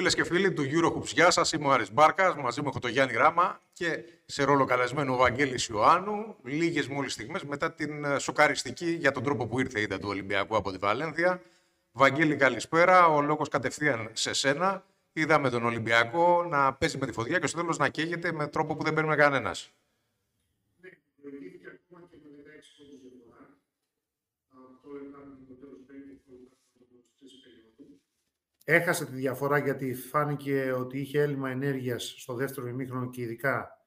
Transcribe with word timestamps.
Φίλες 0.00 0.14
και 0.14 0.24
φίλοι 0.24 0.52
του 0.52 0.62
Eurohoops, 0.62 1.12
γεια 1.12 1.30
σας. 1.30 1.52
Είμαι 1.52 1.66
ο 1.66 1.70
Άρης 1.70 1.92
Μπάρκας. 1.92 2.34
Μαζί 2.34 2.60
μου 2.60 2.68
έχω 2.68 2.78
τον 2.78 2.90
Γιάννη 2.90 3.12
Γράμμα 3.12 3.60
και 3.72 4.04
σε 4.26 4.44
ρόλο 4.44 4.64
καλεσμένο 4.64 5.12
ο 5.12 5.16
Βαγγέλης 5.16 5.66
Ιωάννου. 5.66 6.36
Λίγες 6.42 6.88
μόλις 6.88 7.12
στιγμές 7.12 7.44
μετά 7.44 7.72
την 7.72 8.04
ε, 8.04 8.18
σοκαριστική 8.18 8.90
για 8.90 9.12
τον 9.12 9.22
τρόπο 9.22 9.46
που 9.46 9.60
ήρθε 9.60 9.78
η 9.78 9.82
ήττα 9.82 9.98
του 9.98 10.08
Ολυμπιακού 10.08 10.56
από 10.56 10.70
τη 10.72 10.78
Βαλένθια. 10.78 11.42
Βαγγέλη, 11.92 12.36
καλησπέρα. 12.36 13.06
Ο 13.06 13.20
λόγος 13.20 13.48
κατευθείαν 13.48 14.10
σε 14.12 14.32
σένα. 14.32 14.84
Είδαμε 15.12 15.50
τον 15.50 15.64
Ολυμπιακό 15.64 16.44
να 16.44 16.72
παίζει 16.72 16.98
με 16.98 17.06
τη 17.06 17.12
φωτιά 17.12 17.38
και 17.38 17.46
στο 17.46 17.60
τέλος 17.60 17.78
να 17.78 17.88
καίγεται 17.88 18.32
με 18.32 18.46
τρόπο 18.46 18.76
που 18.76 18.84
δεν 18.84 18.94
παίρνει 18.94 19.16
κανένας. 19.16 19.70
Έχασε 28.72 29.06
τη 29.06 29.14
διαφορά 29.14 29.58
γιατί 29.58 29.94
φάνηκε 29.94 30.72
ότι 30.72 30.98
είχε 31.00 31.20
έλλειμμα 31.20 31.50
ενέργειας 31.50 32.14
στο 32.18 32.34
δεύτερο 32.34 32.68
ημίχρονο 32.68 33.10
και 33.10 33.22
ειδικά 33.22 33.78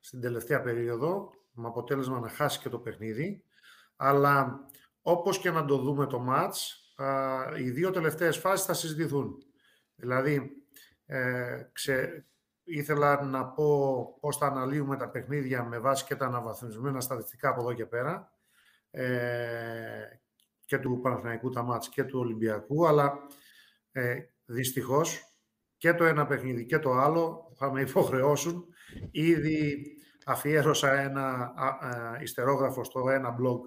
στην 0.00 0.20
τελευταία 0.20 0.60
περίοδο, 0.60 1.30
με 1.52 1.66
αποτέλεσμα 1.66 2.20
να 2.20 2.28
χάσει 2.28 2.58
και 2.58 2.68
το 2.68 2.78
παιχνίδι. 2.78 3.44
Αλλά 3.96 4.60
όπως 5.02 5.38
και 5.38 5.50
να 5.50 5.64
το 5.64 5.78
δούμε 5.78 6.06
το 6.06 6.18
μάτς, 6.18 6.76
οι 7.58 7.70
δύο 7.70 7.90
τελευταίες 7.90 8.36
φάσεις 8.36 8.66
θα 8.66 8.74
συζητηθούν. 8.74 9.36
Δηλαδή, 9.94 10.50
ε, 11.06 11.62
ξε, 11.72 12.26
ήθελα 12.64 13.22
να 13.22 13.46
πω 13.46 14.18
πώς 14.20 14.36
θα 14.36 14.46
αναλύουμε 14.46 14.96
τα 14.96 15.08
παιχνίδια 15.08 15.64
με 15.64 15.78
βάση 15.78 16.04
και 16.04 16.16
τα 16.16 16.26
αναβαθμισμένα 16.26 17.00
στατιστικά 17.00 17.48
από 17.48 17.60
εδώ 17.60 17.72
και 17.72 17.86
πέρα 17.86 18.32
ε, 18.90 19.08
και 20.64 20.78
του 20.78 21.00
Παναθηναϊκού 21.02 21.50
τα 21.50 21.62
μάτς 21.62 21.88
και 21.88 22.04
του 22.04 22.18
Ολυμπιακού, 22.18 22.86
αλλά 22.86 23.18
ε, 23.96 24.30
δυστυχώς 24.44 25.36
και 25.76 25.94
το 25.94 26.04
ένα 26.04 26.26
παιχνίδι 26.26 26.64
και 26.64 26.78
το 26.78 26.92
άλλο 26.92 27.52
θα 27.54 27.72
με 27.72 27.80
υποχρεώσουν. 27.80 28.64
Ήδη 29.10 29.84
αφιέρωσα 30.24 31.00
ένα 31.00 31.54
α, 31.56 32.18
ιστερόγραφο 32.22 32.84
στο 32.84 33.08
ένα 33.10 33.36
blog 33.40 33.58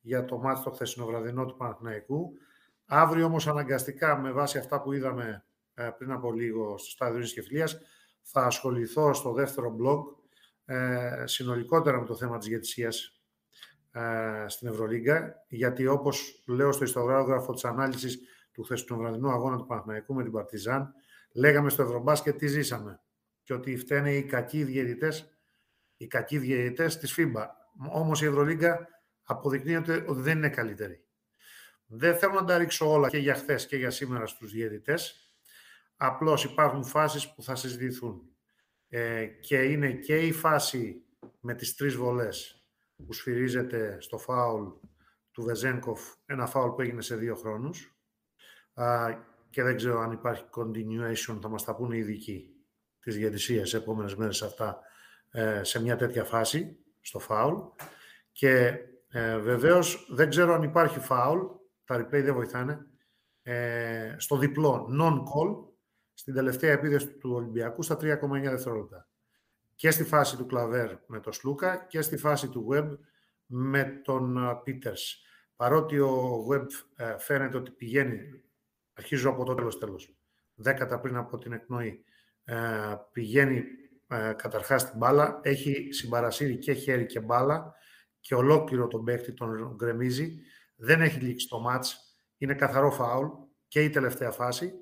για 0.00 0.24
το 0.24 0.38
μάτι 0.38 0.62
το 0.62 0.70
χθεσινοβραδινό 0.70 1.46
του 1.46 1.56
Παναθηναϊκού. 1.56 2.32
Αύριο 2.86 3.24
όμως 3.24 3.48
αναγκαστικά 3.48 4.16
με 4.16 4.32
βάση 4.32 4.58
αυτά 4.58 4.82
που 4.82 4.92
είδαμε 4.92 5.44
ε, 5.74 5.90
πριν 5.98 6.10
από 6.10 6.32
λίγο 6.32 6.78
στο 6.78 6.90
στάδιο 6.90 7.20
της 7.20 7.32
Κεφλίας 7.32 7.78
θα 8.22 8.44
ασχοληθώ 8.44 9.14
στο 9.14 9.32
δεύτερο 9.32 9.76
blog 9.80 10.02
ε, 10.64 11.22
συνολικότερα 11.26 12.00
με 12.00 12.06
το 12.06 12.16
θέμα 12.16 12.38
της 12.38 12.48
γετησίας 12.48 13.22
ε, 13.90 14.44
στην 14.46 14.68
Ευρωλίγκα 14.68 15.44
γιατί 15.48 15.86
όπως 15.86 16.42
λέω 16.46 16.72
στο 16.72 16.84
ιστογράφο 16.84 17.52
της 17.52 17.64
ανάλυσης 17.64 18.20
του 18.52 18.62
χθεσινοβραδινού 18.62 19.30
αγώνα 19.30 19.56
του 19.56 19.66
Παναθηναϊκού 19.66 20.14
με 20.14 20.22
την 20.22 20.32
Παρτιζάν, 20.32 20.94
λέγαμε 21.32 21.70
στο 21.70 21.82
Ευρωμπάσκετ 21.82 22.36
τι 22.36 22.46
ζήσαμε. 22.46 23.00
Και 23.42 23.54
ότι 23.54 23.76
φταίνε 23.76 24.14
οι 24.14 24.24
κακοί 24.24 24.64
διαιτητές, 24.64 25.38
οι 25.96 26.06
κακοί 26.06 26.38
διαιτητές 26.38 26.98
της 26.98 27.14
FIBA. 27.18 27.46
Όμως 27.92 28.22
η 28.22 28.26
Ευρωλίγκα 28.26 28.88
αποδεικνύεται 29.22 30.04
ότι 30.08 30.20
δεν 30.20 30.36
είναι 30.36 30.48
καλύτερη. 30.48 31.04
Δεν 31.86 32.16
θέλω 32.18 32.32
να 32.32 32.44
τα 32.44 32.58
ρίξω 32.58 32.92
όλα 32.92 33.08
και 33.08 33.18
για 33.18 33.34
χθες 33.34 33.66
και 33.66 33.76
για 33.76 33.90
σήμερα 33.90 34.26
στους 34.26 34.52
διαιτητές. 34.52 35.32
Απλώς 35.96 36.44
υπάρχουν 36.44 36.84
φάσεις 36.84 37.34
που 37.34 37.42
θα 37.42 37.54
συζητηθούν. 37.54 38.22
Ε, 38.88 39.26
και 39.26 39.62
είναι 39.62 39.92
και 39.92 40.18
η 40.18 40.32
φάση 40.32 41.04
με 41.40 41.54
τις 41.54 41.74
τρεις 41.74 41.94
βολές 41.94 42.64
που 43.06 43.12
σφυρίζεται 43.12 43.96
στο 44.00 44.18
φάουλ 44.18 44.68
του 45.30 45.42
Βεζένκοφ, 45.42 46.00
ένα 46.26 46.46
φάουλ 46.46 46.70
που 46.70 46.80
έγινε 46.80 47.02
σε 47.02 47.16
δύο 47.16 47.34
χρόνους, 47.34 47.91
και 49.50 49.62
δεν 49.62 49.76
ξέρω 49.76 50.00
αν 50.00 50.12
υπάρχει 50.12 50.44
continuation, 50.56 51.38
θα 51.42 51.48
μας 51.48 51.64
τα 51.64 51.74
πούνε 51.74 51.96
οι 51.96 51.98
ειδικοί 51.98 52.52
της 53.00 53.16
διαιτησίας 53.16 53.68
σε 53.68 53.76
επόμενες 53.76 54.14
μέρες 54.14 54.42
αυτά 54.42 54.80
ε, 55.30 55.64
σε 55.64 55.82
μια 55.82 55.96
τέτοια 55.96 56.24
φάση, 56.24 56.78
στο 57.00 57.18
φάουλ. 57.18 57.54
Και 58.32 58.78
ε, 59.08 59.38
βεβαίως 59.38 60.06
δεν 60.10 60.28
ξέρω 60.28 60.54
αν 60.54 60.62
υπάρχει 60.62 60.98
φάουλ, 61.00 61.40
τα 61.84 61.96
replay 61.96 62.22
δεν 62.22 62.34
βοηθάνε, 62.34 62.86
ε, 63.42 64.14
στο 64.18 64.36
διπλό 64.36 64.88
non-call, 65.00 65.70
στην 66.14 66.34
τελευταία 66.34 66.72
επίδεση 66.72 67.08
του 67.08 67.32
Ολυμπιακού 67.32 67.82
στα 67.82 67.96
3,9 67.96 68.00
δευτερόλεπτα. 68.42 69.08
Και 69.74 69.90
στη 69.90 70.04
φάση 70.04 70.36
του 70.36 70.46
Κλαβέρ 70.46 70.96
με 71.06 71.20
τον 71.20 71.32
Σλούκα 71.32 71.76
και 71.76 72.00
στη 72.00 72.16
φάση 72.16 72.48
του 72.48 72.68
Web 72.72 72.98
με 73.46 74.00
τον 74.04 74.38
Πίτερς. 74.64 75.22
Παρότι 75.56 75.98
ο 75.98 76.46
Web 76.50 76.66
φαίνεται 77.18 77.56
ότι 77.56 77.70
πηγαίνει 77.70 78.42
αρχίζω 78.94 79.30
από 79.30 79.44
το 79.44 79.54
τέλος 79.54 79.78
τέλος, 79.78 80.14
δέκατα 80.54 81.00
πριν 81.00 81.16
από 81.16 81.38
την 81.38 81.52
εκπνοή, 81.52 82.04
ε, 82.44 82.56
πηγαίνει 83.12 83.62
ε, 84.06 84.32
καταρχάς 84.36 84.90
την 84.90 84.98
μπάλα, 84.98 85.40
έχει 85.42 85.92
συμπαρασύρει 85.92 86.58
και 86.58 86.72
χέρι 86.72 87.06
και 87.06 87.20
μπάλα 87.20 87.74
και 88.20 88.34
ολόκληρο 88.34 88.86
τον 88.86 89.04
παίχτη 89.04 89.32
τον 89.32 89.74
γκρεμίζει, 89.74 90.38
δεν 90.76 91.00
έχει 91.00 91.20
λήξει 91.20 91.48
το 91.48 91.60
μάτς, 91.60 92.16
είναι 92.38 92.54
καθαρό 92.54 92.90
φάουλ 92.90 93.28
και 93.68 93.82
η 93.82 93.90
τελευταία 93.90 94.30
φάση. 94.30 94.72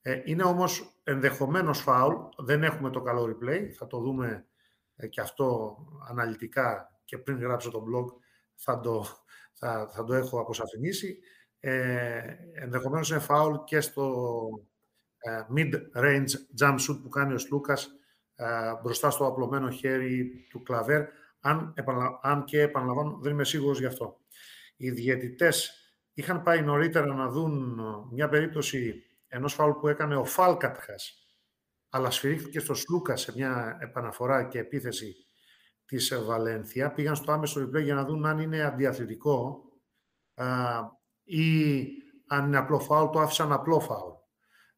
Ε, 0.00 0.20
είναι 0.24 0.42
όμως 0.42 1.00
ενδεχομένως 1.04 1.80
φάουλ, 1.80 2.14
δεν 2.38 2.62
έχουμε 2.62 2.90
το 2.90 3.00
καλό 3.00 3.24
replay, 3.24 3.68
θα 3.78 3.86
το 3.86 3.98
δούμε 3.98 4.46
ε, 4.96 5.06
και 5.06 5.20
αυτό 5.20 5.76
αναλυτικά 6.08 6.98
και 7.04 7.18
πριν 7.18 7.38
γράψω 7.38 7.70
το 7.70 7.84
blog 7.88 8.04
θα 8.54 8.80
το, 8.80 9.06
θα, 9.52 9.88
θα 9.92 10.04
το 10.04 10.14
έχω 10.14 10.40
αποσαφηνίσει 10.40 11.18
ε, 11.66 12.36
ενδεχομένως 12.52 13.10
είναι 13.10 13.18
φάουλ 13.18 13.56
και 13.64 13.80
στο 13.80 14.46
ε, 15.18 15.42
mid-range 15.56 16.60
jump 16.60 16.74
shoot 16.74 17.00
που 17.02 17.08
κάνει 17.08 17.34
ο 17.34 17.38
Σλούκας 17.38 17.90
ε, 18.34 18.46
μπροστά 18.82 19.10
στο 19.10 19.26
απλωμένο 19.26 19.70
χέρι 19.70 20.46
του 20.50 20.62
Κλαβέρ, 20.62 21.06
αν, 21.40 21.74
αν 22.22 22.44
και 22.44 22.60
επαναλαμβάνω 22.60 23.18
δεν 23.22 23.32
είμαι 23.32 23.44
σίγουρος 23.44 23.78
γι' 23.78 23.86
αυτό. 23.86 24.20
Οι 24.76 24.90
διαιτητές 24.90 25.72
είχαν 26.14 26.42
πάει 26.42 26.62
νωρίτερα 26.62 27.14
να 27.14 27.28
δουν 27.28 27.80
μια 28.10 28.28
περίπτωση 28.28 29.02
ενός 29.28 29.54
φάουλ 29.54 29.72
που 29.72 29.88
έκανε 29.88 30.16
ο 30.16 30.24
Φάλκατχας, 30.24 31.28
αλλά 31.88 32.10
σφυρίχθηκε 32.10 32.58
στο 32.58 32.74
Σλούκας 32.74 33.20
σε 33.20 33.32
μια 33.36 33.78
επαναφορά 33.80 34.44
και 34.44 34.58
επίθεση 34.58 35.14
της 35.84 36.24
Βαλένθια. 36.24 36.92
Πήγαν 36.92 37.16
στο 37.16 37.32
άμεσο 37.32 37.62
replay 37.62 37.82
για 37.82 37.94
να 37.94 38.04
δουν 38.04 38.26
αν 38.26 38.38
είναι 38.38 38.62
αντιαθλητικό 38.62 39.64
ή 41.24 41.86
αν 42.26 42.46
είναι 42.46 42.56
απλό 42.56 42.78
φάουλ, 42.80 43.10
το 43.10 43.20
άφησαν 43.20 43.52
απλό 43.52 43.80
φάουλ. 43.80 44.12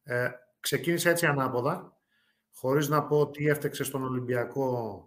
Ε, 0.03 0.29
ξεκίνησε 0.59 1.09
έτσι 1.09 1.25
ανάποδα, 1.25 1.97
χωρίς 2.53 2.87
να 2.87 3.03
πω 3.03 3.19
ότι 3.19 3.47
έφτεξε 3.47 3.83
στον 3.83 4.03
Ολυμπιακό 4.03 5.01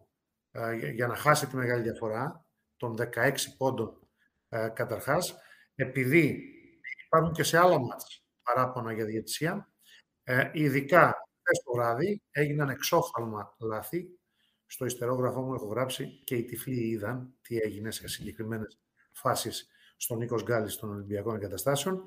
ε, 0.51 0.91
για 0.91 1.07
να 1.07 1.17
χάσει 1.17 1.47
τη 1.47 1.57
μεγάλη 1.57 1.83
διαφορά, 1.83 2.45
των 2.77 2.97
16 3.15 3.35
πόντων 3.57 4.09
ε, 4.49 4.69
καταρχάς, 4.69 5.37
επειδή 5.75 6.43
υπάρχουν 7.07 7.33
και 7.33 7.43
σε 7.43 7.59
άλλα 7.59 7.79
μάτς 7.79 8.25
παράπονα 8.43 8.93
για 8.93 9.05
διαιτησία, 9.05 9.73
ε, 10.23 10.51
ειδικά 10.53 11.15
χθες 11.41 11.63
το 11.65 11.73
βράδυ 11.73 12.23
έγιναν 12.31 12.69
εξόφαλμα 12.69 13.57
λάθη, 13.61 14.09
στο 14.67 14.85
ιστερόγραφό 14.85 15.41
μου 15.43 15.55
έχω 15.55 15.67
γράψει 15.67 16.23
και 16.25 16.37
οι 16.37 16.45
τυφλοί 16.45 16.89
είδαν 16.89 17.35
τι 17.41 17.57
έγινε 17.57 17.91
σε 17.91 18.09
συγκεκριμένες 18.09 18.79
φάσεις 19.13 19.69
στον 20.01 20.19
Νίκος 20.19 20.43
Γκάλης 20.43 20.77
των 20.77 20.91
Ολυμπιακών 20.91 21.35
Εγκαταστάσεων. 21.35 22.03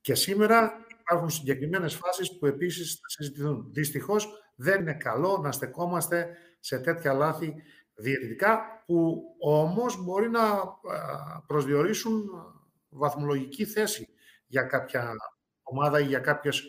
Και 0.00 0.14
σήμερα 0.14 0.72
υπάρχουν 1.00 1.30
συγκεκριμένες 1.30 1.94
φάσεις 1.94 2.38
που 2.38 2.46
επίσης 2.46 2.94
θα 2.94 3.08
συζητηθούν. 3.08 3.68
Δυστυχώς 3.72 4.28
δεν 4.54 4.80
είναι 4.80 4.94
καλό 4.94 5.38
να 5.42 5.52
στεκόμαστε 5.52 6.36
σε 6.60 6.78
τέτοια 6.78 7.12
λάθη 7.12 7.54
διαιτητικά 7.94 8.82
που 8.86 9.22
όμως 9.38 10.04
μπορεί 10.04 10.30
να 10.30 10.40
προσδιορίσουν 11.46 12.30
βαθμολογική 12.88 13.64
θέση 13.64 14.08
για 14.46 14.62
κάποια 14.62 15.12
ομάδα 15.62 16.00
ή 16.00 16.04
για 16.04 16.18
κάποιες 16.18 16.62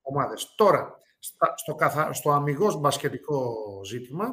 ομάδες. 0.00 0.54
Τώρα, 0.56 0.98
στο, 1.54 1.74
καθα... 1.74 2.12
στο 2.12 2.30
αμυγός 2.30 2.76
μπασκετικό 2.80 3.54
ζήτημα, 3.84 4.28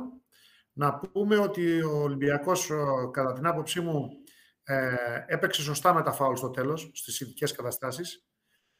να 0.74 1.00
πούμε 1.00 1.38
ότι 1.38 1.82
ο 1.82 2.02
Ολυμπιακός, 2.02 2.72
κατά 3.12 3.34
την 3.34 3.46
άποψή 3.46 3.82
μου, 3.82 4.10
ε, 4.64 4.96
έπαιξε 5.26 5.62
σωστά 5.62 5.94
με 5.94 6.02
τα 6.02 6.12
φάουλ 6.12 6.36
στο 6.36 6.50
τέλος, 6.50 6.92
στις 6.94 7.20
ειδικές 7.20 7.52
καταστάσεις. 7.52 8.28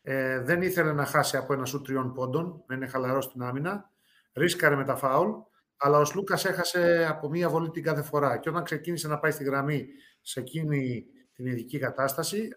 Ε, 0.02 0.40
δεν 0.40 0.62
ήθελε 0.62 0.94
να 0.94 1.06
χάσει 1.06 1.38
από 1.38 1.54
ένα 1.54 1.66
σου 1.66 1.82
τριών 1.82 2.14
πόντων, 2.14 2.64
να 2.68 2.76
είναι 2.76 2.88
χαλαρός 2.88 3.26
στην 3.26 3.42
άμυνα. 3.42 3.92
Ρίσκαρε 4.34 4.76
με 4.76 4.86
τα 4.86 4.96
φάουλ, 4.96 5.30
αλλά 5.78 5.98
ο 5.98 6.06
Σλούκας 6.06 6.46
έχασε 6.46 7.06
από 7.10 7.30
μία 7.30 7.50
βολή 7.50 7.70
την 7.70 7.84
κάθε 7.84 8.02
φορά. 8.02 8.38
Και 8.38 8.50
όταν 8.50 8.64
ξεκίνησε 8.64 9.08
να 9.08 9.20
πάει 9.20 9.32
στη 9.32 9.44
γραμμή 9.44 9.88
σε 10.22 10.40
εκείνη 10.40 11.06
την 11.34 11.46
ειδική 11.46 11.80
κατάσταση, 11.80 12.48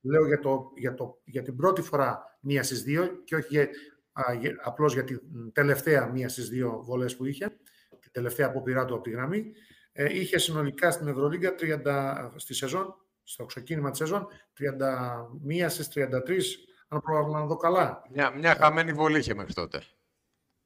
λέω 0.00 0.26
για, 0.26 0.38
το, 0.38 0.70
για, 0.76 0.94
το, 0.94 1.20
για 1.24 1.42
την 1.42 1.56
πρώτη 1.56 1.82
φορά 1.82 2.38
μία 2.40 2.62
στις 2.62 2.82
δύο 2.82 3.06
και 3.24 3.36
όχι 3.36 3.56
για, 4.38 4.56
απλώς 4.62 4.92
για 4.92 5.04
την 5.04 5.20
τελευταία 5.52 6.06
μία 6.06 6.28
στις 6.28 6.48
δύο 6.48 6.82
βολές 6.84 7.16
που 7.16 7.24
είχε, 7.24 7.46
την 8.00 8.12
τελευταία 8.12 8.46
αποπειρά 8.46 8.84
του 8.84 8.94
από 8.94 9.02
τη 9.02 9.10
γραμμή, 9.10 9.52
ε, 9.96 10.18
είχε 10.18 10.38
συνολικά 10.38 10.90
στην 10.90 11.08
Ευρωλίγκα 11.08 11.54
30, 11.84 12.30
στη 12.36 12.54
σεζόν, 12.54 12.94
στο 13.22 13.44
ξεκίνημα 13.44 13.90
της 13.90 13.98
σεζόν 13.98 14.26
31 14.58 15.66
στις 15.68 15.88
33 15.94 16.00
αν 16.88 17.00
πρόλαβα 17.00 17.38
να 17.38 17.46
δω 17.46 17.56
καλά. 17.56 18.02
Μια, 18.14 18.30
μια 18.30 18.54
χαμένη 18.54 18.92
βολή 18.92 19.18
είχε 19.18 19.34
μέχρι 19.34 19.52
τότε. 19.52 19.82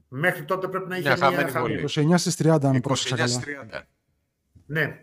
Μέχρι 0.08 0.44
τότε 0.44 0.68
πρέπει 0.68 0.88
να 0.88 0.96
είχε 0.96 1.08
Μια 1.08 1.16
μια, 1.16 1.26
χαμένη 1.30 1.50
χαμένη. 1.50 1.74
βολή. 1.88 2.08
29 2.12 2.14
στις 2.18 2.36
30, 2.42 2.48
αν 2.64 2.74
29 2.76 2.80
πρόσεξα 2.82 3.16
καλά. 3.16 3.28
στις 3.28 3.44
30. 3.44 3.80
Ναι. 4.66 5.00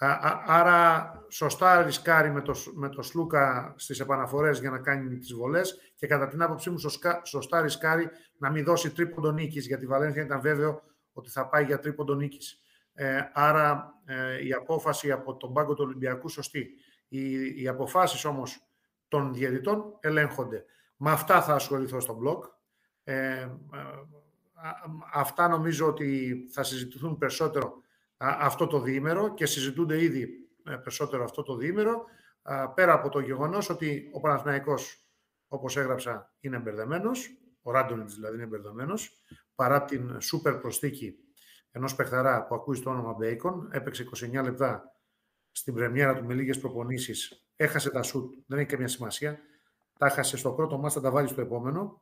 Α, 0.00 0.06
α- 0.10 0.42
άρα 0.46 1.12
σωστά 1.30 1.82
ρισκάρει 1.82 2.30
με 2.30 2.40
το, 2.40 2.54
Σ- 2.54 2.72
με 2.74 2.88
το 2.88 3.02
Σλούκα 3.02 3.74
στις 3.76 4.00
επαναφορές 4.00 4.60
για 4.60 4.70
να 4.70 4.78
κάνει 4.78 5.18
τις 5.18 5.32
βολές 5.34 5.76
και 5.96 6.06
κατά 6.06 6.28
την 6.28 6.42
άποψή 6.42 6.70
μου 6.70 6.78
σωσκα- 6.78 7.24
σωστά 7.24 7.60
ρισκάρει 7.60 8.08
να 8.38 8.50
μην 8.50 8.64
δώσει 8.64 8.90
τρίποντο 8.90 9.30
νίκης 9.30 9.66
γιατί 9.66 9.84
η 9.84 9.86
Βαλένθια 9.86 10.22
ήταν 10.22 10.40
βέβαιο 10.40 10.82
ότι 11.12 11.30
θα 11.30 11.48
πάει 11.48 11.64
για 11.64 11.78
τρίποντο 11.78 12.14
νίκης. 12.14 12.60
Ε, 13.00 13.30
άρα 13.32 13.94
ε, 14.04 14.46
η 14.46 14.52
απόφαση 14.52 15.12
από 15.12 15.36
τον 15.36 15.52
πάγκο 15.52 15.74
του 15.74 15.84
Ολυμπιακού 15.86 16.28
σωστή. 16.28 16.70
Οι, 17.08 17.62
οι 17.62 17.68
αποφάσεις 17.68 18.24
όμως 18.24 18.68
των 19.08 19.34
διαιτητών 19.34 19.96
ελέγχονται. 20.00 20.64
Με 20.96 21.10
αυτά 21.10 21.42
θα 21.42 21.54
ασχοληθώ 21.54 22.00
στο 22.00 22.18
blog. 22.22 22.38
Ε, 23.04 23.14
ε, 23.14 23.48
α- 24.54 24.80
αυτά 25.12 25.48
νομίζω 25.48 25.86
ότι 25.86 26.36
θα 26.52 26.62
συζητηθούν 26.62 27.18
περισσότερο 27.18 27.82
α, 28.16 28.36
αυτό 28.40 28.66
το 28.66 28.80
διήμερο 28.80 29.34
και 29.34 29.46
συζητούνται 29.46 30.02
ήδη 30.02 30.48
ε, 30.64 30.74
περισσότερο 30.74 31.24
αυτό 31.24 31.42
το 31.42 31.56
διήμερο 31.56 32.04
α, 32.42 32.70
πέρα 32.70 32.92
από 32.92 33.08
το 33.08 33.20
γεγονός 33.20 33.70
ότι 33.70 34.10
ο 34.12 34.20
Παναθηναϊκός 34.20 35.08
όπως 35.48 35.76
έγραψα 35.76 36.34
είναι 36.40 36.58
μπερδεμένος 36.58 37.30
ο 37.62 37.70
Ράντονιτς 37.70 38.14
δηλαδή 38.14 38.36
είναι 38.36 38.46
μπερδεμένος 38.46 39.22
παρά 39.54 39.84
την 39.84 40.20
σούπερ 40.20 40.54
προσθήκη 40.54 41.27
ενός 41.78 41.94
παιχταρά 41.94 42.46
που 42.46 42.54
ακούει 42.54 42.76
στο 42.76 42.90
όνομα 42.90 43.12
Μπέικον 43.12 43.68
έπαιξε 43.72 44.04
29 44.32 44.42
λεπτά 44.42 44.92
στην 45.52 45.74
πρεμιέρα 45.74 46.16
του 46.16 46.24
με 46.24 46.34
λίγες 46.34 46.58
προπονήσεις 46.58 47.46
έχασε 47.56 47.90
τα 47.90 48.02
σουτ, 48.02 48.34
δεν 48.46 48.58
έχει 48.58 48.68
καμία 48.68 48.88
σημασία 48.88 49.38
τα 49.98 50.06
έχασε 50.06 50.36
στο 50.36 50.52
πρώτο 50.52 50.78
μάτς, 50.78 50.94
θα 50.94 51.00
τα 51.00 51.10
βάλει 51.10 51.28
στο 51.28 51.40
επόμενο 51.40 52.00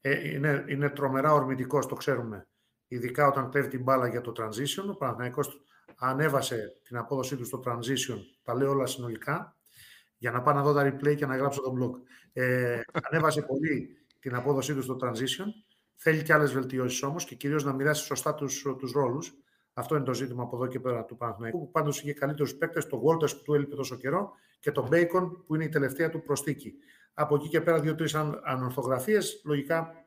ε, 0.00 0.28
είναι, 0.28 0.64
είναι 0.68 0.90
τρομερά 0.90 1.32
ορμητικός, 1.32 1.86
το 1.86 1.94
ξέρουμε 1.94 2.48
ειδικά 2.88 3.26
όταν 3.26 3.50
κλέβει 3.50 3.68
την 3.68 3.82
μπάλα 3.82 4.08
για 4.08 4.20
το 4.20 4.32
transition. 4.36 4.84
Ο 4.90 4.94
Παναθηναϊκός 4.94 5.60
ανέβασε 5.98 6.80
την 6.82 6.96
απόδοσή 6.96 7.36
του 7.36 7.44
στο 7.44 7.62
transition, 7.66 8.18
τα 8.42 8.54
λέω 8.54 8.70
όλα 8.70 8.86
συνολικά, 8.86 9.56
για 10.16 10.30
να 10.30 10.42
πάω 10.42 10.54
να 10.54 10.62
δω 10.62 10.72
τα 10.72 10.86
replay 10.86 11.16
και 11.16 11.26
να 11.26 11.36
γράψω 11.36 11.62
το 11.62 11.72
blog. 11.78 12.00
Ε, 12.32 12.80
ανέβασε 13.02 13.42
πολύ 13.42 14.06
την 14.18 14.34
απόδοσή 14.34 14.74
του 14.74 14.82
στο 14.82 14.96
transition. 15.02 15.46
Θέλει 16.00 16.22
και 16.22 16.32
άλλες 16.32 16.52
βελτιώσεις 16.52 17.02
όμως 17.02 17.24
και 17.24 17.34
κυρίως 17.34 17.64
να 17.64 17.72
μοιράσει 17.72 18.04
σωστά 18.04 18.34
τους, 18.34 18.66
τους 18.78 18.92
ρόλους. 18.92 19.34
Αυτό 19.72 19.96
είναι 19.96 20.04
το 20.04 20.14
ζήτημα 20.14 20.42
από 20.42 20.56
εδώ 20.56 20.66
και 20.66 20.80
πέρα 20.80 21.04
του 21.04 21.16
Παναθηναϊκού, 21.16 21.58
που 21.58 21.70
πάντως 21.70 22.00
είχε 22.00 22.12
καλύτερους 22.12 22.54
παίκτες, 22.54 22.86
το 22.86 23.02
Walters 23.04 23.36
που 23.36 23.42
του 23.42 23.54
έλειπε 23.54 23.74
τόσο 23.74 23.96
καιρό 23.96 24.32
και 24.60 24.72
το 24.72 24.88
Bacon 24.92 25.30
που 25.46 25.54
είναι 25.54 25.64
η 25.64 25.68
τελευταία 25.68 26.10
του 26.10 26.22
προσθήκη. 26.22 26.74
Από 27.14 27.34
εκεί 27.34 27.48
και 27.48 27.60
πέρα 27.60 27.80
δύο-τρεις 27.80 28.14
αν- 28.14 28.40
ανορθογραφίες, 28.44 29.42
λογικά 29.44 30.06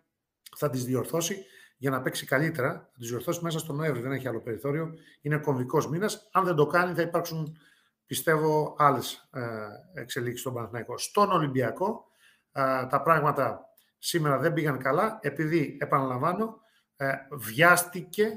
θα 0.57 0.69
τις 0.69 0.85
διορθώσει 0.85 1.45
για 1.77 1.89
να 1.89 2.01
παίξει 2.01 2.25
καλύτερα. 2.25 2.71
Θα 2.91 2.97
τις 2.99 3.09
διορθώσει 3.09 3.43
μέσα 3.43 3.59
στον 3.59 3.75
Νοέμβρη, 3.75 4.01
δεν 4.01 4.11
έχει 4.11 4.27
άλλο 4.27 4.41
περιθώριο. 4.41 4.93
Είναι 5.21 5.37
κομβικός 5.37 5.89
μήνας. 5.89 6.29
Αν 6.31 6.45
δεν 6.45 6.55
το 6.55 6.65
κάνει 6.65 6.93
θα 6.93 7.01
υπάρξουν, 7.01 7.57
πιστεύω, 8.05 8.75
άλλες 8.77 9.29
ε, 9.33 10.01
εξελίξεις 10.01 10.41
στον 10.41 10.53
Παναθηναϊκό. 10.53 10.97
Στον 10.97 11.31
Ολυμπιακό 11.31 12.05
ε, 12.51 12.61
τα 12.85 13.01
πράγματα 13.03 13.65
σήμερα 14.03 14.37
δεν 14.37 14.53
πήγαν 14.53 14.77
καλά, 14.77 15.19
επειδή, 15.21 15.77
επαναλαμβάνω, 15.79 16.59
ε, 16.95 17.13
βιάστηκε 17.31 18.31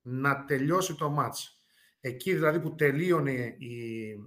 να 0.00 0.44
τελειώσει 0.44 0.94
το 0.94 1.10
μάτς. 1.10 1.64
Εκεί 2.00 2.34
δηλαδή 2.34 2.60
που 2.60 2.74
τελείωνε 2.74 3.30
η, 3.58 3.74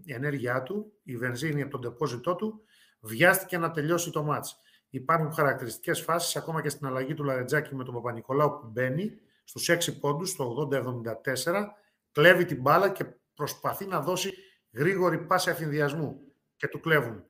η 0.04 0.14
ενέργειά 0.14 0.64
του, 0.64 0.94
η 1.04 1.18
βενζίνη 1.18 1.62
από 1.62 1.72
τον 1.72 1.82
τεπόζιτό 1.82 2.36
του, 2.36 2.64
βιάστηκε 3.00 3.58
να 3.58 3.72
τελειώσει 3.72 4.12
το 4.12 4.24
μάτς. 4.24 4.58
Υπάρχουν 4.90 5.34
χαρακτηριστικές 5.34 6.02
φάσεις, 6.02 6.36
ακόμα 6.36 6.62
και 6.62 6.70
στην 6.70 6.88
αλλαγή 6.88 7.14
του 7.14 7.24
Λαρετζάκη 7.24 7.76
με 7.76 7.84
τον 7.84 7.94
Παπα-Νικολάου 7.94 8.60
που 8.60 8.68
μπαίνει 8.68 9.12
στους 9.44 9.70
6 9.70 10.00
πόντους, 10.00 10.30
στο 10.30 10.70
80-74, 10.72 11.68
κλέβει 12.12 12.46
την 12.46 12.62
μπάλα 12.62 12.90
και 12.90 13.06
προσπαθεί 13.34 13.86
να 13.86 14.02
δώσει 14.02 14.34
γρήγορη 14.72 15.26
πάση 15.26 15.50
αφινδιασμού 15.50 16.22
και 16.56 16.68
του 16.68 16.80
κλέβουν 16.80 17.24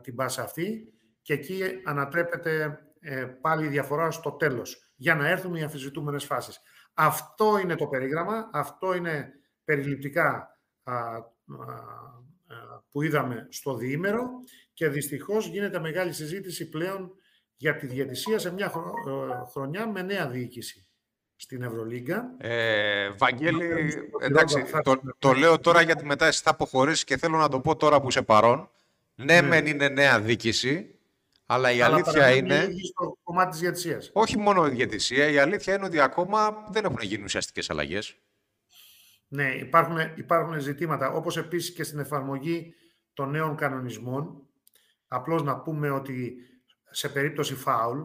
την 0.00 0.14
πάσα 0.14 0.42
αυτή 0.42 0.91
και 1.22 1.32
εκεί 1.32 1.62
ανατρέπεται 1.84 2.78
ε, 3.00 3.24
πάλι 3.24 3.64
η 3.64 3.68
διαφορά 3.68 4.10
στο 4.10 4.30
τέλος 4.32 4.92
για 4.96 5.14
να 5.14 5.28
έρθουν 5.28 5.54
οι 5.54 5.62
αμφισβητούμενες 5.62 6.24
φάσεις. 6.24 6.60
Αυτό 6.94 7.58
είναι 7.62 7.74
το 7.74 7.86
περίγραμμα, 7.86 8.50
αυτό 8.52 8.94
είναι 8.94 9.32
περιληπτικά 9.64 10.58
α, 10.82 10.94
α, 10.94 11.14
α, 11.14 12.82
που 12.90 13.02
είδαμε 13.02 13.46
στο 13.50 13.74
διήμερο 13.74 14.28
και 14.72 14.88
δυστυχώς 14.88 15.46
γίνεται 15.46 15.78
μεγάλη 15.80 16.12
συζήτηση 16.12 16.68
πλέον 16.68 17.12
για 17.56 17.76
τη 17.76 17.86
διαιτησία 17.86 18.38
σε 18.38 18.52
μια 18.52 18.68
χρο- 18.68 18.94
ε, 19.08 19.50
χρονιά 19.50 19.86
με 19.88 20.02
νέα 20.02 20.28
διοίκηση 20.28 20.86
στην 21.36 21.62
Ευρωλίγκα. 21.62 22.34
Ε, 22.38 23.10
Βαγγέλη, 23.10 23.68
Νομίζω 23.68 23.98
ότι 24.12 24.24
εντάξει, 24.26 24.56
Ρόμπα 24.56 24.68
θα 24.68 24.80
το, 24.82 24.90
έρθουμε 24.90 25.12
το 25.18 25.28
πάλι. 25.28 25.40
λέω 25.40 25.58
τώρα 25.58 25.82
γιατί 25.82 26.04
μετά 26.04 26.26
εσύ 26.26 26.42
θα 26.42 26.50
αποχωρήσεις 26.50 27.04
και 27.04 27.16
θέλω 27.16 27.36
να 27.36 27.48
το 27.48 27.60
πω 27.60 27.76
τώρα 27.76 28.00
που 28.00 28.08
είσαι 28.08 28.22
παρόν. 28.22 28.70
Ναι, 29.14 29.40
Ναι. 29.40 29.48
μεν 29.48 29.66
είναι 29.66 29.88
νέα 29.88 30.20
δίκηση, 30.20 30.98
αλλά 31.46 31.70
η 31.70 31.82
Αλλά 31.82 31.94
αλήθεια 31.94 32.12
παραμένει 32.12 32.38
είναι... 32.38 32.66
λίγη 32.66 32.86
στο 32.86 33.18
κομμάτι 33.22 33.50
της 33.50 33.60
διαιτησίας. 33.60 34.10
Όχι 34.12 34.38
μόνο 34.38 34.66
η 34.66 34.70
διαιτησία, 34.70 35.30
η 35.30 35.38
αλήθεια 35.38 35.74
είναι 35.74 35.84
ότι 35.84 36.00
ακόμα 36.00 36.66
δεν 36.70 36.84
έχουν 36.84 36.98
γίνει 37.00 37.24
ουσιαστικές 37.24 37.70
αλλαγές. 37.70 38.16
Ναι, 39.28 39.54
υπάρχουν, 39.54 39.96
υπάρχουν 40.16 40.60
ζητήματα, 40.60 41.10
όπως 41.12 41.36
επίσης 41.36 41.74
και 41.74 41.82
στην 41.82 41.98
εφαρμογή 41.98 42.74
των 43.14 43.30
νέων 43.30 43.56
κανονισμών. 43.56 44.46
Απλώς 45.08 45.42
να 45.42 45.60
πούμε 45.60 45.90
ότι 45.90 46.36
σε 46.90 47.08
περίπτωση 47.08 47.54
φάουλ 47.54 48.00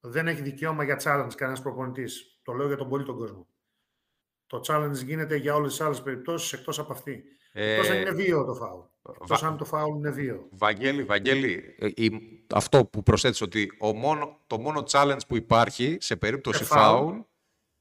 δεν 0.00 0.28
έχει 0.28 0.42
δικαίωμα 0.42 0.84
για 0.84 1.00
challenge 1.02 1.34
κανένας 1.36 1.62
προπονητής. 1.62 2.40
Το 2.42 2.52
λέω 2.52 2.66
για 2.66 2.76
τον 2.76 2.88
πολύ 2.88 3.04
τον 3.04 3.16
κόσμο. 3.16 3.48
Το 4.46 4.60
challenge 4.66 5.04
γίνεται 5.04 5.36
για 5.36 5.54
όλες 5.54 5.70
τις 5.70 5.80
άλλες 5.80 6.02
περιπτώσεις 6.02 6.52
εκτός 6.52 6.78
από 6.78 6.92
αυτή. 6.92 7.24
Ε, 7.52 7.72
Εκτός 7.72 7.90
αν 7.90 8.00
είναι 8.00 8.10
βίαιο 8.10 8.44
το 8.44 8.54
φάουλ. 8.54 8.80
Εκτός 9.20 9.40
Βα- 9.40 9.48
αν 9.48 9.56
το 9.56 9.64
φάουλ 9.64 9.96
είναι 9.96 10.10
βίαιο. 10.10 10.48
Βαγγέλη, 10.50 11.02
Βαγγέλη, 11.04 11.74
ε, 11.78 11.86
η- 11.94 12.44
αυτό 12.54 12.84
που 12.84 13.02
προσθέτεις 13.02 13.40
ότι 13.40 13.72
ο 13.78 13.94
μόνο, 13.94 14.40
το 14.46 14.58
μόνο 14.58 14.82
challenge 14.90 15.18
που 15.28 15.36
υπάρχει 15.36 15.96
σε 16.00 16.16
περίπτωση 16.16 16.58
Σε 16.58 16.64
φάουλ, 16.64 17.06
φάουλ, 17.08 17.18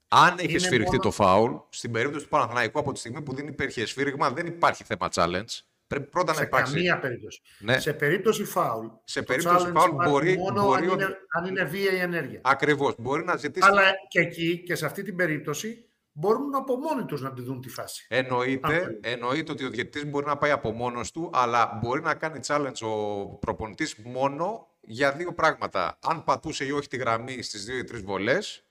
αν 0.07 0.36
έχει 0.38 0.50
είναι 0.50 0.60
σφυριχτεί 0.60 0.86
μόνο- 0.95 1.01
το 1.04 1.12
φάουλ, 1.12 1.51
στην 1.69 1.92
περίπτωση 1.92 2.24
του 2.24 2.30
Παναθηναϊκού 2.30 2.80
από 2.80 2.92
τη 2.92 3.00
στιγμή 3.00 3.22
που 3.22 3.33
δεν 3.36 3.48
υπήρχε 3.48 3.86
σφύριγμα, 3.86 4.31
δεν 4.31 4.45
υπάρχει 4.45 4.83
θέμα 4.83 5.10
challenge. 5.13 5.60
Πρέπει 5.88 6.10
πρώτα 6.10 6.31
να 6.31 6.38
Σε 6.38 6.44
υπάρξει. 6.44 6.74
καμία 6.74 7.00
περίπτωση. 7.00 7.42
Ναι. 7.60 7.80
Σε 7.80 7.94
περίπτωση 7.94 8.44
φάουλ, 8.44 8.88
Σε 9.04 9.19
το 9.19 9.25
περίπτωση 9.25 9.56
challenge 9.69 9.74
φάουλ 9.74 9.92
υπάρχει 9.92 10.12
μπορεί- 10.12 10.38
μόνο 10.38 10.62
μπορεί 10.63 10.83
αν, 10.83 10.89
ο- 10.89 10.94
είναι, 10.94 11.07
αν 11.38 11.45
είναι 11.45 11.63
βία 11.63 11.92
η 11.92 12.00
ενέργεια. 12.00 12.39
Ακριβώς. 12.44 12.94
Μπορεί 12.98 13.24
να 13.24 13.36
ζητήσει. 13.38 13.68
Αλλά 13.69 13.81
και 14.07 14.19
εκεί 14.19 14.63
και 14.63 14.75
σε 14.75 14.86
αυτή 14.86 15.04
την 15.04 15.16
περίπτωση 15.16 15.85
μπορούν 16.18 16.56
από 16.56 16.76
μόνοι 16.78 17.06
τους 17.06 17.22
να 17.22 17.34
τη 17.34 17.42
δουν 17.42 17.62
τη 17.62 17.69
φάση. 17.69 18.07
Αν 18.10 18.18
Εννοείται, 18.18 18.80
θέλει. 18.80 19.00
εννοείται 19.04 19.52
ότι 19.52 19.66
ο 19.66 19.69
διαιτητής 19.69 20.10
μπορεί 20.10 20.26
να 20.26 20.38
πάει 20.38 20.52
από 20.52 20.72
μόνος 20.72 21.12
του, 21.12 21.30
αλλά 21.34 21.80
μπορεί 21.81 22.02
να 22.02 22.16
κάνει 22.16 22.40
challenge 22.48 22.81
ο 22.81 23.26
προπονητής 23.38 23.95
μόνο 23.95 24.68
για 24.81 25.12
δύο 25.12 25.34
πράγματα. 25.34 26.00
Αν 26.02 26.24
πατούσε 26.24 26.66
ή 26.66 26.72
όχι 26.72 26.88
τη 26.88 26.98
γραμμή 26.98 27.42
στις 27.42 27.66
δύο 27.66 27.78
ή 27.78 27.84
τρεις 27.84 28.02
βολές 28.02 28.66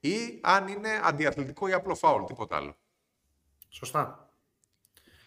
ή 0.00 0.40
αν 0.42 0.68
είναι 0.68 0.88
αντιαθλητικό 1.02 1.68
ή 1.68 1.72
απλό 1.72 1.94
φάουλ, 1.94 2.24
τίποτα 2.24 2.56
άλλο. 2.56 2.76
Σωστά. 3.68 4.32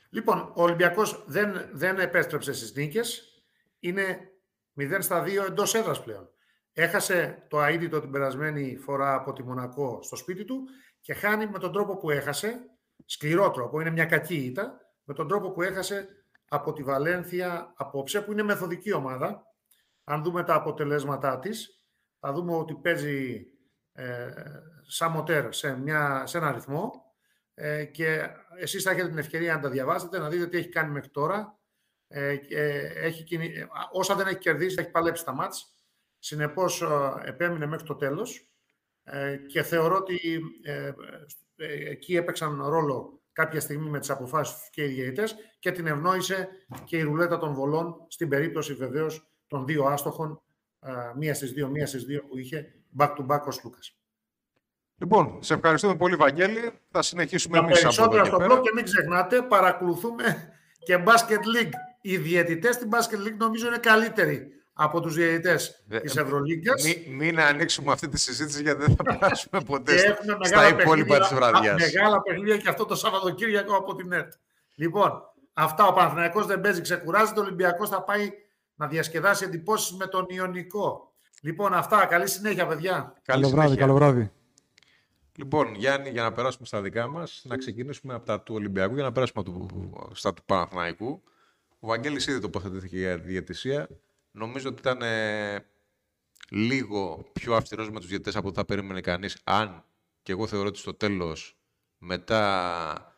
Λοιπόν, 0.10 0.52
ο 0.56 0.62
Ολυμπιακός 0.64 1.24
δεν, 1.28 1.70
δεν 1.72 2.00
επέστρεψε 2.00 2.54
στις 2.54 2.74
νίκες. 2.74 3.28
Είναι 3.80 4.32
0 4.80 4.98
στα 5.00 5.24
2 5.24 5.46
εντός 5.48 5.74
έδρας 5.76 6.04
πλέον. 6.04 6.30
Έχασε 6.74 7.46
το 7.50 7.62
αίτητο 7.62 8.00
την 8.02 8.12
περασμένη 8.12 8.78
φορά 8.78 9.14
από 9.14 9.34
τη 9.34 9.44
Μονακό 9.44 10.00
στο 10.02 10.16
σπίτι 10.16 10.46
του 10.46 10.64
και 11.04 11.14
χάνει 11.14 11.48
με 11.48 11.60
τον 11.60 11.72
τρόπο 11.72 11.98
που 11.98 12.10
έχασε, 12.10 12.60
σκληρό 13.06 13.52
τρόπο, 13.52 13.80
είναι 13.80 13.90
μια 13.90 14.06
κακή 14.06 14.36
ήττα, 14.36 14.78
με 15.04 15.14
τον 15.14 15.28
τρόπο 15.28 15.52
που 15.52 15.62
έχασε 15.62 16.08
από 16.48 16.74
τη 16.74 16.84
Βαλένθια 16.84 17.74
απόψε, 17.78 18.22
που 18.22 18.32
είναι 18.32 18.44
μεθοδική 18.44 18.94
ομάδα. 18.94 19.44
Αν 20.04 20.24
δούμε 20.24 20.44
τα 20.44 20.56
αποτελέσματά 20.56 21.40
της, 21.40 21.86
θα 22.20 22.34
δούμε 22.34 22.56
ότι 22.56 22.76
παίζει 22.76 23.46
ε, 23.92 24.30
σαν 24.82 25.12
μοτέρ 25.12 25.54
σε, 25.54 25.78
μια, 25.78 26.26
σε 26.26 26.38
ένα 26.38 26.52
ρυθμό 26.52 26.92
ε, 27.54 27.86
και 27.86 28.30
εσείς 28.60 28.84
θα 28.84 28.92
έχετε 28.92 29.08
την 29.08 29.18
ευκαιρία 29.18 29.56
να 29.56 29.62
τα 29.62 29.70
διαβάσετε, 29.70 30.20
να 30.20 30.30
δείτε 30.30 30.48
τι 30.48 30.58
έχει 30.58 30.70
κάνει 30.70 30.92
μέχρι 30.92 31.10
τώρα. 31.10 31.60
Ε, 32.08 32.36
και 32.36 32.60
έχει, 32.96 33.24
κινη- 33.24 33.56
ε, 33.56 33.68
όσα 33.92 34.16
δεν 34.16 34.28
έχει 34.28 34.38
κερδίσει, 34.38 34.76
έχει 34.80 34.92
παλέψει 34.92 35.26
τα 35.26 35.34
μάτς. 35.34 35.76
Συνεπώς 36.20 36.82
ε, 36.82 36.88
επέμεινε 37.24 37.66
μέχρι 37.66 37.86
το 37.86 37.96
τέλος 37.96 38.38
ε, 38.40 38.53
και 39.48 39.64
θεωρώ 39.64 39.96
ότι 39.96 40.42
ε, 40.64 40.92
ε, 41.56 41.90
εκεί 41.90 42.16
έπαιξαν 42.16 42.64
ρόλο 42.68 43.22
κάποια 43.34 43.60
στιγμή 43.60 43.90
με 43.90 44.00
τις 44.00 44.10
αποφάσεις 44.10 44.56
τους 44.56 44.70
και 44.70 44.84
οι 44.84 44.88
διαιτητές 44.88 45.36
και 45.60 45.72
την 45.72 45.88
ευνόησε 45.88 46.50
και 46.84 46.98
η 46.98 47.02
ρουλέτα 47.02 47.38
των 47.38 47.54
βολών 47.54 47.96
στην 48.08 48.30
περίπτωση 48.30 48.74
βεβαίως 48.74 49.28
των 49.48 49.66
δύο 49.66 49.86
άστοχων, 49.86 50.42
ε, 50.80 50.92
μία 51.16 51.34
στις 51.34 51.52
δύο, 51.52 51.68
μία 51.68 51.88
στις 51.88 52.04
δύο 52.04 52.24
που 52.24 52.38
είχε 52.38 52.74
back-to-back 52.98 53.42
ο 53.42 53.52
Λούκας. 53.64 53.98
Λοιπόν, 54.98 55.38
σε 55.40 55.54
ευχαριστούμε 55.54 55.96
πολύ, 55.96 56.16
Βαγγέλη. 56.16 56.72
Θα 56.92 57.02
συνεχίσουμε 57.02 57.58
Τα 57.58 57.64
εμείς 57.64 57.86
από 57.86 57.88
εδώ 57.88 58.10
περισσότερα 58.10 58.22
και 58.22 58.28
στο 58.28 58.38
πέρα. 58.38 58.60
blog 58.60 58.62
και 58.62 58.72
μην 58.76 58.84
ξεχνάτε, 58.84 59.42
παρακολουθούμε 59.42 60.54
και 60.84 61.04
Basket 61.06 61.64
League. 61.64 61.74
Οι 62.02 62.18
διαιτητές 62.18 62.76
στην 62.76 62.90
Basket 62.92 63.28
League 63.28 63.38
νομίζω 63.38 63.68
είναι 63.68 63.78
καλύτεροι 63.78 64.63
από 64.74 65.02
τους 65.02 65.16
διαιτητές 65.16 65.84
Ε, 65.90 66.00
της 66.00 66.16
Ευρωλίγκας. 66.16 66.84
Μην, 66.84 67.16
μην 67.16 67.40
ανοίξουμε 67.40 67.92
αυτή 67.92 68.08
τη 68.10 68.20
συζήτηση 68.20 68.62
γιατί 68.62 68.86
δεν 68.86 68.96
θα 68.96 69.04
περάσουμε 69.04 69.62
ποτέ 69.72 69.92
Και 69.94 69.98
στα, 70.00 70.08
έχουμε 70.10 70.46
στα 70.46 70.58
μεγάλα 70.60 70.82
υπόλοιπα 70.82 71.20
της 71.20 71.28
παιχνίδια, 71.28 71.50
βραδιάς. 71.52 71.82
α, 71.82 71.86
Μεγάλα 71.86 72.22
παιχνίδια 72.22 72.58
και 72.58 72.70
αυτό 72.70 72.86
το 72.86 72.96
Σαββατοκύριακο 72.96 73.76
από 73.76 73.96
την 73.96 74.12
ΕΡΤ. 74.12 74.34
Λοιπόν, 74.76 75.12
αυτά 75.54 75.88
ο 75.88 75.94
Παναθηναϊκός 75.94 76.46
δεν 76.46 76.62
παίζει, 76.62 76.82
ξεκουράζεται. 76.82 77.40
Ο 77.40 77.44
Ολυμπιακός 77.44 77.90
θα 77.90 78.02
πάει 78.04 78.32
να 78.76 78.88
διασκεδάσει 78.88 79.44
εντυπώσεις 79.46 79.96
με 79.98 80.08
τον 80.08 80.26
Ιωνικό. 80.30 81.14
Λοιπόν, 81.42 81.74
αυτά. 81.74 82.06
Καλή 82.06 82.28
συνέχεια, 82.28 82.68
παιδιά. 82.68 82.94
Καλή 82.94 83.42
Καλό 83.42 83.48
βράδυ, 83.54 83.68
συνέχεια. 83.74 83.86
καλό 83.86 83.94
βράδυ. 83.94 84.32
Λοιπόν, 85.36 85.76
Γιάννη, 85.76 86.10
για 86.10 86.24
να 86.24 86.32
περάσουμε 86.34 86.66
στα 86.66 86.82
δικά 86.82 87.08
μας, 87.08 87.42
να 87.46 87.58
ξεκινήσουμε 87.58 88.14
από 88.14 88.26
τα 88.26 88.42
του 88.42 88.56
Ολυμπιακού 88.56 88.94
για 88.94 89.04
να 89.04 89.12
περάσουμε 89.12 89.44
από 89.48 89.68
το- 89.68 90.16
στα 90.16 90.34
του 90.34 90.44
Παναθηναϊκού. 90.46 91.24
Ο 91.80 91.88
Βαγγέλης 91.88 92.28
ήδη 92.28 92.40
τοποθετήθηκε 92.40 92.98
για 92.98 93.20
τη 93.20 93.28
διαιτησία. 93.28 93.88
Νομίζω 94.36 94.70
ότι 94.70 94.80
ήταν 94.80 95.02
ε, 95.02 95.66
λίγο 96.50 97.30
πιο 97.34 97.56
αυστηρός 97.56 97.90
με 97.90 98.00
τους 98.00 98.08
διαιτητές 98.10 98.36
από 98.36 98.48
ό,τι 98.48 98.58
θα 98.58 98.66
περίμενε 98.66 99.02
κανείς. 99.02 99.38
Αν 99.44 99.86
και 100.24 100.32
εγώ 100.32 100.48
θεωρώ 100.48 100.68
ότι 100.68 100.78
στο 100.78 100.94
τέλος, 100.94 101.58
μετά 101.98 103.16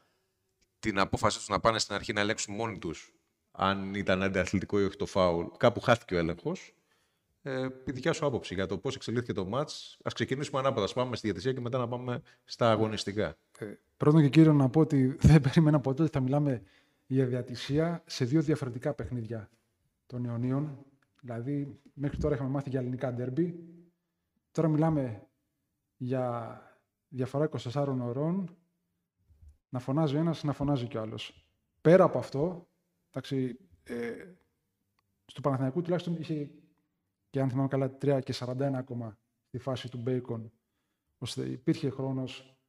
την 0.80 1.00
απόφαση 1.00 1.38
τους 1.38 1.48
να 1.48 1.60
πάνε 1.60 1.80
στην 1.80 1.96
αρχή 1.96 2.14
να 2.14 2.20
ελέγξουν 2.20 2.56
μόνοι 2.56 2.78
τους 2.78 3.16
αν 3.58 3.94
ήταν 3.94 4.24
αντιαθλητικό 4.24 4.80
ή 4.80 4.84
όχι 4.84 4.96
το 4.96 5.06
φάουλ, 5.06 5.46
κάπου 5.58 5.80
χάθηκε 5.80 6.16
ο 6.16 6.18
έλεγχος. 6.18 6.74
Ε, 7.42 7.68
η 7.86 7.92
δικιά 7.92 8.14
σου 8.14 8.26
άποψη 8.26 8.54
για 8.54 8.66
το 8.66 8.78
πώς 8.78 8.96
εξελίχθηκε 8.96 9.34
το 9.34 9.46
μάτς. 9.46 9.98
Ας 10.04 10.14
ξεκινήσουμε 10.14 10.60
ανάποδα, 10.60 10.86
ας 10.86 10.94
πάμε 10.94 11.16
στη 11.16 11.28
διαιτησία 11.28 11.54
και 11.54 11.60
μετά 11.60 11.78
να 11.78 11.88
πάμε 11.88 12.22
στα 12.44 12.72
αγωνιστικά. 12.72 13.38
Ε, 13.60 13.66
πρώτον 13.98 14.22
και 14.22 14.30
κύριο 14.30 14.54
να 14.54 14.70
πω 14.70 14.80
ότι 14.80 15.16
δεν 15.28 15.42
περίμενα 15.42 15.80
ποτέ 15.80 16.02
ότι 16.02 16.12
θα 16.12 16.20
μιλάμε 16.20 16.62
για 17.06 17.26
διατησία 17.26 18.04
σε 18.06 18.26
δύο 18.26 18.42
διαφορετικά 18.42 18.94
παιχνίδια 18.94 19.50
των 20.06 20.24
Ιωνίων. 20.24 20.86
Δηλαδή, 21.26 21.82
μέχρι 21.94 22.18
τώρα 22.18 22.36
είχαμε 22.36 22.50
μάθει 22.50 22.70
για 22.70 22.80
ελληνικά 22.80 23.14
ντέρμπι. 23.14 23.64
Τώρα 24.52 24.68
μιλάμε 24.68 25.28
για 25.98 26.60
διαφορά 27.08 27.50
24 27.50 27.98
ωρών. 28.02 28.58
Να 29.70 29.80
φωνάζει 29.80 30.16
ο 30.16 30.20
ένας, 30.20 30.44
να 30.44 30.54
φωνάζει 30.54 30.88
και 30.88 30.98
ο 30.98 31.02
άλλος. 31.02 31.50
Πέρα 31.82 32.04
από 32.04 32.18
αυτό, 32.18 32.70
εντάξει, 33.10 33.60
ε, 33.84 34.34
στο 35.26 35.42
Παναθηναϊκού 35.42 35.82
τουλάχιστον 35.82 36.16
είχε 36.16 36.52
και 37.30 37.42
αν 37.42 37.50
θυμάμαι 37.50 37.68
καλά 37.68 37.98
3 38.02 38.20
και 38.24 38.34
41 38.34 38.74
ακόμα 38.74 39.18
στη 39.48 39.58
φάση 39.58 39.90
του 39.90 39.98
Μπέικον 39.98 40.52
ώστε 41.18 41.46
υπήρχε 41.46 41.90
χρόνος 41.90 42.60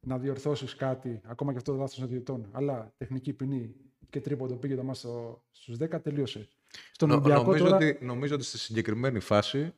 να 0.00 0.18
διορθώσεις 0.18 0.74
κάτι, 0.74 1.20
ακόμα 1.24 1.50
και 1.50 1.56
αυτό 1.58 1.72
το 1.72 1.78
λάθος 1.78 1.98
των 1.98 2.08
διαιτητών, 2.08 2.48
αλλά 2.52 2.94
τεχνική 2.96 3.32
ποινή 3.32 3.74
και 4.10 4.20
τρίποντο 4.20 4.56
πήγε 4.56 4.74
το 4.74 4.84
μας 4.84 4.98
στο, 4.98 5.44
στους 5.50 5.76
10, 5.80 6.02
τελείωσε. 6.02 6.48
Στον 6.92 7.08
Νο- 7.08 7.14
Ολυμπιακό 7.14 7.42
νομίζω, 7.44 7.64
τώρα... 7.64 7.76
ότι, 7.76 7.98
νομίζω 8.00 8.34
ότι 8.34 8.44
στη 8.44 8.58
συγκεκριμένη 8.58 9.20
φάση 9.20 9.74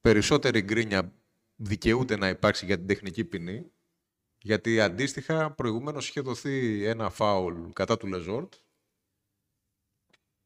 περισσότερη 0.00 0.60
γκρίνια 0.62 1.12
δικαιούται 1.56 2.16
να 2.16 2.28
υπάρξει 2.28 2.64
για 2.66 2.76
την 2.76 2.86
τεχνική 2.86 3.24
ποινή, 3.24 3.70
γιατί 4.38 4.80
αντίστοιχα 4.80 5.50
προηγουμένως 5.50 6.08
είχε 6.08 6.20
δοθεί 6.20 6.84
ένα 6.84 7.10
φάουλ 7.10 7.68
κατά 7.72 7.96
του 7.96 8.06
Λεζόρτ 8.06 8.52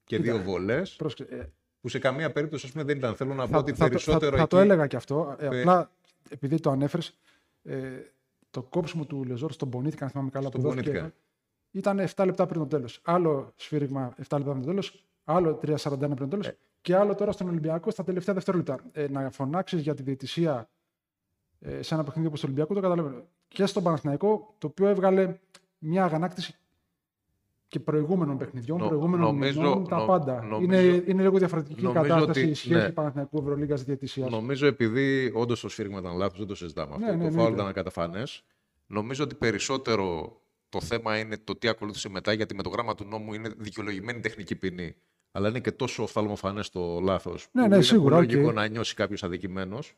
και 0.04 0.16
Κοίτα, 0.16 0.32
δύο 0.32 0.42
βολές, 0.42 0.96
Πρόσεξε, 0.96 1.34
ε, 1.36 1.46
που 1.80 1.88
σε 1.88 1.98
καμία 1.98 2.32
περίπτωση 2.32 2.66
ας 2.66 2.72
πούμε, 2.72 2.84
δεν 2.84 2.96
ήταν. 2.96 3.14
Θέλω 3.16 3.34
να 3.34 3.44
πω 3.44 3.50
θα, 3.52 3.58
ότι 3.58 3.72
θα, 3.72 3.84
το- 3.84 3.88
περισσότερο 3.90 4.36
θα, 4.36 4.42
θα 4.42 4.46
το 4.48 4.56
εκεί- 4.58 4.66
έλεγα 4.70 4.86
και 4.86 4.96
αυτό. 4.96 5.36
Ε, 5.38 5.44
Ε, 5.46 5.58
απλά 5.60 5.90
επειδή 6.28 6.60
το 6.60 6.70
ανέφερες, 6.70 7.18
ε, 7.62 8.00
το 8.50 8.62
κόψιμο 8.62 9.06
του 9.06 9.24
Λεζόρ 9.24 9.52
στον 9.52 9.70
Πονίτικα, 9.70 10.04
αν 10.04 10.10
θυμάμαι 10.10 10.30
καλά, 10.30 10.48
Στον 10.48 10.60
που 10.60 10.68
δόθηκε, 10.68 10.90
Πονίτικα. 10.90 11.14
ήταν 11.70 11.98
7 11.98 12.24
λεπτά 12.26 12.46
πριν 12.46 12.60
το 12.60 12.66
τέλος. 12.66 13.00
Άλλο 13.04 13.52
σφύριγμα 13.56 14.14
7 14.16 14.16
λεπτά 14.16 14.38
πριν 14.50 14.60
το 14.60 14.66
τέλος, 14.66 15.04
άλλο 15.24 15.60
3.41 15.62 15.98
πριν 15.98 16.16
το 16.16 16.28
τέλος 16.28 16.46
Ε. 16.46 16.56
και 16.80 16.96
άλλο 16.96 17.14
τώρα 17.14 17.32
στον 17.32 17.48
Ολυμπιακό 17.48 17.90
στα 17.90 18.04
τελευταία 18.04 18.34
δευτερόλεπτα. 18.34 18.78
Ε, 18.92 19.08
να 19.08 19.30
φωνάξεις 19.30 19.80
για 19.80 19.94
τη 19.94 20.02
διαιτησία 20.02 20.68
ε, 21.60 21.82
σε 21.82 21.94
ένα 21.94 22.04
παιχνίδι 22.04 22.26
όπως 22.28 22.40
το 22.40 22.46
Ολυμπιακό, 22.46 22.74
το 22.74 22.80
καταλαβαίνω. 22.80 23.24
Και 23.48 23.66
στον 23.66 23.82
Παναθηναϊκό, 23.82 24.54
το 24.58 24.66
οποίο 24.66 24.86
έβγαλε 24.88 25.38
μια 25.78 26.04
αγανάκτηση 26.04 26.54
και 27.68 27.80
προηγούμενων 27.80 28.38
παιχνιδιών, 28.38 28.78
Νο- 28.78 28.86
προηγούμενων 28.86 29.26
νομίζω- 29.34 29.60
μηνών, 29.60 29.88
τα 29.88 29.96
νο- 29.98 30.06
πάντα. 30.06 30.42
νομίζω- 30.42 30.62
είναι, 30.62 31.02
είναι 31.06 31.22
λίγο 31.22 31.38
διαφορετική 31.38 31.80
η 31.80 31.82
νομίζω 31.82 32.02
κατάσταση 32.08 32.40
ότι- 32.40 32.50
η 32.50 32.54
σχέση 32.54 32.86
ναι. 32.86 32.92
Παναθηναϊκού 32.92 33.38
Ευρωλίγας 33.38 33.84
διαιτησίας. 33.84 34.30
Νομίζω 34.30 34.66
επειδή 34.66 35.32
όντως 35.34 35.60
το 35.60 35.68
σφύριγμα 35.68 35.98
ήταν 35.98 36.16
λάθος, 36.16 36.38
δεν 36.38 36.46
το 36.46 36.54
συζητάμε 36.54 36.94
αυτό. 36.94 37.04
Ναι, 37.06 37.10
ναι, 37.12 37.18
το 37.18 37.24
εννοείται. 37.24 37.40
φάουλ 37.40 37.54
ήταν 37.54 37.66
καταφανές. 37.66 38.44
Νομίζω 38.86 39.24
ότι 39.24 39.34
περισσότερο 39.34 40.36
το 40.68 40.80
θέμα 40.80 41.18
είναι 41.18 41.36
το 41.44 41.56
τι 41.56 41.68
ακολούθησε 41.68 42.08
μετά, 42.08 42.32
γιατί 42.32 42.54
με 42.54 42.62
το 42.62 42.68
γράμμα 42.68 42.94
του 42.94 43.04
νόμου 43.04 43.34
είναι 43.34 43.48
δικαιολογημένη 43.56 44.20
τεχνική 44.20 44.56
ποινή. 44.56 44.94
Αλλά 45.36 45.48
είναι 45.48 45.60
και 45.60 45.72
τόσο 45.72 46.02
οφθαλμοφανές 46.02 46.70
το 46.70 47.00
λάθος. 47.00 47.48
Ναι, 47.52 47.62
που 47.62 47.68
ναι, 47.68 47.74
είναι 47.74 47.84
σίγουρα, 47.84 48.14
πολύ 48.14 48.26
λογικό 48.26 48.48
οκ. 48.48 48.54
να 48.54 48.66
νιώσει 48.66 48.94
κάποιος 48.94 49.22
αδικημένος. 49.22 49.94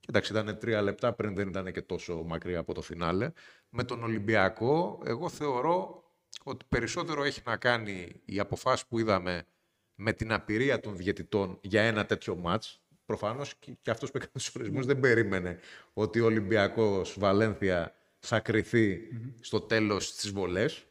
Κοιτάξτε, 0.00 0.40
ήταν 0.40 0.58
τρία 0.58 0.82
λεπτά 0.82 1.12
πριν, 1.12 1.34
δεν 1.34 1.48
ήταν 1.48 1.72
και 1.72 1.82
τόσο 1.82 2.22
μακριά 2.26 2.58
από 2.58 2.74
το 2.74 2.82
φινάλε. 2.82 3.30
Με 3.68 3.84
τον 3.84 4.02
Ολυμπιακό, 4.02 5.00
εγώ 5.04 5.28
θεωρώ 5.28 6.04
ότι 6.42 6.64
περισσότερο 6.68 7.24
έχει 7.24 7.40
να 7.44 7.56
κάνει 7.56 8.20
η 8.24 8.38
αποφάση 8.38 8.86
που 8.88 8.98
είδαμε 8.98 9.42
με 9.94 10.12
την 10.12 10.32
απειρία 10.32 10.80
των 10.80 10.96
διαιτητών 10.96 11.58
για 11.60 11.82
ένα 11.82 12.06
τέτοιο 12.06 12.36
μάτς. 12.36 12.80
Προφανώς 13.06 13.54
και 13.58 13.72
και 13.82 13.90
αυτός 13.90 14.10
που 14.10 14.16
έκανε 14.16 14.32
τους 14.34 14.54
ορισμούς 14.54 14.86
δεν 14.86 15.00
περίμενε 15.00 15.58
ότι 15.92 16.20
ο 16.20 16.24
Ολυμπιακός 16.24 17.16
Βαλένθια 17.18 17.94
θα 18.18 18.40
κρυθεί 18.40 19.00
στο 19.40 19.60
τέλος 19.60 20.14
της 20.14 20.30
βολές. 20.30 20.84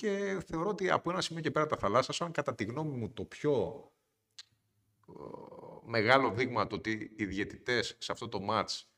Και 0.00 0.42
θεωρώ 0.46 0.68
ότι 0.68 0.90
από 0.90 1.10
ένα 1.10 1.20
σημείο 1.20 1.42
και 1.42 1.50
πέρα 1.50 1.66
τα 1.66 1.76
θαλάσσια, 1.76 2.26
αν 2.26 2.32
κατά 2.32 2.54
τη 2.54 2.64
γνώμη 2.64 2.96
μου 2.96 3.10
το 3.10 3.24
πιο 3.24 3.84
ε, 5.08 5.12
μεγάλο 5.84 6.30
δείγμα 6.30 6.66
το 6.66 6.74
ότι 6.74 7.12
οι 7.16 7.24
διαιτητές 7.24 7.96
σε 7.98 8.12
αυτό 8.12 8.28
το 8.28 8.40
μάτς 8.40 8.90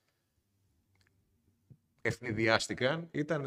ευνηδιάστηκαν 2.00 3.08
ήταν 3.10 3.46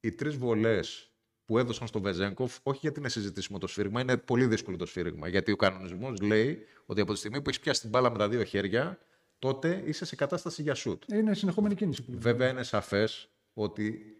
οι 0.00 0.12
τρεις 0.12 0.36
βολές 0.36 1.10
που 1.44 1.58
έδωσαν 1.58 1.86
στο 1.86 2.00
Βεζέγκοφ, 2.00 2.58
όχι 2.62 2.78
γιατί 2.82 2.98
είναι 2.98 3.08
συζητήσιμο 3.08 3.58
το 3.58 3.66
σφύριγμα, 3.66 4.00
είναι 4.00 4.16
πολύ 4.16 4.46
δύσκολο 4.46 4.76
το 4.76 4.86
σφύριγμα. 4.86 5.28
Γιατί 5.28 5.52
ο 5.52 5.56
κανονισμός 5.56 6.20
λέει 6.20 6.66
ότι 6.86 7.00
από 7.00 7.12
τη 7.12 7.18
στιγμή 7.18 7.42
που 7.42 7.48
έχεις 7.48 7.60
πιάσει 7.60 7.80
την 7.80 7.90
μπάλα 7.90 8.10
με 8.10 8.18
τα 8.18 8.28
δύο 8.28 8.44
χέρια, 8.44 8.98
τότε 9.38 9.82
είσαι 9.86 10.04
σε 10.04 10.16
κατάσταση 10.16 10.62
για 10.62 10.74
σουτ. 10.74 11.02
Είναι 11.12 11.34
συνεχόμενη 11.34 11.74
κίνηση. 11.74 12.04
Που... 12.04 12.12
Βέβαια 12.18 12.48
είναι 12.48 12.62
σαφές 12.62 13.30
ότι 13.52 14.15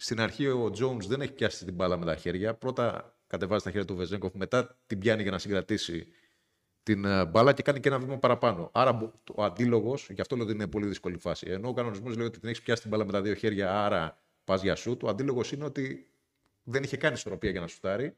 στην 0.00 0.20
αρχή 0.20 0.46
ο 0.46 0.64
Jones 0.64 1.00
δεν 1.06 1.20
έχει 1.20 1.32
πιάσει 1.32 1.64
την 1.64 1.74
μπάλα 1.74 1.96
με 1.96 2.04
τα 2.04 2.16
χέρια. 2.16 2.54
Πρώτα 2.54 3.16
κατεβάζει 3.26 3.64
τα 3.64 3.70
χέρια 3.70 3.86
του 3.86 3.96
Βεζέγκοφ, 3.96 4.34
μετά 4.34 4.78
την 4.86 4.98
πιάνει 4.98 5.22
για 5.22 5.30
να 5.30 5.38
συγκρατήσει 5.38 6.06
την 6.82 7.04
ε, 7.04 7.26
μπάλα 7.26 7.52
και 7.52 7.62
κάνει 7.62 7.80
και 7.80 7.88
ένα 7.88 7.98
βήμα 7.98 8.18
παραπάνω. 8.18 8.70
Άρα 8.72 8.92
μπο- 8.92 9.12
ο 9.34 9.44
αντίλογος, 9.44 10.10
γι' 10.10 10.20
αυτό 10.20 10.36
λέω 10.36 10.44
ότι 10.44 10.54
είναι 10.54 10.66
πολύ 10.66 10.86
δύσκολη 10.86 11.18
φάση. 11.18 11.50
Ενώ 11.50 11.68
ο 11.68 11.72
κανονισμός 11.72 12.16
λέει 12.16 12.26
ότι 12.26 12.38
την 12.38 12.48
έχεις 12.48 12.62
πιάσει 12.62 12.80
την 12.80 12.90
μπάλα 12.90 13.04
με 13.04 13.12
τα 13.12 13.22
δύο 13.22 13.34
χέρια, 13.34 13.84
άρα 13.84 14.22
πας 14.44 14.62
για 14.62 14.74
σουτ. 14.74 15.02
Ο 15.02 15.08
αντίλογος 15.08 15.52
είναι 15.52 15.64
ότι 15.64 16.10
δεν 16.62 16.82
είχε 16.82 16.96
κάνει 16.96 17.14
ισορροπία 17.14 17.50
για 17.50 17.60
να 17.60 17.66
σουτάρει. 17.66 18.16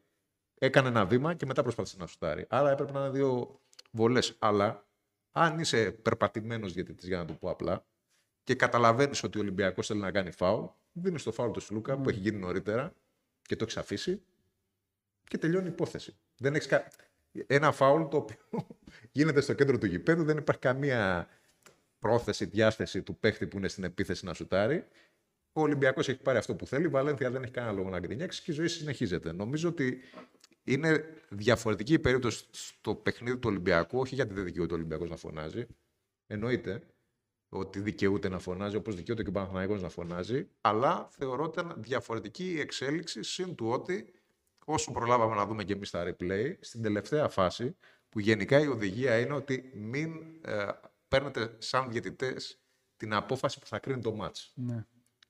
Έκανε 0.58 0.88
ένα 0.88 1.06
βήμα 1.06 1.34
και 1.34 1.46
μετά 1.46 1.62
προσπάθησε 1.62 1.96
να 1.98 2.06
σουτάρει. 2.06 2.46
Άρα 2.48 2.70
έπρεπε 2.70 2.92
να 2.92 3.00
είναι 3.00 3.10
δύο 3.10 3.60
βολές. 3.90 4.36
Αλλά 4.38 4.86
αν 5.32 5.58
είσαι 5.58 5.92
περπατημένος 5.92 6.72
διαιτητή, 6.72 7.06
για 7.06 7.18
να 7.18 7.24
το 7.24 7.32
πω 7.32 7.50
απλά, 7.50 7.86
και 8.44 8.54
καταλαβαίνεις 8.54 9.22
ότι 9.22 9.38
ο 9.38 9.40
Ολυμπιακός 9.40 9.86
θέλει 9.86 10.00
να 10.00 10.10
κάνει 10.10 10.30
φάουλ, 10.30 10.64
δίνει 10.92 11.20
το 11.20 11.32
φάουλ 11.32 11.50
του 11.50 11.60
Σλούκα 11.60 11.98
που 11.98 12.08
έχει 12.08 12.18
γίνει 12.18 12.38
νωρίτερα 12.38 12.94
και 13.42 13.56
το 13.56 13.64
έχει 13.68 13.78
αφήσει 13.78 14.22
και 15.28 15.38
τελειώνει 15.38 15.66
η 15.66 15.70
υπόθεση. 15.70 16.16
Δεν 16.36 16.54
έχεις 16.54 16.66
κα... 16.66 16.88
Ένα 17.46 17.72
φάουλ 17.72 18.02
το 18.02 18.16
οποίο 18.16 18.36
γίνεται 19.12 19.40
στο 19.40 19.52
κέντρο 19.52 19.78
του 19.78 19.86
γηπέδου, 19.86 20.24
δεν 20.24 20.36
υπάρχει 20.36 20.60
καμία 20.60 21.28
πρόθεση, 21.98 22.44
διάθεση 22.44 23.02
του 23.02 23.16
παίχτη 23.16 23.46
που 23.46 23.56
είναι 23.56 23.68
στην 23.68 23.84
επίθεση 23.84 24.24
να 24.24 24.34
σουτάρει. 24.34 24.84
Ο 25.52 25.60
Ολυμπιακός 25.60 26.08
έχει 26.08 26.22
πάρει 26.22 26.38
αυτό 26.38 26.54
που 26.54 26.66
θέλει. 26.66 26.84
Η 26.84 26.88
Βαλένθια 26.88 27.30
δεν 27.30 27.42
έχει 27.42 27.52
κανένα 27.52 27.72
λόγο 27.72 27.88
να 27.88 27.98
γκρινιάξει 27.98 28.42
και 28.42 28.50
η 28.50 28.54
ζωή 28.54 28.68
συνεχίζεται. 28.68 29.32
Νομίζω 29.32 29.68
ότι 29.68 30.00
είναι 30.64 31.04
διαφορετική 31.28 31.92
η 31.92 31.98
περίπτωση 31.98 32.44
στο 32.50 32.94
παιχνίδι 32.94 33.36
του 33.36 33.48
Ολυμπιακού, 33.48 33.98
όχι 33.98 34.14
γιατί 34.14 34.34
δεν 34.34 34.44
δικαιούται 34.44 34.72
ο 34.72 34.76
Ολυμπιακός 34.76 35.10
να 35.10 35.16
φωνάζει. 35.16 35.66
Εννοείται 36.26 36.82
ότι 37.54 37.80
δικαιούται 37.80 38.28
να 38.28 38.38
φωνάζει, 38.38 38.76
όπως 38.76 38.94
δικαιούται 38.94 39.22
και 39.22 39.28
ο 39.28 39.32
Παναθηναϊκός 39.32 39.82
να 39.82 39.88
φωνάζει, 39.88 40.48
αλλά 40.60 41.08
θεωρώ 41.10 41.44
ότι 41.44 41.60
ήταν 41.60 41.74
διαφορετική 41.82 42.52
η 42.52 42.60
εξέλιξη, 42.60 43.22
συν 43.22 43.54
του 43.54 43.68
ότι 43.68 44.12
όσο 44.64 44.92
προλάβαμε 44.92 45.34
να 45.34 45.46
δούμε 45.46 45.64
και 45.64 45.72
εμείς 45.72 45.90
τα 45.90 46.04
replay, 46.06 46.54
στην 46.60 46.82
τελευταία 46.82 47.28
φάση, 47.28 47.76
που 48.08 48.20
γενικά 48.20 48.60
η 48.60 48.66
οδηγία 48.66 49.18
είναι 49.18 49.34
ότι 49.34 49.70
μην 49.74 50.14
ε, 50.44 50.68
παίρνετε 51.08 51.54
σαν 51.58 51.90
διαιτητές 51.90 52.60
την 52.96 53.14
απόφαση 53.14 53.58
που 53.58 53.66
θα 53.66 53.78
κρίνει 53.78 54.02
το 54.02 54.12
μάτς. 54.12 54.52
Ναι. 54.54 54.86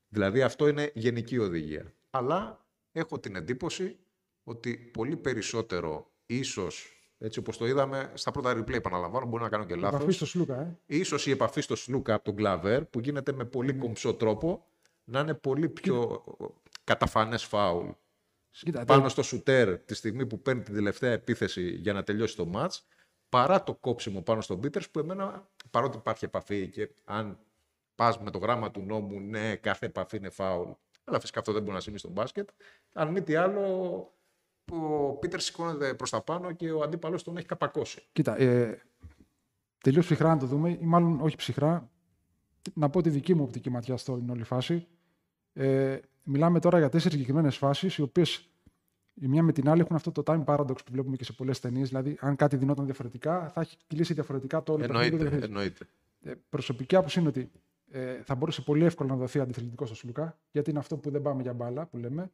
Δηλαδή 0.08 0.42
αυτό 0.42 0.68
είναι 0.68 0.90
γενική 0.94 1.38
οδηγία. 1.38 1.92
Αλλά 2.10 2.66
έχω 2.92 3.18
την 3.18 3.36
εντύπωση 3.36 3.98
ότι 4.42 4.76
πολύ 4.76 5.16
περισσότερο 5.16 6.12
ίσως, 6.26 7.01
έτσι 7.22 7.38
όπως 7.38 7.56
το 7.56 7.66
είδαμε 7.66 8.10
στα 8.14 8.30
πρώτα 8.30 8.58
replay, 8.58 8.74
επαναλαμβάνω, 8.74 9.26
μπορεί 9.26 9.42
να 9.42 9.48
κάνω 9.48 9.64
και 9.64 9.74
Επαφής 9.74 9.92
λάθος, 9.92 10.14
στο 10.14 10.26
Σλούκα, 10.26 10.60
ε. 10.60 10.78
ίσως 10.86 11.26
η 11.26 11.30
επαφή 11.30 11.60
στο 11.60 11.76
Σλούκα 11.76 12.14
από 12.14 12.24
τον 12.24 12.36
Κλαβέρ, 12.36 12.84
που 12.84 13.00
γίνεται 13.00 13.32
με 13.32 13.44
πολύ 13.44 13.74
κομψό 13.74 14.14
τρόπο, 14.14 14.66
να 15.04 15.20
είναι 15.20 15.34
πολύ 15.34 15.68
πιο 15.68 16.24
καταφανές 16.84 17.44
φάουλ 17.44 17.88
Κοίτα, 18.50 18.84
πάνω 18.84 19.08
στο 19.08 19.22
σουτέρ 19.22 19.78
τη 19.78 19.94
στιγμή 19.94 20.26
που 20.26 20.42
παίρνει 20.42 20.62
την 20.62 20.74
τελευταία 20.74 21.12
επίθεση 21.12 21.70
για 21.70 21.92
να 21.92 22.02
τελειώσει 22.02 22.36
το 22.36 22.46
μάτς 22.46 22.86
παρά 23.28 23.62
το 23.62 23.74
κόψιμο 23.74 24.22
πάνω 24.22 24.40
στον 24.40 24.60
Πίτερ 24.60 24.88
που 24.88 24.98
εμένα 24.98 25.50
παρότι 25.70 25.96
υπάρχει 25.96 26.24
επαφή 26.24 26.68
και 26.68 26.90
αν 27.04 27.38
πας 27.94 28.18
με 28.18 28.30
το 28.30 28.38
γράμμα 28.38 28.70
του 28.70 28.82
νόμου, 28.82 29.20
ναι, 29.20 29.56
κάθε 29.56 29.86
επαφή 29.86 30.16
είναι 30.16 30.30
φάουλ. 30.30 30.70
Αλλά 31.04 31.20
φυσικά 31.20 31.38
αυτό 31.38 31.52
δεν 31.52 31.62
μπορεί 31.62 31.74
να 31.74 31.80
συμβεί 31.80 31.98
στο 31.98 32.08
μπάσκετ. 32.08 32.48
Αν 32.92 33.08
μη 33.08 33.22
τι 33.22 33.34
άλλο, 33.34 34.12
ο 34.76 35.12
Πίτερ 35.12 35.40
σηκώνεται 35.40 35.94
προς 35.94 36.10
τα 36.10 36.22
πάνω 36.22 36.52
και 36.52 36.70
ο 36.70 36.82
αντίπαλος 36.82 37.22
τον 37.22 37.36
έχει 37.36 37.46
καπακώσει. 37.46 38.02
Κοίτα, 38.12 38.40
ε, 38.40 38.82
τελείως 39.78 40.04
ψυχρά 40.04 40.28
να 40.28 40.38
το 40.38 40.46
δούμε, 40.46 40.70
ή 40.70 40.84
μάλλον 40.84 41.20
όχι 41.20 41.36
ψυχρά, 41.36 41.90
να 42.74 42.90
πω 42.90 43.02
τη 43.02 43.10
δική 43.10 43.34
μου 43.34 43.42
οπτική 43.42 43.70
ματιά 43.70 43.96
στην 43.96 44.30
όλη 44.30 44.42
φάση. 44.42 44.86
Ε, 45.52 45.98
μιλάμε 46.22 46.60
τώρα 46.60 46.78
για 46.78 46.88
τέσσερις 46.88 47.12
συγκεκριμένες 47.12 47.56
φάσεις, 47.56 47.96
οι 47.96 48.02
οποίες 48.02 48.50
η 49.14 49.26
μία 49.26 49.42
με 49.42 49.52
την 49.52 49.68
άλλη 49.68 49.80
έχουν 49.80 49.96
αυτό 49.96 50.12
το 50.12 50.22
time 50.26 50.44
paradox 50.44 50.76
που 50.84 50.92
βλέπουμε 50.92 51.16
και 51.16 51.24
σε 51.24 51.32
πολλές 51.32 51.60
ταινίες. 51.60 51.88
Δηλαδή, 51.88 52.16
αν 52.20 52.36
κάτι 52.36 52.56
δινόταν 52.56 52.84
διαφορετικά, 52.84 53.48
θα 53.48 53.60
έχει 53.60 53.76
κυλήσει 53.86 54.14
διαφορετικά 54.14 54.62
το 54.62 54.72
όλο 54.72 54.84
εννοείται, 54.84 55.16
το 55.16 55.44
εννοείται. 55.44 55.86
Ε, 56.22 56.32
προσωπική 56.48 56.96
άποψη 56.96 57.18
είναι 57.20 57.28
ότι 57.28 57.50
ε, 57.90 58.22
θα 58.22 58.34
μπορούσε 58.34 58.62
πολύ 58.62 58.84
εύκολα 58.84 59.10
να 59.10 59.16
δοθεί 59.16 59.40
αντιθετικό 59.40 59.86
στο 59.86 59.94
Σλουκά, 59.94 60.38
γιατί 60.50 60.70
είναι 60.70 60.78
αυτό 60.78 60.96
που 60.96 61.10
δεν 61.10 61.22
πάμε 61.22 61.42
για 61.42 61.52
μπάλα, 61.52 61.86
που 61.86 61.96
λέμε. 61.96 62.30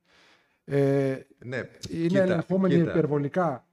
Ε, 0.70 1.26
ναι, 1.38 1.62
είναι 1.90 2.18
ελεγχόμενη 2.18 2.74
υπερβολικά 2.74 3.66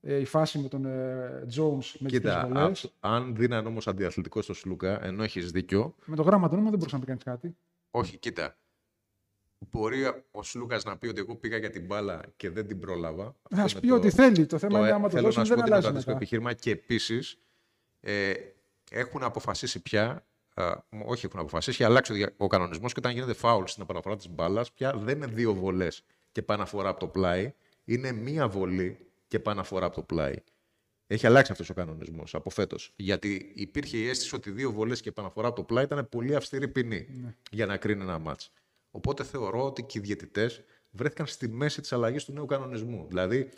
ε, 0.00 0.16
η 0.16 0.24
φάση 0.24 0.58
με 0.58 0.68
τον 0.68 0.84
ε, 0.84 1.46
Jones 1.56 1.94
με 1.98 2.08
κοίτα, 2.08 2.70
τις 2.72 2.92
αν 3.00 3.36
δίναν 3.36 3.66
όμως 3.66 3.86
αντιαθλητικός 3.88 4.44
στο 4.44 4.54
Σλούκα, 4.54 5.04
ενώ 5.04 5.22
έχεις 5.22 5.50
δίκιο. 5.50 5.94
Με 6.04 6.16
το 6.16 6.22
γράμμα 6.22 6.48
του 6.48 6.54
νόμου 6.54 6.68
δεν 6.68 6.78
μπορούσε 6.78 6.94
να 6.94 7.00
πει 7.00 7.06
κανείς 7.06 7.22
κάτι. 7.24 7.56
Όχι, 7.90 8.16
κοίτα. 8.16 8.56
Μπορεί 9.70 10.04
ο 10.30 10.42
Σλούκας 10.42 10.84
να 10.84 10.96
πει 10.96 11.06
ότι 11.06 11.20
εγώ 11.20 11.36
πήγα 11.36 11.56
για 11.56 11.70
την 11.70 11.86
μπάλα 11.86 12.20
και 12.36 12.50
δεν 12.50 12.66
την 12.66 12.78
πρόλαβα. 12.78 13.36
Α 13.50 13.64
πει 13.80 13.90
ότι 13.90 14.10
θέλει. 14.10 14.46
Το 14.46 14.58
θέμα 14.58 14.78
είναι 14.78 14.90
άμα 14.90 15.08
το 15.08 15.20
δώσεις 15.20 15.48
δεν 15.48 15.62
αλλάζει. 15.62 15.86
Θέλω 15.86 16.02
να 16.06 16.12
επιχείρημα 16.12 16.52
και 16.52 16.70
επίσης 16.70 17.38
ε, 18.00 18.32
έχουν 18.90 19.22
αποφασίσει 19.22 19.82
πια. 19.82 20.26
Ε, 20.54 20.72
όχι 21.06 21.26
έχουν 21.26 21.40
αποφασίσει, 21.40 21.70
έχει 21.70 21.84
αλλάξει 21.90 22.26
ο 22.36 22.46
κανονισμός 22.46 22.92
και 22.92 22.98
όταν 22.98 23.12
γίνεται 23.12 23.32
φάουλ 23.32 23.64
στην 23.64 23.82
επαναφορά 23.82 24.16
της 24.16 24.28
μπάλας, 24.28 24.72
πια 24.72 24.92
δεν 24.96 25.16
είναι 25.16 25.26
δύο 25.26 25.54
βολές 25.54 26.04
και 26.38 26.44
επαναφορά 26.44 26.88
από 26.88 27.00
το 27.00 27.08
πλάι. 27.08 27.54
Είναι 27.84 28.12
μία 28.12 28.48
βολή 28.48 28.98
και 29.28 29.36
επαναφορά 29.36 29.86
από 29.86 29.94
το 29.94 30.02
πλάι. 30.02 30.34
Έχει 31.06 31.26
αλλάξει 31.26 31.52
αυτός 31.52 31.70
ο 31.70 31.74
κανονισμός 31.74 32.34
από 32.34 32.50
φέτος. 32.50 32.92
Γιατί 32.96 33.52
υπήρχε 33.54 33.96
η 33.96 34.08
αίσθηση 34.08 34.34
ότι 34.34 34.50
δύο 34.50 34.72
βολές 34.72 35.00
και 35.00 35.08
επαναφορά 35.08 35.46
από 35.46 35.56
το 35.56 35.62
πλάι 35.62 35.84
ήταν 35.84 36.08
πολύ 36.08 36.34
αυστηρή 36.34 36.68
ποινή 36.68 37.06
ναι. 37.22 37.34
για 37.50 37.66
να 37.66 37.76
κρίνει 37.76 38.02
ένα 38.02 38.18
μάτς. 38.18 38.52
Οπότε 38.90 39.24
θεωρώ 39.24 39.64
ότι 39.64 39.82
και 39.82 39.98
οι 39.98 40.00
διαιτητές 40.00 40.64
βρέθηκαν 40.90 41.26
στη 41.26 41.48
μέση 41.48 41.80
της 41.80 41.92
αλλαγής 41.92 42.24
του 42.24 42.32
νέου 42.32 42.46
κανονισμού. 42.46 43.06
Δηλαδή, 43.08 43.48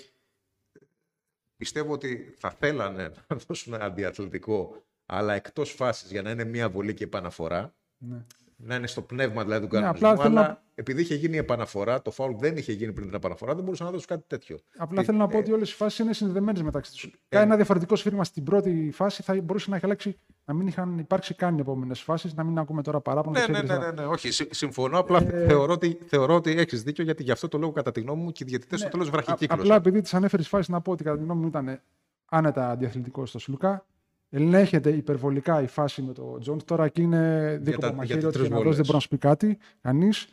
πιστεύω 1.57 1.93
ότι 1.93 2.35
θα 2.39 2.51
θέλανε 2.51 3.13
να 3.29 3.37
δώσουν 3.37 3.75
αντιαθλητικό, 3.75 4.83
αλλά 5.07 5.35
εκτός 5.35 5.71
φάσης 5.71 6.11
για 6.11 6.23
να 6.23 6.31
είναι 6.31 6.45
μία 6.45 6.71
βολή 6.71 6.95
και 6.95 7.05
επαναφορά. 7.05 7.75
Ναι 7.99 8.25
να 8.63 8.75
είναι 8.75 8.87
στο 8.87 9.03
πνεύμα 9.03 9.43
δηλαδή 9.43 9.67
του 9.67 9.75
ναι, 9.75 9.81
κανονισμού. 9.81 10.09
αλλά 10.09 10.41
να... 10.41 10.63
επειδή 10.75 11.01
είχε 11.01 11.15
γίνει 11.15 11.35
η 11.35 11.39
επαναφορά, 11.39 12.03
το 12.03 12.11
φάουλ 12.11 12.33
δεν 12.39 12.57
είχε 12.57 12.73
γίνει 12.73 12.93
πριν 12.93 13.07
την 13.07 13.17
επαναφορά, 13.17 13.55
δεν 13.55 13.65
μπορούσα 13.65 13.85
να 13.85 13.91
δώσω 13.91 14.07
κάτι 14.09 14.25
τέτοιο. 14.27 14.59
Απλά 14.77 15.03
θέλω 15.03 15.19
να 15.19 15.27
πω 15.27 15.39
ότι 15.39 15.53
όλες 15.53 15.73
οι 15.73 15.75
φάσεις 15.75 15.99
είναι 15.99 16.13
συνδεδεμένε 16.13 16.63
μεταξύ 16.63 16.93
τους. 16.93 17.13
Ε... 17.29 17.41
Ένα 17.41 17.57
διαφορετικό 17.57 17.97
σφύριγμα 17.97 18.25
στην 18.25 18.45
πρώτη 18.45 18.91
φάση 18.93 19.23
θα 19.23 19.41
μπορούσε 19.43 19.71
να 19.71 19.77
έχει 19.77 19.85
αλλάξει 19.85 20.19
να 20.45 20.55
μην 20.55 20.67
είχαν 20.67 20.99
υπάρξει 20.99 21.35
καν 21.35 21.57
οι 21.57 21.61
επόμενες 21.61 22.01
φάσεις, 22.01 22.35
να 22.35 22.45
μην 22.45 22.59
ακούμε 22.59 22.83
τώρα 22.83 23.01
παράπονα. 23.01 23.41
Ναι, 23.41 23.47
ναι, 23.47 23.63
ναι, 23.63 23.79
ναι, 23.79 23.91
ναι, 23.91 24.05
όχι, 24.05 24.31
συμφωνώ. 24.55 24.99
Απλά 24.99 25.19
ε... 25.19 25.47
θεωρώ 25.47 25.73
ότι, 25.73 25.99
θεωρώ 26.07 26.35
ότι 26.35 26.51
έχεις 26.51 26.83
δίκιο 26.83 27.05
γιατί 27.05 27.23
γι' 27.23 27.31
αυτό 27.31 27.49
το 27.49 27.59
λόγο 27.59 27.73
κατά 27.73 27.91
τη 27.93 28.01
γνώμη 28.01 28.23
μου 28.23 28.33
και 28.33 28.45
οι 28.45 28.47
διαιτητές 28.49 28.79
ναι, 28.79 28.87
στο 28.87 28.97
τέλος 28.97 29.11
βραχικύκλωσαν. 29.11 29.61
Απλά 29.61 29.75
επειδή 29.75 30.01
τις 30.01 30.15
ανέφερες 30.15 30.49
φάσεις 30.49 30.69
να 30.69 30.81
πω 30.81 30.93
ότι 30.93 31.05
κατά 31.05 31.17
τη 31.17 31.23
γνώμη 31.23 31.41
μου 31.41 31.47
ήταν 31.47 31.81
άνετα 32.25 32.71
αντιαθλητικός 32.71 33.29
στο 33.29 33.39
Σλουκά 33.39 33.85
ελέγχεται 34.31 34.91
υπερβολικά 34.91 35.63
η 35.63 35.67
φάση 35.67 36.03
με 36.03 36.13
τον 36.13 36.41
Τζόντ. 36.41 36.61
Τώρα 36.65 36.85
εκεί 36.85 37.03
είναι 37.03 37.59
δίκοπο 37.63 37.93
μαχαίρι, 37.95 38.25
ότι 38.25 38.39
δεν 38.39 38.51
μπορεί 38.51 38.93
να 38.93 38.99
σου 38.99 39.09
πει 39.09 39.17
κάτι, 39.17 39.59
κανείς. 39.83 40.29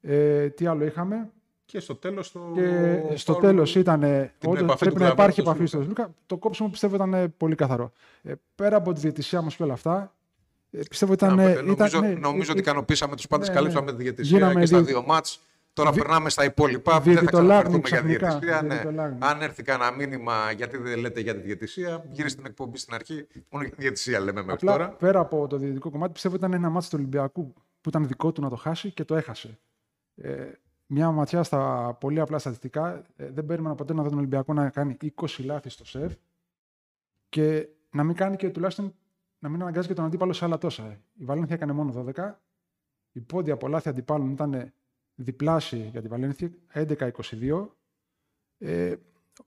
Ε, 0.00 0.48
τι 0.48 0.66
άλλο 0.66 0.84
είχαμε; 0.84 1.30
Και 1.64 1.80
στο 1.80 1.94
τέλος. 1.94 2.32
Το... 2.32 2.40
Και 2.54 3.16
στο 3.16 3.34
τέλος 3.34 3.74
ήταν. 3.74 4.30
Όντω 4.46 4.74
πρέπει 4.78 5.00
να 5.00 5.08
υπάρχει 5.08 5.40
επαφή 5.40 5.66
στο 5.66 5.80
Λούκα. 5.80 6.14
Το 6.26 6.36
κόψιμο 6.36 6.68
πιστεύω 6.68 6.94
ήταν 6.94 7.34
πολύ 7.36 7.54
καθαρό. 7.54 7.92
Ε, 8.22 8.32
πέρα 8.54 8.76
από 8.76 8.92
τη 8.92 9.00
διαιτησία 9.00 9.42
μας 9.42 9.56
και 9.56 9.62
όλα 9.62 9.72
αυτά. 9.72 10.14
Ε, 10.70 10.80
πιστεύω 10.88 11.12
ήταν. 11.12 11.34
νομίζω, 11.34 11.72
ήταν, 11.72 12.00
ναι, 12.00 12.08
νομίζω 12.08 12.50
ότι 12.50 12.60
ικανοποίησαμε 12.60 13.16
τους 13.16 13.26
πάντες, 13.26 13.48
ναι, 13.48 13.54
καλύψαμε 13.54 13.90
ναι. 13.90 13.96
τη 13.96 14.02
διαιτησία 14.02 14.54
και 14.54 14.66
στα 14.66 14.82
δύο 14.82 15.02
μάτς. 15.06 15.40
Τώρα 15.78 15.92
Βι... 15.92 16.00
περνάμε 16.00 16.30
στα 16.30 16.44
υπόλοιπα. 16.44 17.00
Δεν 17.00 17.16
θα 17.16 17.24
ξαναφερθούμε 17.24 17.88
για 17.88 18.02
διαιτησία. 18.02 18.62
Ναι. 18.62 18.82
Αν 19.18 19.42
έρθει 19.42 19.62
κανένα 19.62 19.92
μήνυμα 19.92 20.52
γιατί 20.52 20.76
δεν 20.76 20.98
λέτε 20.98 21.20
για 21.20 21.34
τη 21.34 21.40
διαιτησία, 21.40 22.04
γύρω 22.10 22.28
στην 22.28 22.46
εκπομπή 22.46 22.78
στην 22.78 22.94
αρχή. 22.94 23.26
Μόνο 23.50 23.64
για 23.64 23.74
τη 23.74 23.80
διαιτησία 23.80 24.20
λέμε 24.20 24.40
μέχρι 24.42 24.52
Απλά, 24.52 24.72
τώρα. 24.72 24.88
Πέρα 24.88 25.20
από 25.20 25.46
το 25.46 25.56
διαιτητικό 25.56 25.90
κομμάτι, 25.90 26.12
πιστεύω 26.12 26.34
ότι 26.34 26.44
ήταν 26.44 26.58
ένα 26.58 26.70
μάτι 26.70 26.86
του 26.86 26.96
Ολυμπιακού 26.98 27.54
που 27.80 27.88
ήταν 27.88 28.06
δικό 28.06 28.32
του 28.32 28.40
να 28.40 28.48
το 28.48 28.56
χάσει 28.56 28.90
και 28.90 29.04
το 29.04 29.16
έχασε. 29.16 29.58
Ε, 30.14 30.50
μια 30.86 31.10
ματιά 31.10 31.42
στα 31.42 31.92
πολύ 32.00 32.20
απλά 32.20 32.38
στατιστικά. 32.38 33.02
Ε, 33.16 33.30
δεν 33.30 33.46
περίμενα 33.46 33.74
ποτέ 33.74 33.94
να 33.94 34.02
δω 34.02 34.08
τον 34.08 34.18
Ολυμπιακό 34.18 34.52
να 34.52 34.70
κάνει 34.70 34.96
20 35.14 35.26
λάθη 35.44 35.68
στο 35.68 35.84
σεφ 35.84 36.12
και 37.28 37.68
να 37.90 38.04
μην 38.04 38.14
κάνει 38.14 38.36
και 38.36 38.50
τουλάχιστον 38.50 38.94
να 39.38 39.48
μην 39.48 39.62
αναγκάζει 39.62 39.88
και 39.88 39.94
τον 39.94 40.04
αντίπαλο 40.04 40.32
σε 40.32 40.44
άλλα 40.44 40.58
τόσα. 40.58 41.00
Η 41.14 41.24
Βαλένθια 41.24 41.54
έκανε 41.54 41.72
μόνο 41.72 42.12
12. 42.16 42.32
Η 43.12 43.20
πόντια 43.20 43.54
από 43.54 43.68
λάθη 43.68 43.88
αντιπάλων 43.88 44.30
ήταν 44.30 44.72
διπλάσιοι 45.18 45.88
για 45.90 46.02
τη 46.02 46.08
Βαλένθια, 46.08 46.50
11-22. 46.74 47.68
Ε, 48.58 48.94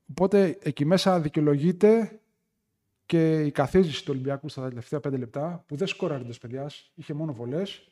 οπότε 0.10 0.58
εκεί 0.62 0.86
μέσα 0.86 1.20
δικαιολογείται 1.20 2.20
και 3.06 3.46
η 3.46 3.52
καθίζηση 3.52 4.04
του 4.04 4.12
Ολυμπιακού 4.14 4.50
στα 4.50 4.68
τελευταία 4.68 5.00
πέντε 5.00 5.18
λεπτά, 5.18 5.64
που 5.68 5.76
δεν 5.76 5.88
σκόραρε 5.88 6.24
το 6.24 6.38
παιδιάς, 6.42 6.92
είχε 6.96 7.14
μόνο 7.14 7.34
βολές. 7.34 7.86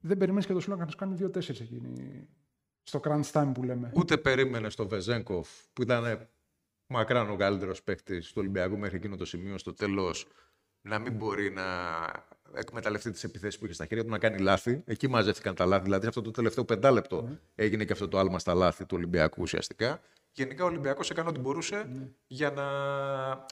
Δεν 0.00 0.16
περιμένεις 0.16 0.46
και 0.46 0.52
το 0.52 0.60
Σούλα 0.60 0.76
να 0.76 0.86
σου 0.86 0.96
κάνει 0.96 1.16
2-4 1.20 1.48
εκείνη. 1.48 2.28
Στο 2.82 3.00
crunch 3.04 3.30
time 3.32 3.50
που 3.54 3.62
λέμε. 3.62 3.92
Ούτε 3.94 4.16
περίμενε 4.16 4.70
στο 4.70 4.88
Βεζέγκοφ, 4.88 5.48
που 5.72 5.82
ήταν 5.82 6.28
μακράν 6.86 7.30
ο 7.30 7.36
καλύτερος 7.36 7.82
παίκτης 7.82 8.28
του 8.28 8.34
Ολυμπιακού 8.36 8.78
μέχρι 8.78 8.96
εκείνο 8.96 9.16
το 9.16 9.24
σημείο, 9.24 9.58
στο 9.58 9.74
τέλος 9.74 10.26
να 10.82 10.98
μην 10.98 11.12
μπορεί 11.12 11.50
να 11.50 11.62
εκμεταλλευτεί 12.54 13.10
τις 13.10 13.24
επιθέσεις 13.24 13.58
που 13.58 13.64
είχε 13.64 13.74
στα 13.74 13.86
χέρια 13.86 14.04
του, 14.04 14.10
να 14.10 14.18
κάνει 14.18 14.38
λάθη. 14.38 14.82
Εκεί 14.84 15.08
μαζεύτηκαν 15.08 15.54
τα 15.54 15.64
λάθη. 15.64 15.82
Δηλαδή, 15.82 16.06
αυτό 16.06 16.22
το 16.22 16.30
τελευταίο 16.30 16.64
πεντάλεπτο 16.64 17.28
mm. 17.30 17.38
έγινε 17.54 17.84
και 17.84 17.92
αυτό 17.92 18.08
το 18.08 18.18
άλμα 18.18 18.38
στα 18.38 18.54
λάθη 18.54 18.86
του 18.86 18.96
Ολυμπιακού 18.96 19.42
ουσιαστικά. 19.42 20.00
Γενικά 20.32 20.64
ο 20.64 20.66
Ολυμπιακός 20.66 21.10
έκανε 21.10 21.28
ό,τι 21.28 21.40
μπορούσε 21.40 21.86
mm. 21.86 22.08
για 22.26 22.50
να 22.50 22.64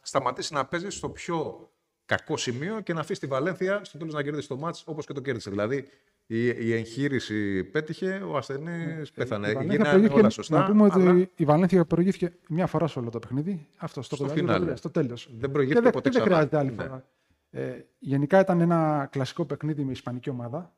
σταματήσει 0.03 0.53
να 0.53 0.67
παίζει 0.67 0.91
στο 0.91 1.09
πιο 1.09 1.69
κακό 2.05 2.37
σημείο 2.37 2.81
και 2.81 2.93
να 2.93 3.01
αφήσει 3.01 3.21
τη 3.21 3.27
Βαλένθια 3.27 3.85
στο 3.85 3.99
τέλος 3.99 4.15
να 4.15 4.23
κερδίσει 4.23 4.49
το 4.49 4.57
μάτς 4.57 4.83
όπως 4.87 5.07
και 5.07 5.13
το 5.13 5.21
κέρδισε. 5.21 5.51
Δηλαδή 5.51 5.89
η, 6.31 6.47
η 6.47 6.73
εγχείρηση 6.73 7.65
πέτυχε, 7.65 8.23
ο 8.29 8.37
ασθενής 8.37 9.09
mm. 9.09 9.13
πέθανε. 9.15 9.53
Γίνανε 9.69 10.09
όλα 10.09 10.31
σωστά. 10.31 10.59
Να 10.59 10.67
πούμε 10.67 10.85
ότι 10.85 11.31
η 11.37 11.45
Βαλένθια 11.45 11.85
προηγήθηκε 11.85 12.33
μια 12.49 12.67
φορά 12.67 12.87
σε 12.87 12.99
όλο 12.99 13.11
το 13.11 13.19
παιχνίδι. 13.19 13.67
Αυτό 13.77 14.03
στο, 14.03 14.17
στο, 14.17 14.29
στο 14.75 14.91
τέλος. 14.91 15.31
Δεν 15.39 15.51
προηγήθηκε 15.51 15.91
ποτέ 15.91 16.09
ξανά. 16.09 16.25
Δεν 16.25 16.33
χρειάζεται 16.33 16.59
άλλη 16.59 16.71
ναι. 16.71 16.83
φορά. 16.83 17.05
Ε, 17.51 17.85
γενικά 17.99 18.41
ήταν 18.41 18.61
ένα 18.61 19.09
κλασικό 19.11 19.45
παιχνίδι 19.45 19.85
με 19.85 19.91
ισπανική 19.91 20.31
ομάδα. 20.31 20.75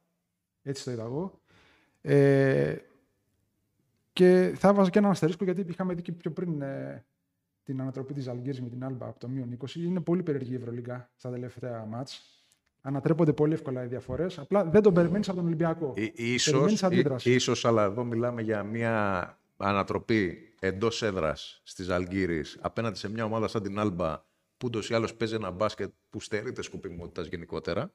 Έτσι 0.62 0.84
το 0.84 0.90
είδα 0.90 1.02
εγώ. 1.02 1.40
Ε, 2.00 2.76
και 4.12 4.52
θα 4.56 4.68
έβαζα 4.68 4.90
και 4.90 4.98
έναν 4.98 5.10
αστερίσκο 5.10 5.44
γιατί 5.44 5.64
είχαμε 5.68 5.94
δει 5.94 6.02
και 6.02 6.12
πιο 6.12 6.30
πριν 6.30 6.62
ε, 6.62 7.04
την 7.62 7.80
ανατροπή 7.80 8.14
της 8.14 8.28
Αλγύρης 8.28 8.60
με 8.60 8.68
την 8.68 8.84
Άλμπα 8.84 9.06
από 9.06 9.18
το 9.18 9.28
μείον 9.28 9.58
20. 9.66 9.74
Είναι 9.74 10.00
πολύ 10.00 10.22
περίεργη 10.22 10.52
η 10.52 10.56
Ευρωλίγκα 10.56 11.10
στα 11.16 11.30
τελευταία 11.30 11.84
μάτς. 11.84 12.39
Ανατρέπονται 12.82 13.32
πολύ 13.32 13.52
εύκολα 13.52 13.84
οι 13.84 13.86
διαφορές. 13.86 14.38
Απλά 14.38 14.64
δεν 14.64 14.82
τον 14.82 14.94
περιμένεις 14.94 15.28
από 15.28 15.36
τον 15.36 15.46
Ολυμπιακό. 15.46 15.94
ίσως, 16.14 16.82
ίσως, 17.24 17.64
αλλά 17.64 17.84
εδώ 17.84 18.04
μιλάμε 18.04 18.42
για 18.42 18.62
μια 18.62 19.38
ανατροπή 19.56 20.54
εντός 20.60 21.02
έδρας 21.02 21.62
τη 21.76 21.92
Αλγύρη 21.92 22.44
απέναντι 22.60 22.98
σε 22.98 23.10
μια 23.10 23.24
ομάδα 23.24 23.48
σαν 23.48 23.62
την 23.62 23.78
Άλμπα 23.78 24.16
που 24.56 24.66
ούτως 24.66 24.90
ή 24.90 24.94
άλλως 24.94 25.14
παίζει 25.14 25.34
ένα 25.34 25.50
μπάσκετ 25.50 25.92
που 26.10 26.20
στερείται 26.20 26.62
σκοπιμότητα 26.62 27.22
γενικότερα. 27.22 27.92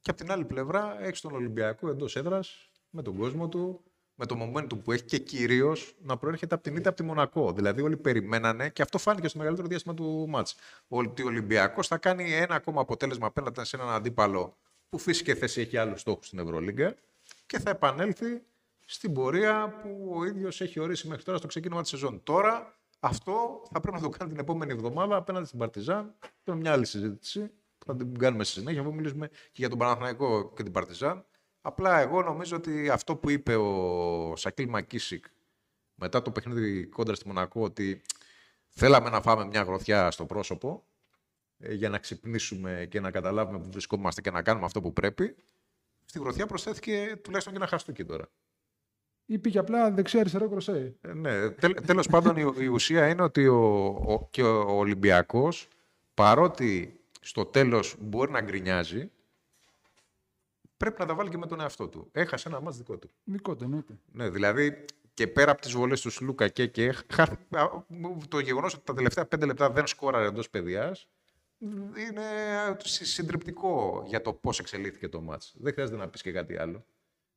Και 0.00 0.10
από 0.10 0.20
την 0.20 0.30
άλλη 0.30 0.44
πλευρά 0.44 1.04
έχεις 1.04 1.20
τον 1.20 1.32
Ολυμπιακό 1.32 1.88
εντός 1.88 2.16
έδρας 2.16 2.70
με 2.90 3.02
τον 3.02 3.16
κόσμο 3.16 3.48
του, 3.48 3.84
με 4.14 4.26
το 4.26 4.36
momentum 4.40 4.82
που 4.84 4.92
έχει 4.92 5.04
και 5.04 5.18
κυρίως 5.18 5.94
να 6.02 6.16
προέρχεται 6.16 6.54
από 6.54 6.64
την 6.64 6.76
ήττα 6.76 6.88
από 6.88 6.98
τη 6.98 7.04
Μονακό. 7.04 7.52
Δηλαδή, 7.52 7.82
όλοι 7.82 7.96
περιμένανε 7.96 8.68
και 8.68 8.82
αυτό 8.82 8.98
φάνηκε 8.98 9.28
στο 9.28 9.38
μεγαλύτερο 9.38 9.68
διάστημα 9.68 9.94
του 9.94 10.26
μάτς. 10.28 10.56
Ότι 10.88 11.22
ο 11.22 11.26
Ολυμπιακός 11.26 11.86
θα 11.86 11.98
κάνει 11.98 12.32
ένα 12.32 12.54
ακόμα 12.54 12.80
αποτέλεσμα 12.80 13.26
απέναντι 13.26 13.64
σε 13.64 13.76
έναν 13.76 13.88
αντίπαλο 13.88 14.56
που 14.88 14.98
φυσικά 14.98 15.34
θέση 15.34 15.60
έχει 15.60 15.76
άλλους 15.76 16.00
στόχους 16.00 16.26
στην 16.26 16.38
Ευρωλίγκα 16.38 16.94
και 17.46 17.58
θα 17.58 17.70
επανέλθει 17.70 18.42
στην 18.84 19.12
πορεία 19.12 19.80
που 19.82 20.12
ο 20.16 20.24
ίδιος 20.24 20.60
έχει 20.60 20.80
ορίσει 20.80 21.08
μέχρι 21.08 21.24
τώρα 21.24 21.38
στο 21.38 21.46
ξεκίνημα 21.46 21.80
της 21.80 21.90
σεζόν. 21.90 22.22
Τώρα 22.22 22.78
αυτό 23.00 23.62
θα 23.72 23.80
πρέπει 23.80 23.96
να 23.96 24.02
το 24.02 24.08
κάνει 24.08 24.30
την 24.30 24.40
επόμενη 24.40 24.72
εβδομάδα 24.72 25.16
απέναντι 25.16 25.46
στην 25.46 25.58
Παρτιζάν. 25.58 26.14
Είναι 26.44 26.56
μια 26.56 26.72
άλλη 26.72 26.86
συζήτηση 26.86 27.50
που 27.78 27.86
θα 27.86 27.96
την 27.96 28.18
κάνουμε 28.18 28.44
στη 28.44 28.58
συνέχεια. 28.58 28.82
Θα 28.82 28.92
μιλήσουμε 28.92 29.28
και 29.28 29.52
για 29.52 29.68
τον 29.68 29.78
Παναθηναϊκό 29.78 30.52
και 30.56 30.62
την 30.62 30.72
Παρτιζάν. 30.72 31.24
Απλά 31.66 32.00
εγώ 32.00 32.22
νομίζω 32.22 32.56
ότι 32.56 32.88
αυτό 32.88 33.16
που 33.16 33.30
είπε 33.30 33.56
ο 33.56 34.36
Σακίλ 34.36 34.68
Μακίσικ 34.68 35.24
μετά 35.94 36.22
το 36.22 36.30
παιχνίδι 36.30 36.86
κόντρα 36.86 37.14
στη 37.14 37.26
Μονακό, 37.26 37.62
ότι 37.62 38.02
Θέλαμε 38.76 39.10
να 39.10 39.20
φάμε 39.20 39.44
μια 39.44 39.62
γροθιά 39.62 40.10
στο 40.10 40.24
πρόσωπο 40.26 40.84
ε, 41.58 41.74
για 41.74 41.88
να 41.88 41.98
ξυπνήσουμε 41.98 42.86
και 42.90 43.00
να 43.00 43.10
καταλάβουμε 43.10 43.58
που 43.58 43.70
βρισκόμαστε 43.70 44.20
και 44.20 44.30
να 44.30 44.42
κάνουμε 44.42 44.66
αυτό 44.66 44.80
που 44.80 44.92
πρέπει. 44.92 45.34
Στη 46.04 46.18
γροθιά 46.18 46.46
προσθέθηκε 46.46 47.18
τουλάχιστον 47.22 47.52
και 47.54 47.58
ένα 47.58 47.68
χαστούκι 47.68 48.04
τώρα. 48.04 48.28
Ή 49.26 49.38
πήγε 49.38 49.58
απλά 49.58 49.90
δεξιά-αριστερό 49.90 50.48
κροσέ. 50.48 50.94
Ε, 51.00 51.12
ναι, 51.12 51.50
τέλ, 51.50 51.74
τέλος 51.86 52.06
πάντων 52.06 52.36
η, 52.36 52.52
η 52.58 52.66
ουσία 52.66 53.08
είναι 53.08 53.22
ότι 53.22 53.46
ο, 53.46 53.84
ο, 53.84 54.28
και 54.30 54.42
ο 54.42 54.76
Ολυμπιακός 54.76 55.68
παρότι 56.14 57.00
στο 57.20 57.44
τέλος 57.44 57.96
μπορεί 57.98 58.30
να 58.30 58.40
γκρινιάζει 58.40 59.10
πρέπει 60.84 61.00
να 61.00 61.06
τα 61.06 61.14
βάλει 61.14 61.30
και 61.30 61.36
με 61.38 61.46
τον 61.46 61.60
εαυτό 61.60 61.88
του. 61.88 62.08
Έχασε 62.12 62.48
ένα 62.48 62.60
μάτς 62.60 62.76
δικό 62.76 62.96
του. 62.98 63.10
Δικό 63.24 63.56
του, 63.56 63.64
εννοείται. 63.64 63.98
Ναι, 64.12 64.28
δηλαδή 64.30 64.84
και 65.14 65.26
πέρα 65.26 65.50
από 65.50 65.60
τις 65.60 65.72
βολές 65.72 66.00
του 66.00 66.10
Σλούκα 66.10 66.48
και, 66.48 66.66
και 66.66 66.92
χάθη- 67.12 67.56
α, 67.56 67.68
το 68.28 68.38
γεγονός 68.38 68.74
ότι 68.74 68.84
τα 68.84 68.94
τελευταία 68.94 69.26
πέντε 69.26 69.46
λεπτά 69.46 69.70
δεν 69.70 69.86
σκόραρε 69.86 70.26
εντός 70.26 70.50
παιδιάς 70.50 71.08
είναι 71.96 72.22
συ- 72.84 73.04
συντριπτικό 73.06 74.02
για 74.06 74.22
το 74.22 74.32
πώς 74.32 74.58
εξελίχθηκε 74.58 75.08
το 75.08 75.20
μάτς. 75.20 75.54
Δεν 75.58 75.72
χρειάζεται 75.72 75.98
να 75.98 76.08
πεις 76.08 76.22
και 76.22 76.32
κάτι 76.32 76.56
άλλο. 76.56 76.86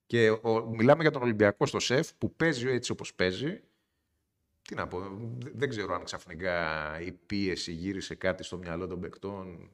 Και 0.06 0.30
ο, 0.30 0.66
μιλάμε 0.70 1.02
για 1.02 1.12
τον 1.12 1.22
Ολυμπιακό 1.22 1.66
στο 1.66 1.80
ΣΕΦ 1.80 2.14
που 2.14 2.36
παίζει 2.36 2.68
έτσι 2.70 2.92
όπως 2.92 3.14
παίζει. 3.14 3.62
Τι 4.62 4.76
να 4.76 4.88
πω, 4.88 5.00
δε- 5.40 5.52
δεν 5.54 5.70
ξέρω 5.70 5.94
αν 5.96 6.04
ξαφνικά 6.04 7.00
η 7.02 7.12
πίεση 7.12 7.72
γύρισε 7.72 8.16
κάτι 8.16 8.44
στο 8.44 8.58
μυαλό 8.58 8.88
των 8.88 9.00
παικτών. 9.00 9.72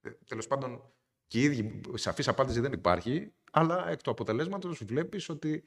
Ε, 0.00 0.10
Τέλος 0.10 0.46
πάντων, 0.46 0.82
και 1.30 1.38
οι 1.40 1.42
ίδιοι 1.42 1.80
σαφής 1.94 2.28
απάντηση 2.28 2.60
δεν 2.60 2.72
υπάρχει, 2.72 3.32
αλλά 3.52 3.88
εκ 3.90 4.02
του 4.02 4.10
αποτελέσματος 4.10 4.84
βλέπεις 4.84 5.28
ότι 5.28 5.62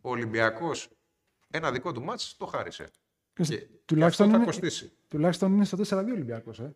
ο 0.00 0.10
Ολυμπιακός 0.10 0.88
ένα 1.50 1.72
δικό 1.72 1.92
του 1.92 2.02
μάτς 2.02 2.36
το 2.36 2.46
χάρισε. 2.46 2.90
Και, 3.32 3.42
Και, 3.42 3.56
και 3.56 3.66
τουλάχιστον, 3.84 4.26
αυτό 4.26 4.38
θα 4.38 4.42
είναι, 4.44 4.44
κοστίσει. 4.44 4.92
τουλάχιστον 5.08 5.52
είναι 5.52 5.64
στο 5.64 5.76
4-2 5.76 6.10
Ολυμπιακός. 6.12 6.58
Ε. 6.60 6.74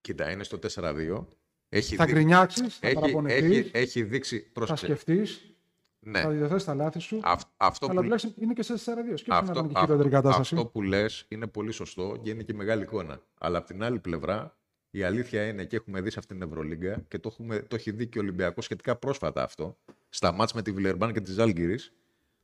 Κοίτα, 0.00 0.30
είναι 0.30 0.42
στο 0.44 0.58
4-2. 0.58 1.26
Έχει, 1.68 1.96
Θα 1.96 2.04
δει- 2.04 2.14
γκρινιάξεις, 2.14 2.76
θα 2.78 2.86
έχει, 2.86 2.94
παραπονεθείς, 2.94 3.58
έχει, 3.58 3.70
έχει 3.72 4.02
δείξει. 4.02 4.40
θα 4.40 4.50
Πρόσεξε. 4.52 4.84
σκεφτείς, 4.84 5.54
Ναι. 6.00 6.20
θα 6.20 6.28
διορθώσεις 6.30 6.64
τα 6.64 6.74
λάθη 6.74 6.98
σου. 6.98 7.20
Αυ- 7.22 7.48
αυτό, 7.56 7.86
αλλά 7.86 7.94
που, 7.94 8.02
τουλάχιστον 8.02 8.34
είναι 8.38 8.52
και 8.52 8.62
σε 8.62 8.72
4-2. 8.76 9.16
Σκέφτομαι 9.16 9.26
να 9.26 9.38
αυτό, 9.38 9.52
ήταν 9.52 9.66
και 9.66 9.72
αυτό, 9.74 9.80
χειρότερη 9.86 10.08
κατάσταση. 10.08 10.54
αυτό 10.54 10.66
που 10.66 10.82
λες 10.82 11.24
είναι 11.28 11.46
πολύ 11.46 11.72
σωστό 11.72 12.20
και 12.22 12.30
είναι 12.30 12.42
και 12.42 12.54
μεγάλη 12.54 12.82
εικόνα. 12.82 13.22
Αλλά 13.38 13.58
από 13.58 13.66
την 13.66 13.82
άλλη 13.82 13.98
πλευρά, 13.98 14.56
η 14.94 15.02
αλήθεια 15.02 15.46
είναι 15.46 15.64
και 15.64 15.76
έχουμε 15.76 16.00
δει 16.00 16.10
σε 16.10 16.18
αυτήν 16.18 16.38
την 16.38 16.48
Ευρωλίγκα 16.48 17.04
και 17.08 17.18
το, 17.18 17.28
έχουμε, 17.32 17.62
το 17.62 17.76
έχει 17.76 17.90
δει 17.90 18.06
και 18.06 18.18
ο 18.18 18.20
Ολυμπιακός 18.20 18.64
σχετικά 18.64 18.96
πρόσφατα 18.96 19.42
αυτό, 19.42 19.78
στα 20.08 20.32
μάτς 20.32 20.52
με 20.52 20.62
τη 20.62 20.72
Βιλερμπάν 20.72 21.12
και 21.12 21.20
της 21.20 21.34
Ζάλγκυρης, 21.34 21.92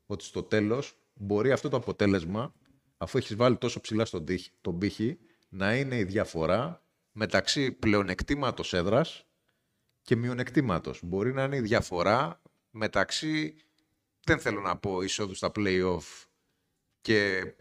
ότι 0.06 0.24
στο 0.24 0.42
τέλος 0.42 0.98
μπορεί 1.14 1.52
αυτό 1.52 1.68
το 1.68 1.76
αποτέλεσμα, 1.76 2.54
αφού 2.96 3.18
έχεις 3.18 3.36
βάλει 3.36 3.56
τόσο 3.56 3.80
ψηλά 3.80 4.04
στον 4.04 4.24
τύχη, 4.24 4.50
τον 4.60 4.78
πύχη, 4.78 5.18
να 5.48 5.76
είναι 5.76 5.98
η 5.98 6.04
διαφορά 6.04 6.82
μεταξύ 7.12 7.72
πλεονεκτήματος 7.72 8.74
έδρας 8.74 9.26
και 10.02 10.16
μειονεκτήματος. 10.16 11.00
Μπορεί 11.04 11.32
να 11.32 11.44
είναι 11.44 11.56
η 11.56 11.60
διαφορά 11.60 12.42
μεταξύ, 12.70 13.54
δεν 14.24 14.38
θέλω 14.38 14.60
να 14.60 14.76
πω 14.76 15.02
εισόδου 15.02 15.34
στα 15.34 15.50
play-off 15.54 16.26
και 17.00 17.54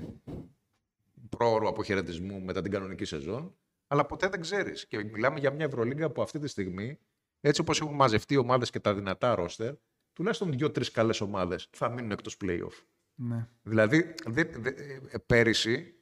πρόωρου 1.30 1.68
αποχαιρετισμού 1.68 2.42
μετά 2.42 2.62
την 2.62 2.72
κανονική 2.72 3.06
σεζόν, 3.06 3.56
αλλά 3.88 4.06
ποτέ 4.06 4.28
δεν 4.28 4.42
ξέρεις. 4.42 4.88
Και 4.88 5.04
μιλάμε 5.04 5.40
για 5.40 5.52
μια 5.52 5.66
Ευρωλίγκα 5.66 6.10
που 6.10 6.22
αυτή 6.22 6.40
τη 6.40 6.48
στιγμή, 6.48 7.00
έτσι 7.42 7.62
όπως 7.62 7.82
έχουν 7.82 7.96
μαζευτεί 7.96 8.34
οι 8.34 8.38
ομάδες 8.38 8.70
και 8.70 8.80
τα 8.80 8.94
δυνατά 8.94 9.36
ρόστερ, 9.36 9.74
τουλάχιστον 10.14 10.52
δύο-τρεις 10.52 10.92
καλές 10.92 11.22
ομάδες 11.22 11.70
θα 11.72 11.90
μείνουν 11.90 12.12
εκτός 12.12 12.38
play-off. 12.42 12.84
Ναι. 13.16 13.48
Δηλαδή, 13.64 14.14
δε, 14.26 14.44
δε, 14.44 14.70
ε, 15.10 15.18
πέρυσι, 15.26 15.96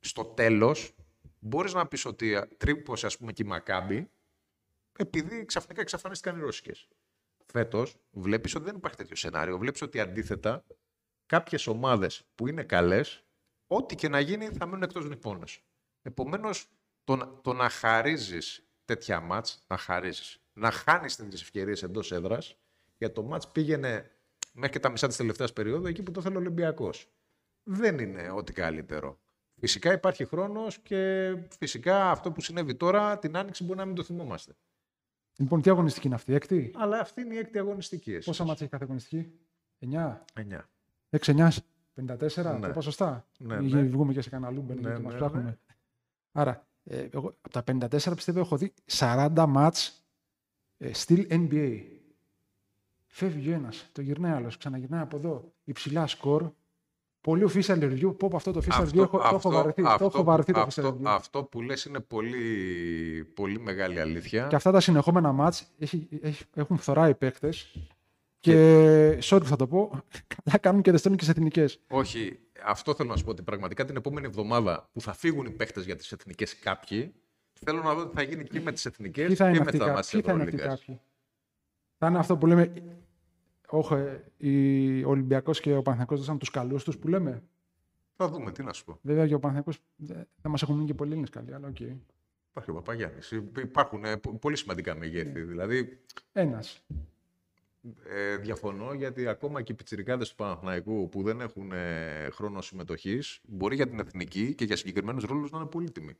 στο 0.00 0.24
τέλος, 0.24 0.94
μπορείς 1.38 1.74
να 1.74 1.86
πεις 1.86 2.04
ότι 2.04 2.36
α, 2.36 2.48
τρύπωσε, 2.56 3.06
ας 3.06 3.18
πούμε, 3.18 3.32
και 3.32 3.42
η 3.42 3.46
Μακάμπη, 3.46 4.10
επειδή 4.98 5.44
ξαφνικά 5.44 5.80
εξαφανίστηκαν 5.80 6.38
οι 6.38 6.40
Ρώσικες. 6.40 6.88
Φέτος, 7.46 7.96
βλέπεις 8.10 8.54
ότι 8.54 8.64
δεν 8.64 8.76
υπάρχει 8.76 8.96
τέτοιο 8.96 9.16
σενάριο. 9.16 9.58
Βλέπεις 9.58 9.82
ότι 9.82 10.00
αντίθετα, 10.00 10.64
κάποιες 11.26 11.66
ομάδες 11.66 12.26
που 12.34 12.48
είναι 12.48 12.62
καλές, 12.62 13.24
ό,τι 13.66 13.94
και 13.94 14.08
να 14.08 14.20
γίνει 14.20 14.46
θα 14.46 14.66
μείνουν 14.66 14.82
εκτός 14.82 15.08
νηπώνες. 15.08 15.60
Επομένως, 16.02 16.68
το, 17.04 17.16
να- 17.16 17.40
το 17.42 17.52
να 17.52 17.68
χαρίζεις 17.68 18.66
τέτοια 18.84 19.20
μάτς, 19.20 19.64
να 19.68 19.76
χαρίζεις, 19.76 20.38
να 20.52 20.70
χάνεις 20.70 21.16
τις 21.16 21.42
ευκαιρίες 21.42 21.82
εντός 21.82 22.12
έδρας, 22.12 22.56
για 22.98 23.12
το 23.12 23.22
μάτς 23.22 23.50
πήγαινε 23.50 24.10
μέχρι 24.52 24.72
και 24.72 24.78
τα 24.78 24.88
μισά 24.90 25.06
της 25.06 25.16
τελευταίας 25.16 25.52
περίοδου 25.52 25.86
εκεί 25.86 26.02
που 26.02 26.10
το 26.10 26.20
θέλει 26.20 26.36
ο 26.36 26.38
Ολυμπιακός. 26.38 27.08
Δεν 27.62 27.98
είναι 27.98 28.30
ό,τι 28.30 28.52
καλύτερο. 28.52 29.20
Φυσικά 29.60 29.92
υπάρχει 29.92 30.24
χρόνος 30.24 30.78
και 30.78 31.34
φυσικά 31.58 32.10
αυτό 32.10 32.32
που 32.32 32.40
συνέβη 32.40 32.74
τώρα 32.74 33.18
την 33.18 33.36
άνοιξη 33.36 33.64
μπορεί 33.64 33.78
να 33.78 33.84
μην 33.84 33.94
το 33.94 34.02
θυμόμαστε. 34.02 34.56
Λοιπόν, 35.36 35.62
τι 35.62 35.70
αγωνιστική 35.70 36.06
είναι 36.06 36.14
αυτή, 36.16 36.34
έκτη; 36.34 36.70
Αλλά 36.76 36.98
αυτή 37.00 37.20
είναι 37.20 37.34
η 37.34 37.38
έκτη 37.38 37.58
αγωνιστική. 37.58 38.12
εσείς. 38.12 38.24
Πόσα 38.26 38.44
μάτια 38.44 38.60
έχει 38.60 38.70
κάθε 38.70 38.84
αγωνιστική, 38.84 39.32
9, 39.78 40.24
Εννιά. 40.34 40.70
6-9, 41.10 41.48
54, 41.94 42.52
Ναι. 42.52 42.60
το 42.60 42.66
είπα 42.68 42.80
σωστά. 42.80 43.26
Ναι, 43.38 43.54
Ή 43.54 43.72
ναι. 43.72 43.82
βγούμε 43.82 44.12
και 44.12 44.20
σε 44.20 44.30
κανένα 44.30 44.52
λούμπεν 44.52 44.76
Ναι, 44.80 44.92
και 44.94 44.98
μας 45.02 45.12
ναι, 45.12 45.18
ψάχνουμε. 45.18 45.44
ναι. 45.44 45.56
Άρα, 46.32 46.66
ε, 46.84 47.06
εγώ 47.10 47.36
από 47.40 47.50
τα 47.50 47.64
54 48.00 48.12
πιστεύω 48.14 48.40
έχω 48.40 48.56
δει 48.56 48.72
40 48.98 49.44
μάτς 49.48 50.04
ε, 50.78 50.90
still 51.06 51.26
NBA. 51.30 51.82
Φεύγει 53.06 53.50
ο 53.50 53.54
ένας, 53.54 53.88
το 53.92 54.00
γυρνάει 54.00 54.32
άλλος, 54.32 54.56
ξαναγυρνάει 54.56 55.00
από 55.00 55.16
εδώ. 55.16 55.52
Υψηλά 55.64 56.06
σκορ. 56.06 56.50
Πολύ 57.20 57.50
official 57.52 57.82
review. 57.82 58.16
Πω 58.18 58.26
από 58.26 58.36
αυτό 58.36 58.52
το 58.52 58.62
official 58.64 58.82
review 58.82 58.98
έχω, 58.98 59.18
το 59.18 59.34
έχω 59.34 59.50
βαρεθεί. 59.50 59.82
το 59.82 60.04
έχω 60.04 60.22
βαρεθεί 60.22 60.52
το 60.52 60.60
official 60.60 60.66
αυτό, 60.66 60.96
review. 60.98 61.04
αυτό 61.04 61.42
που 61.44 61.62
λες 61.62 61.84
είναι 61.84 62.00
πολύ, 62.00 63.30
πολύ 63.34 63.60
μεγάλη 63.60 64.00
αλήθεια. 64.00 64.46
Και 64.46 64.56
αυτά 64.56 64.70
τα 64.70 64.80
συνεχόμενα 64.80 65.32
μάτς 65.32 65.70
έχει, 65.78 66.08
έχει, 66.22 66.44
έχουν 66.54 66.76
φθορά 66.76 67.08
οι 67.08 67.14
παίκτες. 67.14 67.76
Και, 68.40 69.18
sorry 69.22 69.38
που 69.40 69.46
θα 69.46 69.56
το 69.56 69.66
πω, 69.66 70.02
καλά 70.44 70.58
κάνουν 70.58 70.82
και 70.82 70.90
δεν 70.90 70.98
στέλνουν 70.98 71.20
και 71.20 71.26
σε 71.26 71.30
εθνικές. 71.30 71.80
Όχι, 71.88 72.38
αυτό 72.64 72.94
θέλω 72.94 73.08
να 73.08 73.16
σου 73.16 73.24
πω 73.24 73.30
ότι 73.30 73.42
πραγματικά 73.42 73.84
την 73.84 73.96
επόμενη 73.96 74.26
εβδομάδα 74.26 74.88
που 74.92 75.00
θα 75.00 75.12
φύγουν 75.12 75.46
οι 75.46 75.50
παίχτες 75.50 75.84
για 75.84 75.96
τις 75.96 76.12
εθνικές 76.12 76.58
κάποιοι, 76.58 77.12
θέλω 77.64 77.82
να 77.82 77.94
δω 77.94 78.06
τι 78.06 78.14
θα 78.14 78.22
γίνει 78.22 78.44
και 78.44 78.60
με 78.60 78.72
τις 78.72 78.86
εθνικές 78.86 79.26
Ποιοι 79.26 79.36
θα 79.36 79.44
και 79.44 79.50
είναι 79.50 79.58
με 79.58 79.64
αυτοί, 79.64 79.78
τα 79.78 79.84
κα- 79.86 79.92
μάτια 79.92 80.10
ποιοι 80.10 80.20
της 80.20 80.28
θα 80.30 80.32
είναι 80.34 80.42
αυτοί 80.42 80.54
Ευρωλίγκας. 80.56 80.80
κάποιοι; 80.84 81.00
Θα 81.98 82.06
είναι 82.06 82.18
αυτό 82.18 82.36
που 82.36 82.46
λέμε. 82.46 82.72
Όχι, 83.68 83.94
ο 85.04 85.08
Ολυμπιακός 85.10 85.60
και 85.60 85.72
ο 85.74 85.82
Παναθηναϊκός 85.82 86.18
δώσαν 86.18 86.38
τους 86.38 86.50
καλούς 86.50 86.84
τους 86.84 86.98
που 86.98 87.08
λέμε. 87.08 87.42
Θα 88.16 88.28
δούμε, 88.28 88.52
τι 88.52 88.62
να 88.62 88.72
σου 88.72 88.84
πω. 88.84 88.98
Βέβαια 89.02 89.24
για 89.24 89.36
ο 89.36 89.38
Παναθηναϊκός 89.38 89.78
δεν 89.96 90.16
δεν 90.42 90.50
μας 90.50 90.62
έχουν 90.62 90.74
μείνει 90.74 90.86
και 90.86 90.94
πολλοί 90.94 91.10
Έλληνες 91.10 91.30
καλοί, 91.30 91.54
αλλά 91.54 91.68
οκ. 91.68 91.80
Υπάρχει 92.50 92.70
ο 92.70 92.74
Παπαγιάννης. 92.74 93.30
Υπάρχουν 93.58 94.04
ε, 94.04 94.16
πο- 94.16 94.34
πολύ 94.38 94.56
σημαντικά 94.56 94.94
μεγέθη. 94.94 95.40
Δηλαδή, 95.42 96.00
Ένας. 96.32 96.82
Ε, 98.08 98.36
διαφωνώ 98.36 98.92
γιατί 98.94 99.26
ακόμα 99.28 99.62
και 99.62 99.72
οι 99.72 99.74
πιτσιρικάδες 99.74 100.28
του 100.28 100.34
Παναθηναϊκού 100.34 101.08
που 101.08 101.22
δεν 101.22 101.40
έχουν 101.40 101.72
ε, 101.72 102.28
χρόνο 102.32 102.60
συμμετοχής 102.62 103.40
μπορεί 103.42 103.74
για 103.74 103.88
την 103.88 103.98
εθνική 103.98 104.54
και 104.54 104.64
για 104.64 104.76
συγκεκριμένους 104.76 105.24
ρόλους 105.24 105.50
να 105.50 105.58
είναι 105.58 105.66
πολύτιμοι. 105.66 106.12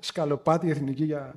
Σκαλοπάτι 0.00 0.70
εθνική 0.70 1.04
για, 1.04 1.34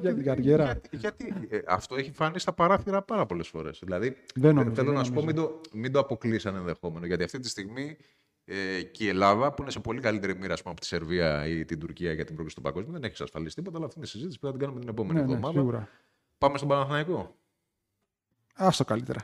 για 0.00 0.14
την 0.14 0.24
καριέρα. 0.24 0.64
Γιατί, 0.90 0.96
γιατί 0.96 1.34
ε, 1.48 1.60
αυτό 1.66 1.94
έχει 1.96 2.12
φανεί 2.12 2.38
στα 2.38 2.52
παράθυρα 2.52 3.02
πάρα 3.02 3.26
πολλές 3.26 3.48
φορές. 3.48 3.80
Δηλαδή, 3.84 4.16
Δεν 4.34 4.54
νομίζω, 4.54 4.74
θέλω 4.74 4.86
δεν 4.88 4.98
να 4.98 5.04
σου 5.04 5.12
πω 5.12 5.22
μην 5.24 5.34
νομίζω. 5.34 5.52
το, 5.62 5.78
μην 5.78 5.92
το 5.92 5.98
αποκλείσει 5.98 6.40
σαν 6.40 6.54
ενδεχόμενο. 6.56 7.06
Γιατί 7.06 7.22
αυτή 7.24 7.38
τη 7.38 7.48
στιγμή 7.48 7.96
ε, 8.44 8.82
και 8.82 9.04
η 9.04 9.08
Ελλάδα, 9.08 9.52
που 9.52 9.62
είναι 9.62 9.70
σε 9.70 9.80
πολύ 9.80 10.00
καλύτερη 10.00 10.36
μοίρα 10.36 10.52
ας 10.52 10.58
πούμε, 10.62 10.72
από 10.72 10.80
τη 10.80 10.86
Σερβία 10.86 11.46
ή 11.46 11.64
την 11.64 11.78
Τουρκία 11.78 12.12
για 12.12 12.24
την 12.24 12.32
πρόκληση 12.34 12.56
του 12.56 12.62
παγκόσμιου, 12.62 12.92
δεν 12.92 13.02
έχει 13.02 13.10
εξασφαλίσει 13.10 13.54
τίποτα, 13.54 13.76
αλλά 13.76 13.86
αυτή 13.86 13.98
είναι 13.98 14.06
η 14.06 14.10
συζήτηση 14.10 14.38
που 14.38 14.46
θα 14.46 14.52
την 14.52 14.60
κάνουμε 14.60 14.80
την 14.80 14.88
επόμενη 14.88 15.14
Ναι, 15.20 15.26
ναι, 15.26 15.32
εβδομάδα. 15.32 15.58
σίγουρα. 15.58 15.88
Πάμε 16.38 16.56
στον 16.56 16.68
Παναθηναϊκό. 16.68 17.36
Άστο 18.66 18.84
καλύτερα. 18.84 19.20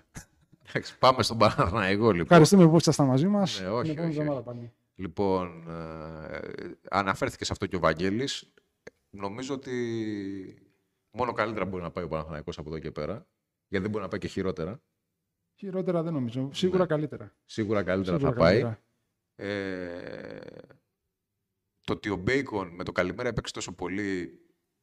Εντάξει, 0.68 0.98
πάμε 0.98 1.22
στον 1.22 1.38
Παναθηναϊκό 1.38 2.05
λοιπόν. 2.11 2.20
Ευχαριστούμε 2.20 2.68
που 2.68 2.77
ήσασταν 2.77 3.07
μαζί 3.07 3.27
μας. 3.27 3.61
Ναι, 3.61 3.68
όχι, 3.68 3.83
Την 3.83 3.90
επόμενη 3.92 4.11
όχι, 4.12 4.20
εβδομάδα 4.20 4.51
όχι. 4.51 4.59
πάλι. 4.59 4.72
Λοιπόν, 4.94 5.68
ε, 5.70 6.40
αναφέρθηκε 6.90 7.44
σε 7.44 7.53
αυτό 7.53 7.66
και 7.66 7.77
ο 7.77 7.79
Βαγγέλης. 7.79 8.53
Νομίζω 9.11 9.55
ότι 9.55 9.74
μόνο 11.11 11.33
καλύτερα 11.33 11.64
μπορεί 11.64 11.83
να 11.83 11.90
πάει 11.90 12.05
ο 12.05 12.09
Παναθηναϊκός 12.09 12.59
από 12.59 12.68
εδώ 12.70 12.79
και 12.79 12.90
πέρα. 12.90 13.27
Γιατί 13.68 13.83
δεν 13.85 13.90
μπορεί 13.90 14.03
να 14.05 14.11
πάει 14.11 14.20
και 14.20 14.29
χειρότερα. 14.29 14.81
Χειρότερα 15.55 16.03
δεν 16.03 16.12
νομίζω. 16.12 16.51
Σίγουρα 16.53 16.81
Ναι. 16.81 16.87
καλύτερα. 16.87 17.35
Σίγουρα 17.44 17.83
καλύτερα 17.83 18.16
Σίγουρα 18.18 18.35
θα 18.37 18.40
πάει. 18.42 18.61
καλύτερα. 18.62 18.83
Ε, 19.40 20.40
το 21.85 21.92
ότι 21.92 22.09
ο 22.11 22.16
Μπέικον 22.16 22.68
με 22.68 22.85
το 22.85 22.92
καλημέρα 22.92 23.29
έπαιξε 23.29 23.53
τόσο 23.53 23.72
πολύ. 23.72 24.40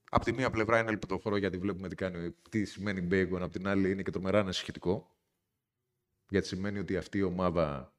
Από 0.09 0.25
τη 0.25 0.33
μία 0.33 0.49
πλευρά 0.49 0.79
είναι 0.79 0.89
ελπιδοφόρο 0.89 1.37
γιατί 1.37 1.57
βλέπουμε 1.57 1.87
τι, 1.87 1.95
κάνει, 1.95 2.35
τι 2.49 2.65
σημαίνει 2.65 3.01
Μπέικον, 3.01 3.43
από 3.43 3.51
την 3.51 3.67
άλλη 3.67 3.91
είναι 3.91 4.03
και 4.03 4.11
τρομερά 4.11 4.39
ανησυχητικό. 4.39 5.15
Γιατί 6.29 6.47
σημαίνει 6.47 6.79
ότι 6.79 6.97
αυτή 6.97 7.17
η 7.17 7.21
ομάδα 7.23 7.93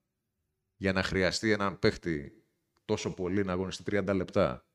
για 0.77 0.93
να 0.93 1.03
χρειαστεί 1.03 1.51
έναν 1.51 1.79
παίχτη 1.79 2.45
τόσο 2.85 3.15
πολύ 3.15 3.45
να 3.45 3.53
αγωνιστεί 3.53 3.83
30 3.87 4.13
λεπτά 4.15 4.67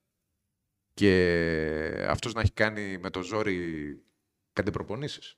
και 0.93 2.05
αυτός 2.07 2.33
να 2.33 2.41
έχει 2.41 2.51
κάνει 2.51 2.97
με 2.97 3.09
το 3.09 3.21
ζόρι 3.21 4.03
πέντε 4.53 4.71
προπονήσεις. 4.71 5.37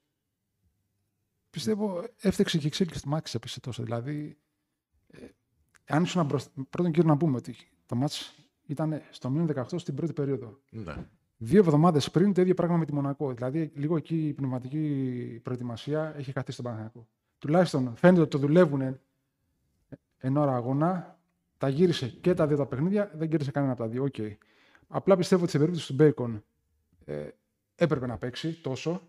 Πιστεύω 1.50 2.08
έφτιαξε 2.18 2.58
και 2.58 2.64
η 2.64 2.68
εξέλιξη 2.68 3.02
του 3.02 3.10
Μάξ 3.10 3.36
έπεσε 3.36 3.60
τόσο. 3.60 3.84
Δηλαδή, 3.84 4.38
ε, 5.08 5.28
αν 5.86 6.04
ήσουν 6.04 6.26
μπροστά. 6.26 6.52
Πρώτον 6.70 6.92
κύριο 6.92 7.10
να 7.10 7.18
πούμε 7.18 7.38
ότι 7.38 7.56
το 7.86 7.96
μάτς 7.96 8.36
ήταν 8.66 9.02
στο 9.12 9.30
μείον 9.30 9.48
18 9.56 9.80
στην 9.80 9.96
πρώτη 9.96 10.14
περίοδο. 10.14 10.60
Ναι. 10.70 10.96
Δύο 11.46 11.60
εβδομάδες 11.60 12.12
πριν 12.12 12.34
το 12.34 12.42
ίδιο 12.42 12.54
πράγμα 12.54 12.78
με 12.78 12.86
τη 12.86 12.94
Μονακό. 12.94 13.34
Δηλαδή, 13.34 13.72
λίγο 13.76 13.98
εκεί 13.98 14.28
η 14.28 14.34
πνευματική 14.34 15.40
προετοιμασία 15.44 16.14
έχει 16.18 16.32
καθίσει 16.32 16.58
τον 16.58 16.66
Παναγιακό. 16.66 17.08
Τουλάχιστον 17.40 17.96
φαίνεται 17.96 18.22
ότι 18.22 18.30
το 18.30 18.38
δουλεύουν 18.38 19.00
εν 20.18 20.38
ώρα 20.38 20.56
αγώνα. 20.56 21.18
Τα 21.58 21.70
γύρισε 21.70 22.08
και 22.08 22.34
τα 22.34 22.48
δύο 22.48 22.58
τα 22.58 22.66
παιχνίδια, 22.66 23.12
δεν 23.14 23.30
γύρισε 23.30 23.52
κανένα 23.52 23.72
από 23.74 23.82
τα 23.82 23.88
δύο. 23.88 24.08
Okay. 24.12 24.38
Απλά 24.88 25.18
πιστεύω 25.18 25.42
ότι 25.42 25.52
σε 25.52 25.58
περίπτωση 25.58 25.88
του 25.88 25.94
Μπέικον 25.94 26.44
ε, 27.06 27.28
έπρεπε 27.76 28.08
να 28.08 28.18
παίξει 28.18 28.62
τόσο. 28.62 29.02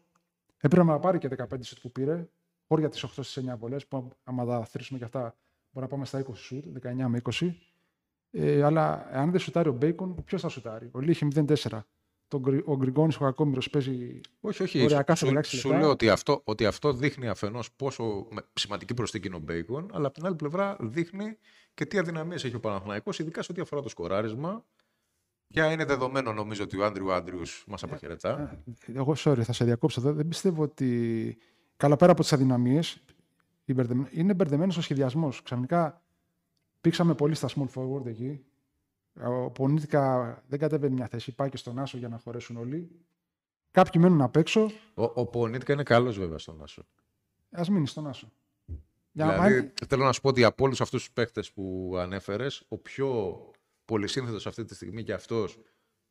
Έπρεπε 0.61 0.87
να 0.87 0.99
πάρει 0.99 1.19
και 1.19 1.29
15 1.37 1.45
σουτ 1.61 1.79
που 1.83 1.93
πήρε. 1.93 2.29
Χώρια 2.69 2.89
τις 2.89 3.05
8 3.05 3.09
στις 3.09 3.45
9 3.51 3.59
βολές, 3.59 3.87
που 3.87 4.09
άμα 4.25 4.45
τα 4.45 4.65
αθροίσουμε 4.65 4.99
και 4.99 5.05
αυτά, 5.05 5.21
μπορούμε 5.21 5.35
να 5.73 5.87
πάμε 5.87 6.05
στα 6.05 6.33
20 6.33 6.35
σουτ, 6.35 6.65
19 6.83 7.09
με 7.09 7.21
20. 7.33 7.55
Ε, 8.31 8.63
αλλά 8.63 9.09
αν 9.13 9.31
δεν 9.31 9.41
σουτάρει 9.41 9.69
ο 9.69 9.73
Μπέικον, 9.73 10.25
ποιος 10.25 10.41
θα 10.41 10.49
σουτάρει; 10.49 10.89
Ο 10.93 11.01
Λι 11.01 11.09
έχει 11.09 11.29
0-4 11.35 11.81
τον, 12.29 12.63
ο 12.65 12.77
Γκριγκόνης 12.77 13.17
ο 13.17 13.19
κακόμοιρος 13.19 13.61
παίζει. 13.71 14.21
Όχι, 14.41 14.63
όχι. 14.63 14.83
Οριακά 14.83 15.15
σου, 15.15 15.27
σου, 15.43 15.57
σου 15.57 15.69
λέω 15.73 15.91
ότι 15.91 16.09
αυτό, 16.09 16.41
ότι 16.45 16.67
αυτό 16.67 16.93
δείχνει 16.93 17.29
αφενός 17.29 17.73
πόσο 17.73 18.29
σημαντική 18.53 18.95
προσθήκη 18.95 19.27
είναι 19.27 19.37
ο 19.37 19.39
Μπέικον, 19.39 19.91
αλλά 19.93 20.07
από 20.07 20.15
την 20.15 20.27
άλλη 20.27 20.35
πλευρά 20.35 20.77
δείχνει 20.81 21.37
και 21.75 21.87
τι 21.87 21.99
αδυναμίες 21.99 22.45
έχει 22.45 22.55
ο 22.55 22.61
Παναθυναϊκό, 22.61 23.11
ειδικά 23.19 23.43
σε 23.43 23.53
ό,τι 23.53 23.61
αφορά 23.61 23.83
το 23.83 23.89
σκοράρισμα. 23.89 24.65
Πια 25.49 25.73
είναι 25.73 25.85
δεδομένο 25.85 26.33
νομίζω 26.33 26.63
ότι 26.63 26.79
ο 26.79 26.85
Άντριου 26.85 27.13
Άντριους 27.13 27.65
μας 27.67 27.83
αποχαιρετά. 27.83 28.61
Ε, 28.67 28.93
ε, 28.93 28.99
εγώ, 28.99 29.15
sorry, 29.19 29.43
θα 29.43 29.53
σε 29.53 29.65
διακόψω 29.65 30.01
εδώ. 30.01 30.13
Δεν 30.13 30.29
πιστεύω 30.29 30.63
ότι. 30.63 31.37
Καλά, 31.77 31.97
πέρα 31.97 32.13
από 32.13 32.21
τις 32.21 32.33
αδυναμίες, 32.33 33.03
είναι 34.11 34.35
μπερδεμένο 34.35 34.73
ο 34.79 34.81
σχεδιασμός. 34.81 35.43
Ξαφνικά 35.43 36.03
πήξαμε 36.81 37.15
πολύ 37.15 37.35
στα 37.35 37.49
small 37.49 37.69
forward 37.75 38.07
εκεί. 38.07 38.45
Ο 39.23 39.51
Πονίτικα 39.51 40.43
δεν 40.49 40.59
κατέβαινε 40.59 40.95
μια 40.95 41.09
θέση. 41.09 41.35
Πάει 41.35 41.49
και 41.49 41.57
στον 41.57 41.79
Άσο 41.79 41.99
για 41.99 42.09
να 42.09 42.19
χωρέσουν 42.19 42.57
όλοι. 42.57 42.91
Κάποιοι 43.71 44.01
μένουν 44.05 44.21
απ' 44.21 44.37
έξω. 44.37 44.71
Ο, 44.95 45.03
ο 45.03 45.27
Πονίτικα 45.27 45.73
είναι 45.73 45.83
καλός 45.83 46.19
βέβαια 46.19 46.39
στον 46.39 46.63
Άσο. 46.63 46.87
Α 47.51 47.63
μείνει 47.71 47.87
στον 47.87 48.07
Άσο. 48.07 48.33
Δηλαδή, 49.13 49.73
θέλω 49.89 50.05
να 50.05 50.13
σου 50.13 50.21
πω 50.21 50.29
ότι 50.29 50.45
από 50.45 50.65
όλους 50.65 50.81
αυτούς 50.81 51.05
τους 51.05 51.13
παίχτες 51.13 51.53
που 51.53 51.95
ανέφερες, 51.99 52.65
ο 52.69 52.79
πιο 52.79 53.41
πολυσύνθετος 53.85 54.47
αυτή 54.47 54.65
τη 54.65 54.75
στιγμή 54.75 55.03
και 55.03 55.13
αυτός 55.13 55.59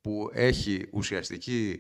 που 0.01 0.29
έχει 0.33 0.87
ουσιαστική 0.91 1.79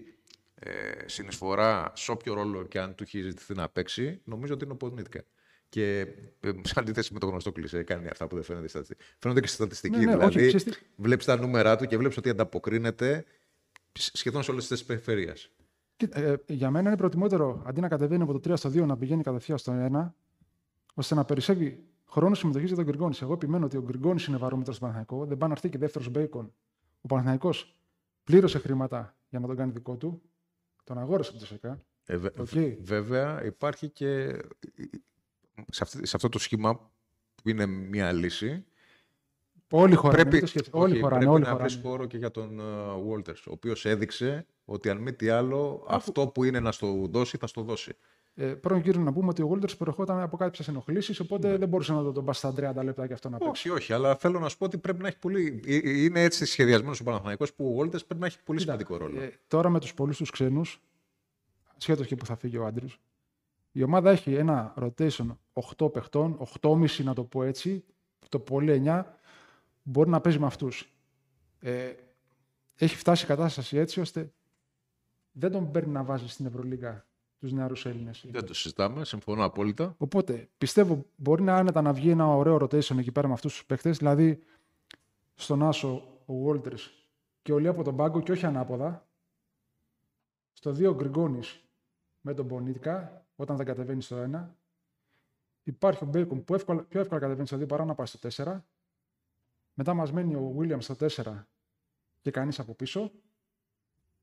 ε, 0.55 0.71
συνεισφορά 1.05 1.91
σε 1.95 2.11
όποιο 2.11 2.33
ρόλο 2.33 2.63
και 2.63 2.79
αν 2.79 2.95
του 2.95 3.03
έχει 3.03 3.21
ζητηθεί 3.21 3.53
να 3.53 3.69
παίξει, 3.69 4.21
νομίζω 4.23 4.53
ότι 4.53 4.63
είναι 4.63 4.73
ο 4.73 4.77
Πονίτικα. 4.77 5.23
Και 5.73 6.07
ε, 6.39 6.51
σε 6.61 6.73
αντίθεση 6.75 7.13
με 7.13 7.19
το 7.19 7.25
γνωστό 7.25 7.51
κλεισέ, 7.51 7.83
κάνει 7.83 8.07
αυτά 8.07 8.27
που 8.27 8.35
δεν 8.35 8.43
φαίνονται 8.43 8.67
στη 8.67 8.77
στατιστική. 8.77 9.03
Φαίνονται 9.19 9.39
και 9.39 9.47
στη 9.47 9.55
στατιστική. 9.55 9.97
Ναι, 9.97 10.05
ναι, 10.05 10.11
δηλαδή, 10.11 10.55
όχι, 10.55 10.69
βλέπεις 10.95 11.25
τα 11.25 11.37
νούμερα 11.37 11.75
του 11.75 11.85
και 11.85 11.97
βλέπεις 11.97 12.17
ότι 12.17 12.29
ανταποκρίνεται 12.29 13.25
σχεδόν 13.91 14.43
σε 14.43 14.51
όλες 14.51 14.67
τις 14.67 14.85
περιφέρειες. 14.85 15.51
Ε, 16.09 16.35
για 16.47 16.71
μένα 16.71 16.87
είναι 16.87 16.97
προτιμότερο 16.97 17.63
αντί 17.65 17.81
να 17.81 17.87
κατεβαίνει 17.87 18.23
από 18.23 18.39
το 18.39 18.51
3 18.51 18.57
στο 18.57 18.69
2 18.69 18.85
να 18.85 18.97
πηγαίνει 18.97 19.23
κατευθείαν 19.23 19.57
στο 19.57 19.89
1, 19.93 20.13
ώστε 20.93 21.15
να 21.15 21.25
περισσεύει 21.25 21.83
χρόνος 22.09 22.37
συμμετοχής 22.37 22.67
για 22.67 22.77
τον 22.77 22.85
Γκριγκόνης. 22.85 23.21
Εγώ 23.21 23.33
επιμένω 23.33 23.65
ότι 23.65 23.77
ο 23.77 23.81
Γκριγκόνης 23.81 24.25
είναι 24.25 24.37
βαρόμετρος 24.37 24.75
στον 24.75 24.89
Παναθηναϊκό. 24.89 25.25
Δεν 25.27 25.37
πάει 25.37 25.49
να 25.49 25.55
έρθει 25.55 25.69
και 25.69 25.77
δεύτερος 25.77 26.09
Μπέικον. 26.09 26.53
Ο 27.01 27.07
Παναθηναϊκός 27.07 27.79
πλήρωσε 28.23 28.59
χρήματα 28.59 29.17
για 29.29 29.39
να 29.39 29.47
τον 29.47 29.55
κάνει 29.55 29.71
δικό 29.71 29.97
του. 29.97 30.21
Τον 30.83 30.97
αγόρασε 30.97 31.29
από 31.29 31.39
το 31.39 31.45
ΣΕΚΑ. 31.45 31.83
Ε, 32.05 32.17
okay. 32.37 32.77
Βέβαια, 32.81 33.45
υπάρχει 33.45 33.89
και 33.89 34.41
σε, 35.71 35.83
αυτή, 35.83 36.07
σε 36.07 36.15
αυτό 36.15 36.29
το 36.29 36.39
σχήμα 36.39 36.91
που 37.35 37.49
είναι 37.49 37.65
μια 37.65 38.11
λύση. 38.11 38.65
Όλοι 39.69 39.95
χωράνε. 39.95 40.23
Πρέπει, 40.25 40.47
όλοι 40.71 40.99
χωράνε, 40.99 41.25
πρέπει 41.25 41.41
να 41.41 41.55
βρεις 41.55 41.79
χώρο 41.83 42.05
και 42.05 42.17
για 42.17 42.31
τον 42.31 42.59
uh, 42.59 43.25
ο 43.27 43.51
οποίος 43.51 43.85
έδειξε 43.85 44.45
ότι 44.65 44.89
αν 44.89 44.97
μη 44.97 45.13
τι 45.13 45.29
άλλο, 45.29 45.85
αυτό 45.87 46.27
που 46.27 46.43
είναι 46.43 46.59
να 46.59 46.71
στο 46.71 47.07
δώσει, 47.09 47.37
θα 47.37 47.47
στο 47.47 47.61
δώσει. 47.61 47.95
Ε, 48.35 48.45
πρώτον 48.45 48.81
κύριο 48.81 49.01
να 49.01 49.13
πούμε 49.13 49.27
ότι 49.27 49.41
ο 49.41 49.45
Γόλτερ 49.45 49.75
προερχόταν 49.75 50.19
από 50.19 50.37
κάποιες 50.37 50.67
ενοχλήσεις, 50.67 51.19
οπότε 51.19 51.47
ναι. 51.47 51.57
δεν 51.57 51.67
μπορούσε 51.67 51.93
να 51.93 52.11
τον 52.11 52.25
πα 52.25 52.33
στα 52.33 52.53
30 52.79 52.83
λεπτά 52.83 53.07
και 53.07 53.13
αυτό 53.13 53.29
να 53.29 53.37
παίξει. 53.37 53.69
Όχι, 53.69 53.69
όχι, 53.69 53.93
αλλά 53.93 54.15
θέλω 54.15 54.39
να 54.39 54.49
σου 54.49 54.57
πω 54.57 54.65
ότι 54.65 54.77
πρέπει 54.77 55.01
να 55.01 55.07
έχει 55.07 55.17
πολύ. 55.17 55.61
Ε, 55.65 55.75
ε, 55.75 56.03
είναι 56.03 56.23
έτσι 56.23 56.45
σχεδιασμένος 56.45 56.99
ο 56.99 57.03
Παναθανικό 57.03 57.45
που 57.55 57.67
ο 57.67 57.71
Γόλτερ 57.71 58.03
πρέπει 58.03 58.21
να 58.21 58.27
έχει 58.27 58.37
πολύ 58.43 58.59
Κοίτα, 58.59 58.71
σημαντικό 58.71 58.97
ρόλο. 58.97 59.21
Ε, 59.21 59.39
τώρα 59.47 59.69
με 59.69 59.79
τους 59.79 59.93
πολλούς 59.93 60.17
τους 60.17 60.29
ξένους, 60.29 60.81
σχέτως 61.77 62.07
και 62.07 62.15
που 62.15 62.25
θα 62.25 62.35
φύγει 62.35 62.57
ο 62.57 62.65
Άντριου, 62.65 62.89
η 63.75 63.83
ομάδα 63.83 64.11
έχει 64.11 64.33
ένα 64.33 64.73
rotation 64.77 65.37
8 65.77 65.93
παιχτών, 65.93 66.47
8,5 66.61 67.03
να 67.03 67.13
το 67.13 67.23
πω 67.23 67.43
έτσι, 67.43 67.83
το 68.29 68.39
πολύ 68.39 68.81
9, 68.85 69.03
μπορεί 69.83 70.09
να 70.09 70.21
παίζει 70.21 70.39
με 70.39 70.45
αυτούς. 70.45 70.93
Ε, 71.59 71.93
έχει 72.75 72.95
φτάσει 72.95 73.23
η 73.23 73.27
κατάσταση 73.27 73.77
έτσι 73.77 73.99
ώστε 73.99 74.33
δεν 75.31 75.51
τον 75.51 75.71
παίρνει 75.71 75.91
να 75.91 76.03
βάζει 76.03 76.27
στην 76.27 76.45
Ευρωλίγα 76.45 77.05
τους 77.39 77.51
νεαρούς 77.51 77.85
Έλληνες. 77.85 78.25
Δεν 78.29 78.45
το 78.45 78.53
συζητάμε, 78.53 79.05
συμφωνώ 79.05 79.43
απόλυτα. 79.43 79.95
Οπότε 79.97 80.49
πιστεύω 80.57 81.05
μπορεί 81.15 81.43
να 81.43 81.55
άνετα 81.55 81.81
να 81.81 81.93
βγει 81.93 82.09
ένα 82.09 82.27
ωραίο 82.27 82.55
rotation 82.55 82.97
εκεί 82.97 83.11
πέρα 83.11 83.27
με 83.27 83.33
αυτούς 83.33 83.53
τους 83.53 83.65
παίχτες. 83.65 83.97
Δηλαδή 83.97 84.39
στον 85.35 85.63
Άσο 85.63 86.19
ο 86.25 86.33
Βόλτερ 86.33 86.73
και 87.41 87.53
ο 87.53 87.57
Λί 87.57 87.67
από 87.67 87.83
τον 87.83 87.95
πάγκο 87.95 88.21
και 88.21 88.31
όχι 88.31 88.45
ανάποδα. 88.45 89.07
Στο 90.53 90.71
2 90.71 90.89
ο 90.89 90.93
Γκριγκόνης 90.93 91.63
με 92.21 92.33
τον 92.33 92.47
Πονίτικα 92.47 93.22
όταν 93.43 93.57
δεν 93.57 93.65
κατεβαίνεις 93.65 94.05
στο 94.05 94.29
1. 94.33 94.49
Υπάρχει 95.63 96.03
ο 96.03 96.07
Μπέικον 96.07 96.43
που 96.43 96.53
εύκολα, 96.53 96.83
πιο 96.83 96.99
εύκολα 96.99 97.19
κατεβαίνει 97.19 97.47
στο 97.47 97.57
2 97.57 97.67
παρά 97.67 97.85
να 97.85 97.95
πάει 97.95 98.05
στο 98.05 98.29
4. 98.43 98.61
Μετά 99.73 99.93
μας 99.93 100.11
μένει 100.11 100.35
ο 100.35 100.53
Βίλιαμ 100.57 100.79
στο 100.79 100.95
4 100.99 101.45
και 102.21 102.31
κανείς 102.31 102.59
από 102.59 102.73
πίσω. 102.73 103.11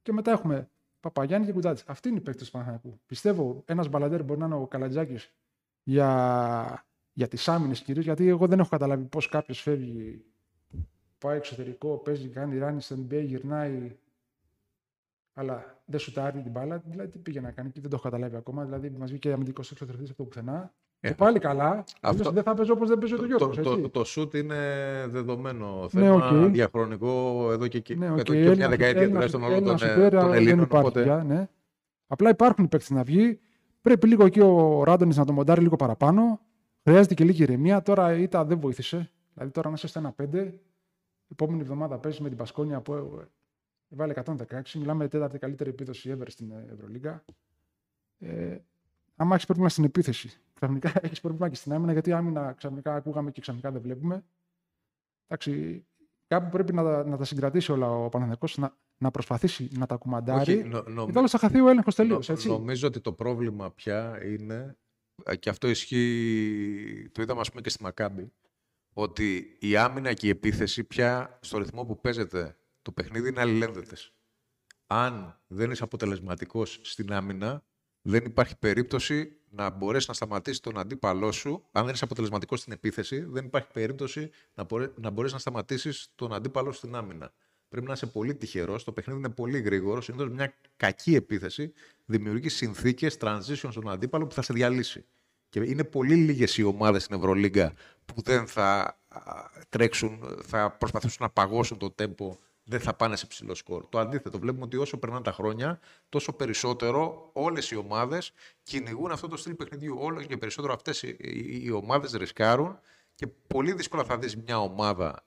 Και 0.02 0.12
μετά 0.12 0.30
έχουμε 0.30 0.70
Παπαγιάννη 1.00 1.46
και 1.46 1.52
Κουτάτση. 1.52 1.84
Αυτή 1.86 2.08
είναι 2.08 2.18
η 2.18 2.20
παίκτη 2.20 2.44
του 2.44 2.50
Παναθηναϊκού. 2.50 3.00
Πιστεύω 3.06 3.62
ένας 3.66 3.88
μπαλαντέρ 3.88 4.24
μπορεί 4.24 4.40
να 4.40 4.46
είναι 4.46 4.54
ο 4.54 4.66
Καλατζάκης 4.66 5.34
για, 5.82 6.86
για 7.12 7.28
τις 7.28 7.48
άμυνες 7.48 7.82
κυρίως, 7.82 8.04
γιατί 8.04 8.28
εγώ 8.28 8.46
δεν 8.46 8.58
έχω 8.58 8.68
καταλάβει 8.68 9.04
πώς 9.04 9.28
κάποιος 9.28 9.60
φεύγει, 9.60 10.24
πάει 11.18 11.36
εξωτερικό, 11.36 11.96
παίζει, 11.96 12.28
κάνει 12.28 12.58
ράνι 12.58 12.80
στο 12.80 12.96
NBA, 12.96 13.22
γυρνάει, 13.24 13.98
αλλά 15.40 15.82
δεν 15.84 15.98
σου 15.98 16.12
τάρει 16.12 16.42
την 16.42 16.50
μπάλα. 16.50 16.82
Δηλαδή 16.86 17.08
τι 17.10 17.18
πήγε 17.18 17.40
να 17.40 17.50
κάνει 17.50 17.70
και 17.70 17.80
δεν 17.80 17.90
το 17.90 17.96
έχω 17.96 18.08
καταλάβει 18.08 18.36
ακόμα. 18.36 18.64
Δηλαδή 18.64 18.90
μας 18.90 19.10
βγήκε 19.10 19.32
αμυντικός 19.32 19.70
εξωτερικό 19.70 20.04
από 20.10 20.24
πουθενά. 20.24 20.72
Ε, 21.00 21.08
και 21.08 21.14
πάλι 21.14 21.38
καλά. 21.38 21.84
Αυτό... 22.00 22.30
Δεν 22.30 22.42
θα 22.42 22.54
παίζω 22.54 22.72
όπως 22.72 22.88
δεν 22.88 22.98
παίζει 22.98 23.14
ο 23.14 23.26
Γιώργος. 23.26 23.56
Το, 23.56 23.80
το, 23.80 23.88
το, 23.88 24.04
σουτ 24.04 24.34
είναι 24.34 24.56
δεδομένο 25.08 25.80
ναι, 25.80 25.88
θέμα. 25.88 26.32
Ναι, 26.32 26.46
okay. 26.46 26.50
Διαχρονικό 26.50 27.48
εδώ 27.52 27.66
και, 27.66 27.76
εκεί. 27.76 27.96
ναι, 27.96 28.12
okay. 28.12 28.18
εδώ 28.18 28.22
και 28.22 28.54
μια 28.56 28.68
δεκαετία 28.68 29.08
τουλάχιστον 29.08 29.42
όλων 29.42 29.64
των, 29.64 29.76
των 30.10 30.32
Ελλήνων. 30.32 30.68
Οπότε... 30.70 31.02
Πια, 31.02 31.24
ναι. 31.24 31.48
Απλά 32.06 32.30
υπάρχουν 32.30 32.68
παίκτες 32.68 32.90
να 32.90 33.02
βγει. 33.02 33.40
Πρέπει 33.80 34.08
λίγο 34.08 34.24
εκεί 34.24 34.40
ο 34.40 34.82
Ράντονης 34.84 35.16
να 35.16 35.24
το 35.24 35.32
μοντάρει 35.32 35.60
λίγο 35.60 35.76
παραπάνω. 35.76 36.40
Χρειάζεται 36.82 37.14
και 37.14 37.24
λίγη 37.24 37.42
ηρεμία. 37.42 37.82
Τώρα 37.82 38.14
η 38.14 38.22
ήττα 38.22 38.44
δεν 38.44 38.60
βοήθησε. 38.60 39.10
Δηλαδή 39.34 39.52
τώρα 39.52 39.68
να 39.68 39.74
είσαι 39.82 39.98
ένα 39.98 40.14
5. 40.22 40.52
Επόμενη 41.28 41.60
εβδομάδα 41.60 41.98
παίζεις 41.98 42.20
με 42.20 42.28
την 42.28 42.36
Πασκόνια 42.36 42.80
που 42.80 43.22
έβαλε 43.90 44.12
116. 44.24 44.34
Μιλάμε 44.74 45.08
τέταρτη 45.08 45.38
καλύτερη 45.38 45.70
επίδοση 45.70 46.16
ever 46.16 46.26
στην 46.26 46.52
Ευρωλίγκα. 46.72 47.24
Ε, 48.18 48.58
άμα 49.16 49.34
έχεις 49.34 49.46
πρόβλημα 49.46 49.68
στην 49.68 49.84
επίθεση, 49.84 50.40
ξαφνικά 50.54 50.92
έχεις 51.04 51.20
πρόβλημα 51.20 51.48
και 51.48 51.54
στην 51.54 51.72
άμυνα, 51.72 51.92
γιατί 51.92 52.12
άμυνα 52.12 52.52
ξαφνικά 52.52 52.94
ακούγαμε 52.94 53.30
και 53.30 53.40
ξαφνικά 53.40 53.70
δεν 53.70 53.80
βλέπουμε. 53.80 54.24
Εντάξει, 55.26 55.84
κάπου 56.26 56.48
πρέπει 56.50 56.72
να, 56.72 57.04
να 57.04 57.16
τα 57.16 57.24
συγκρατήσει 57.24 57.72
όλα 57.72 57.90
ο 57.90 58.08
Παναθηναϊκός, 58.08 58.56
να, 58.56 58.76
να 58.98 59.10
προσπαθήσει 59.10 59.68
να 59.72 59.86
τα 59.86 59.96
κουμαντάρει. 59.96 60.52
Όχι, 60.52 60.68
νο, 60.68 61.06
νο, 61.06 61.28
θα 61.28 61.38
χαθεί 61.38 61.60
ο 61.60 61.68
έλεγχος 61.68 61.94
τελείως. 61.94 62.44
Νομίζω 62.44 62.86
ότι 62.86 63.00
το 63.00 63.12
πρόβλημα 63.12 63.72
πια 63.72 64.24
είναι, 64.24 64.76
ε, 65.24 65.36
και 65.36 65.48
αυτό 65.48 65.68
ισχύει, 65.68 67.08
το 67.12 67.22
είδαμε 67.22 67.40
ας 67.40 67.48
πούμε 67.50 67.60
και 67.60 67.70
στη 67.70 67.82
Μακάμπη, 67.82 68.32
ότι 68.92 69.56
η 69.60 69.76
άμυνα 69.76 70.12
και 70.12 70.26
η 70.26 70.30
επίθεση 70.30 70.84
πια 70.84 71.38
στο 71.40 71.58
ρυθμό 71.58 71.84
που 71.84 72.00
παίζεται 72.00 72.59
το 72.82 72.92
παιχνίδι 72.92 73.28
είναι 73.28 73.40
αλληλένδετες. 73.40 74.12
Αν 74.86 75.40
δεν 75.46 75.70
είσαι 75.70 75.82
αποτελεσματικός 75.82 76.80
στην 76.82 77.12
άμυνα, 77.12 77.62
δεν 78.02 78.24
υπάρχει 78.24 78.58
περίπτωση 78.58 79.36
να 79.50 79.70
μπορέσεις 79.70 80.08
να 80.08 80.14
σταματήσεις 80.14 80.60
τον 80.60 80.78
αντίπαλό 80.78 81.32
σου. 81.32 81.64
Αν 81.72 81.84
δεν 81.84 81.94
είσαι 81.94 82.04
αποτελεσματικός 82.04 82.60
στην 82.60 82.72
επίθεση, 82.72 83.20
δεν 83.20 83.44
υπάρχει 83.44 83.68
περίπτωση 83.72 84.30
να, 84.54 84.64
μπορέ, 84.64 84.90
να 84.96 85.10
μπορέσεις 85.10 85.34
να 85.34 85.40
σταματήσεις 85.40 86.08
τον 86.14 86.32
αντίπαλο 86.32 86.72
στην 86.72 86.94
άμυνα. 86.94 87.32
Πρέπει 87.68 87.86
να 87.86 87.92
είσαι 87.92 88.06
πολύ 88.06 88.34
τυχερός. 88.34 88.84
Το 88.84 88.92
παιχνίδι 88.92 89.18
είναι 89.18 89.28
πολύ 89.28 89.60
γρήγορο. 89.60 90.00
Συνήθως 90.00 90.28
μια 90.28 90.54
κακή 90.76 91.14
επίθεση 91.14 91.72
δημιουργεί 92.04 92.48
συνθήκες 92.48 93.16
transition 93.20 93.68
στον 93.70 93.88
αντίπαλο 93.88 94.26
που 94.26 94.34
θα 94.34 94.42
σε 94.42 94.52
διαλύσει. 94.52 95.04
Και 95.48 95.60
είναι 95.60 95.84
πολύ 95.84 96.14
λίγες 96.14 96.58
οι 96.58 96.62
ομάδες 96.62 97.02
στην 97.02 97.16
Ευρωλίγκα 97.16 97.74
που 98.04 98.22
δεν 98.22 98.46
θα 98.46 98.98
τρέξουν, 99.68 100.38
θα 100.42 100.70
προσπαθήσουν 100.70 101.18
να 101.20 101.30
παγώσουν 101.30 101.78
το 101.78 101.90
τέμπο 101.90 102.36
δεν 102.70 102.80
θα 102.80 102.94
πάνε 102.94 103.16
σε 103.16 103.26
ψηλό 103.26 103.54
σκορ. 103.54 103.84
Το 103.88 103.98
αντίθετο, 103.98 104.38
βλέπουμε 104.38 104.64
ότι 104.64 104.76
όσο 104.76 104.98
περνάνε 104.98 105.22
τα 105.22 105.32
χρόνια, 105.32 105.78
τόσο 106.08 106.32
περισσότερο 106.32 107.30
όλες 107.32 107.70
οι 107.70 107.76
ομάδες 107.76 108.32
κυνηγούν 108.62 109.10
αυτό 109.10 109.28
το 109.28 109.36
στυλ 109.36 109.54
παιχνιδιού. 109.54 109.96
Όλο 110.00 110.22
και 110.22 110.36
περισσότερο 110.36 110.72
αυτές 110.72 111.02
οι, 111.02 111.16
οι 111.64 111.70
ομάδες 111.70 112.12
ρισκάρουν 112.12 112.78
και 113.14 113.26
πολύ 113.46 113.72
δύσκολα 113.72 114.04
θα 114.04 114.18
δεις 114.18 114.36
μια 114.36 114.58
ομάδα 114.60 115.24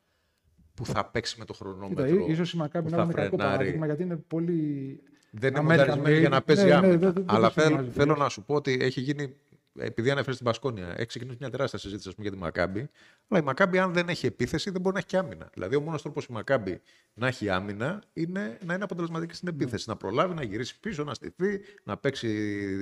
που 0.73 0.85
θα 0.85 1.05
παίξει 1.05 1.35
με 1.39 1.45
το 1.45 1.53
χρονόμετρο. 1.53 2.05
Κοίτα, 2.05 2.25
ίσως 2.31 2.53
η 2.53 2.57
Μακάμπη 2.57 2.85
που 2.89 2.91
να 2.91 2.97
θα 2.97 3.03
είναι 3.03 3.13
κακό 3.13 3.35
φρενάρει. 3.35 3.57
παράδειγμα 3.57 3.85
γιατί 3.85 4.03
είναι 4.03 4.15
πολύ. 4.15 4.99
Δεν 5.31 5.49
είναι 5.55 5.59
American 5.59 5.63
μονταρισμένη 5.63 6.15
made. 6.17 6.19
για 6.19 6.29
να 6.29 6.41
παίζει 6.41 6.63
Ναι, 6.63 6.69
ναι, 6.69 6.75
άμυνα. 6.75 6.97
δεν- 6.97 7.13
δεν 7.13 7.23
Αλλά 7.27 7.47
το 7.47 7.53
θέλω, 7.61 7.67
θυμάζει 7.75 7.89
θέλω 7.89 8.07
πολύ. 8.07 8.19
να 8.19 8.29
σου 8.29 8.43
πω 8.43 8.55
ότι 8.55 8.77
έχει 8.81 9.01
γίνει. 9.01 9.35
Επειδή 9.79 10.11
ανέφερες 10.11 10.35
την 10.37 10.45
Πασκόνια, 10.45 10.93
έχει 10.97 11.05
ξεκινήσει 11.05 11.37
μια 11.39 11.49
τεράστια 11.49 11.79
συζήτηση 11.79 12.07
ας 12.09 12.15
πούμε, 12.15 12.27
για 12.27 12.37
τη 12.37 12.43
Μακάμπη. 12.43 12.89
Αλλά 13.27 13.39
η 13.41 13.43
Μακάμπη, 13.43 13.77
αν 13.79 13.93
δεν 13.93 14.09
έχει 14.09 14.25
επίθεση, 14.25 14.69
δεν 14.69 14.81
μπορεί 14.81 14.93
να 14.93 14.99
έχει 14.99 15.07
και 15.07 15.17
άμυνα. 15.17 15.49
Δηλαδή, 15.53 15.75
ο 15.75 15.81
μόνος 15.81 16.01
τρόπος 16.01 16.25
η 16.25 16.31
Μακάμπη 16.31 16.81
να 17.13 17.27
έχει 17.27 17.49
άμυνα 17.49 18.03
είναι 18.13 18.57
να 18.65 18.73
είναι 18.73 18.83
αποτελεσματική 18.83 19.35
στην 19.35 19.47
επίθεση. 19.47 19.89
Να 19.89 19.95
προλάβει, 19.95 20.33
να 20.33 20.43
γυρίσει 20.43 20.79
πίσω, 20.79 21.03
να 21.03 21.13
στηθεί, 21.13 21.59
να 21.83 21.97
παίξει 21.97 22.29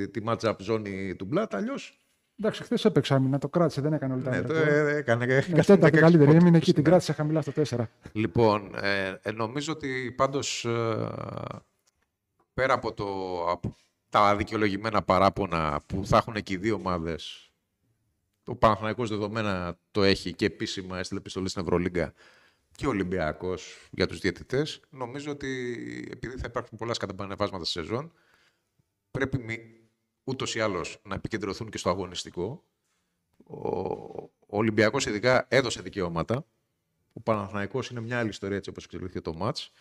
τη 0.10 0.22
match-up 0.26 0.54
ζώνη 0.60 1.16
του 1.16 1.26
Μπλατ. 1.26 1.56
Αλλιώ. 1.56 1.74
Εντάξει, 2.40 2.64
χθες 2.64 2.86
έπαιξε 2.86 3.14
άμυνα, 3.14 3.38
το 3.38 3.50
κράτησε, 3.50 3.82
δεν 3.82 3.94
έκανε 3.94 4.14
όλη 4.14 4.24
τα 4.24 4.30
Ναι, 4.30 4.42
το 4.42 4.54
άμυνα. 4.54 4.72
ε, 4.72 4.96
έκανε. 4.96 5.26
Ναι, 5.26 5.34
έκανε 5.34 5.64
τέταρτη 5.64 5.98
16 5.98 6.00
καλύτερη, 6.00 6.26
πόντους. 6.26 6.42
έμεινε 6.42 6.58
εκεί, 6.58 6.74
την 6.74 6.84
Ναι. 6.84 6.90
κράτησε 6.90 7.14
χαμηλά 7.14 7.42
στο 7.42 7.52
4. 7.52 7.88
Λοιπόν, 8.12 8.72
ε, 8.82 9.14
ε, 9.22 9.32
νομίζω 9.32 9.74
ότι 9.74 10.14
πάντως 10.18 10.66
ε, 10.66 11.10
πέρα 12.54 12.74
από, 12.74 12.94
το, 12.94 13.06
από 13.50 13.76
τα 14.12 14.36
δικαιολογημένα 14.36 15.02
παράπονα 15.02 15.82
που 15.86 16.06
θα 16.06 16.18
έχουν 16.18 16.34
και 16.34 16.54
οι 16.54 16.58
δύο 16.58 16.76
ομάδες, 16.76 17.52
ο 18.46 18.56
Παναθηναϊκός 18.56 19.10
δεδομένα 19.10 19.80
το 19.92 20.04
έχει 20.04 20.34
και 20.34 20.46
επίσημα 20.46 21.00
έστειλε 21.00 21.20
επιστολή 21.20 21.50
στην 21.50 21.62
Ευρωλίγκα 21.62 22.14
και 22.76 22.86
ο 22.86 22.90
Ολυμπιακός 22.90 23.88
για 23.92 24.08
τους 24.08 24.20
διαιτητές. 24.20 24.82
Νομίζω 24.90 25.32
ότι 25.32 25.50
επειδή 26.12 26.38
θα 26.38 26.46
υπάρχουν 26.46 26.78
πολλά 26.78 26.94
σκαταπανεβάσματα 26.94 27.64
στη 27.64 27.80
σεζόν, 27.80 28.14
πρέπει 29.12 29.38
μη, 29.38 29.58
ούτως 30.24 30.56
ή 30.56 30.60
άλλως 30.60 31.02
να 31.04 31.16
επικεντρωθούν 31.16 31.70
και 31.70 31.78
στο 31.78 31.90
αγωνιστικό. 31.90 32.64
Ο, 33.44 33.70
ο 34.30 34.58
Ολυμπιακός 34.58 35.06
ειδικά 35.06 35.46
έδωσε 35.50 35.82
δικαιώματα 35.82 36.46
ο 37.14 37.20
Παναθηναϊκός 37.22 37.90
είναι 37.90 38.02
μια 38.02 38.20
άλλη 38.20 38.30
ιστορία 38.30 38.58
έτσι 38.58 38.70
όπως 38.70 38.84
εξελίχθηκε 38.84 39.22
το 39.22 39.34
μάτς 39.34 39.72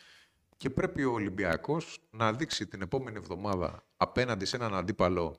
και 0.60 0.70
πρέπει 0.70 1.04
ο 1.04 1.12
Ολυμπιακός 1.12 1.98
να 2.10 2.32
δείξει 2.32 2.66
την 2.66 2.82
επόμενη 2.82 3.16
εβδομάδα 3.16 3.84
απέναντι 3.96 4.44
σε 4.44 4.56
έναν 4.56 4.74
αντίπαλο 4.74 5.36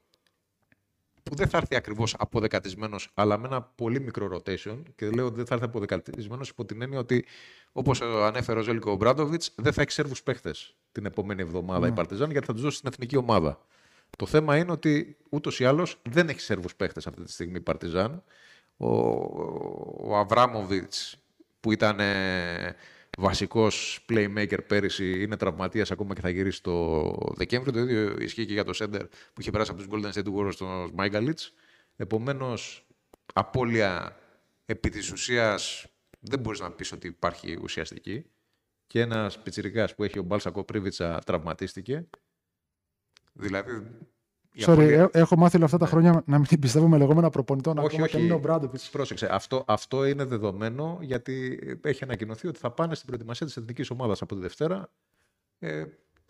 που 1.23 1.35
δεν 1.35 1.47
θα 1.49 1.57
έρθει 1.57 1.75
ακριβώς 1.75 2.15
αποδεκατισμένος 2.17 3.11
αλλά 3.13 3.37
με 3.37 3.47
ένα 3.47 3.61
πολύ 3.61 3.99
μικρό 3.99 4.29
rotation 4.35 4.81
και 4.95 5.09
λέω 5.09 5.25
ότι 5.25 5.35
δεν 5.35 5.45
θα 5.45 5.53
έρθει 5.53 5.65
αποδεκατισμένος 5.65 6.49
υπό 6.49 6.65
την 6.65 6.81
έννοια 6.81 6.99
ότι 6.99 7.25
όπως 7.71 8.01
ανέφερε 8.01 8.59
ο 8.59 8.61
Ζέλικο 8.61 8.95
Μπράντοβιτς 8.95 9.51
δεν 9.55 9.73
θα 9.73 9.81
έχει 9.81 9.91
σέρβους 9.91 10.23
παίχτες 10.23 10.75
την 10.91 11.05
επόμενη 11.05 11.41
εβδομάδα 11.41 11.87
η 11.87 11.91
Παρτιζάν 11.91 12.31
γιατί 12.31 12.45
θα 12.45 12.53
τους 12.53 12.61
δώσει 12.61 12.77
στην 12.77 12.89
εθνική 12.93 13.17
ομάδα. 13.17 13.65
Το 14.17 14.25
θέμα 14.25 14.57
είναι 14.57 14.71
ότι 14.71 15.17
ούτως 15.29 15.59
ή 15.59 15.65
άλλως 15.65 16.01
δεν 16.09 16.29
έχει 16.29 16.39
σέρβους 16.39 16.75
παίχτες 16.75 17.07
αυτή 17.07 17.23
τη 17.23 17.31
στιγμή 17.31 17.57
η 17.57 17.61
Παρτιζάν. 17.61 18.23
Ο, 18.77 18.87
ο 20.09 20.17
Αβράμοβιτς 20.17 21.17
που 21.59 21.71
ήταν 21.71 21.99
ε, 21.99 22.75
βασικός 23.17 24.05
playmaker 24.09 24.67
πέρυσι 24.67 25.21
είναι 25.21 25.37
τραυματίας 25.37 25.91
ακόμα 25.91 26.13
και 26.13 26.21
θα 26.21 26.29
γυρίσει 26.29 26.63
το 26.63 27.11
Δεκέμβριο. 27.35 27.73
Το 27.73 27.79
ίδιο 27.79 28.17
ισχύει 28.19 28.45
και 28.45 28.53
για 28.53 28.63
το 28.63 28.73
Σέντερ 28.73 29.07
που 29.07 29.41
είχε 29.41 29.51
περάσει 29.51 29.71
από 29.71 29.81
τους 29.81 29.89
Golden 29.91 30.11
State 30.11 30.33
Warriors 30.33 30.53
στον 30.53 30.87
Σμάιγκαλιτς. 30.87 31.53
Επομένως, 31.95 32.87
απώλεια 33.33 34.17
επί 34.65 34.89
της 34.89 35.11
ουσίας 35.11 35.85
δεν 36.19 36.39
μπορείς 36.39 36.59
να 36.59 36.71
πεις 36.71 36.91
ότι 36.91 37.07
υπάρχει 37.07 37.59
ουσιαστική. 37.61 38.25
Και 38.87 38.99
ένας 38.99 39.41
πιτσιρικάς 39.41 39.95
που 39.95 40.03
έχει 40.03 40.19
ο 40.19 40.23
Μπάλσακο 40.23 40.63
Πρίβιτσα 40.63 41.19
τραυματίστηκε. 41.19 42.07
Δηλαδή, 43.33 43.71
η 43.75 44.20
Sorry, 44.59 44.71
απώλεια- 44.71 45.09
ε- 45.13 45.19
έχω 45.19 45.37
μάθει 45.37 45.55
όλα 45.55 45.65
αυτά 45.65 45.77
τα 45.77 45.85
χρόνια 45.85 46.23
να 46.25 46.37
μην 46.37 46.59
πιστεύω 46.59 46.87
με 46.87 46.97
λεγόμενα 46.97 47.29
προπονητών 47.29 47.77
Όχι, 47.77 47.85
ακόμα 47.87 48.07
και 48.07 48.15
όχι. 48.15 48.25
είναι 48.25 48.33
ο 48.33 48.37
Μπράντοβιτς. 48.37 48.89
Πρόσεξε, 48.89 49.27
αυτό, 49.31 49.63
αυτό 49.67 50.05
είναι 50.05 50.23
δεδομένο 50.23 50.97
γιατί 51.01 51.59
έχει 51.83 52.03
ανακοινωθεί 52.03 52.47
ότι 52.47 52.59
θα 52.59 52.71
πάνε 52.71 52.95
στην 52.95 53.07
προετοιμασία 53.07 53.45
της 53.45 53.57
εθνικής 53.57 53.89
ομάδας 53.89 54.21
από 54.21 54.35
τη 54.35 54.41
Δευτέρα 54.41 54.89
ε, 55.59 55.83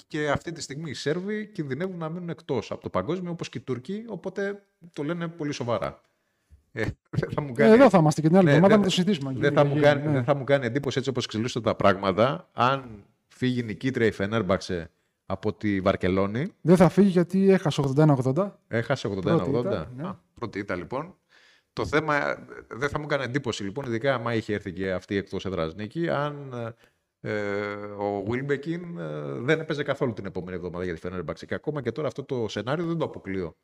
και 0.07 0.29
αυτή 0.29 0.51
τη 0.51 0.61
στιγμή 0.61 0.89
οι 0.89 0.93
Σέρβοι 0.93 1.45
κινδυνεύουν 1.45 1.97
να 1.97 2.09
μείνουν 2.09 2.29
εκτός 2.29 2.71
από 2.71 2.81
το 2.81 2.89
παγκόσμιο 2.89 3.31
όπως 3.31 3.49
και 3.49 3.57
οι 3.57 3.61
Τούρκοι, 3.61 4.03
οπότε 4.07 4.63
το 4.93 5.03
λένε 5.03 5.27
πολύ 5.27 5.51
σοβαρά. 5.51 6.01
Ε, 6.71 6.85
δεν 7.09 7.29
θα 7.31 7.41
μου 7.41 7.51
κάνει, 7.53 7.73
Εδώ 7.73 7.89
θα 7.89 7.97
είμαστε 7.97 8.21
και 8.21 8.27
την 8.27 8.37
άλλη 8.37 8.45
Ναι, 8.45 8.51
εβδομάδα 8.51 8.73
δεν- 8.73 8.83
να 8.83 8.89
το 8.89 8.93
συζητήσουμε. 8.95 9.33
δεν, 9.37 9.53
θα 9.53 9.63
μου 9.63 9.69
Γίνει, 9.71 9.81
κάνει, 9.83 10.05
ναι. 10.05 10.11
δεν 10.11 10.23
θα 10.23 10.35
μου 10.35 10.43
κάνει 10.43 10.65
εντύπωση 10.65 10.97
έτσι 10.97 11.09
όπως 11.09 11.25
εξελίσσονται 11.25 11.69
τα 11.69 11.75
πράγματα 11.75 12.49
αν 12.53 13.03
φύγει 13.27 13.63
νικήτρια 13.63 14.07
η 14.07 14.11
Φενέρμπαξε 14.11 14.89
από 15.31 15.53
τη 15.53 15.81
Βαρκελόνη 15.81 16.53
Δεν 16.61 16.75
θα 16.75 16.89
φύγει 16.89 17.09
γιατί 17.09 17.49
έχασε 17.49 17.83
81-80. 17.95 18.51
Έχασε 18.67 19.07
81-80. 19.07 19.21
Πρώτη 19.21 19.49
ήττα, 19.49 19.91
ναι. 19.95 20.07
Α, 20.07 20.19
Πρώτη 20.33 20.59
ήττα 20.59 20.75
λοιπόν. 20.75 21.15
Το 21.73 21.85
θέμα 21.85 22.29
ε, 22.29 22.47
δεν 22.67 22.89
θα 22.89 22.99
μου 22.99 23.05
κάνει 23.05 23.23
εντύπωση 23.23 23.63
λοιπόν, 23.63 23.85
ειδικά 23.85 24.13
άμα 24.13 24.33
είχε 24.33 24.53
έρθει 24.53 24.73
και 24.73 24.91
αυτή 24.91 25.15
εκτός 25.15 25.45
έδρας 25.45 25.75
νίκη, 25.75 26.09
αν 26.09 26.53
ε, 27.21 27.31
ο 27.97 28.23
Βίλμπεκιν 28.23 28.97
ε, 28.97 29.31
δεν 29.31 29.59
έπαιζε 29.59 29.83
καθόλου 29.83 30.13
την 30.13 30.25
επόμενη 30.25 30.55
εβδομάδα 30.55 30.83
για 30.83 30.93
τη 30.93 31.01
Fenerbahce. 31.03 31.45
Και 31.47 31.53
ακόμα 31.53 31.81
και 31.81 31.91
τώρα 31.91 32.07
αυτό 32.07 32.23
το 32.23 32.47
σενάριο 32.47 32.85
δεν 32.85 32.97
το 32.97 33.05
αποκλείω. 33.05 33.55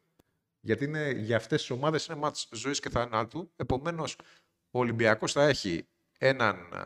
Γιατί 0.60 0.84
είναι, 0.86 1.12
για 1.12 1.36
αυτές 1.36 1.60
τις 1.60 1.70
ομάδες 1.70 2.06
είναι 2.06 2.18
μάτς 2.18 2.50
ζωής 2.52 2.80
και 2.80 2.90
θανάτου. 2.90 3.52
Επομένως, 3.56 4.16
ο 4.72 4.80
Ολυμπιακός 4.80 5.32
θα 5.32 5.44
έχει 5.44 5.88
έναν 6.18 6.56
α, 6.56 6.84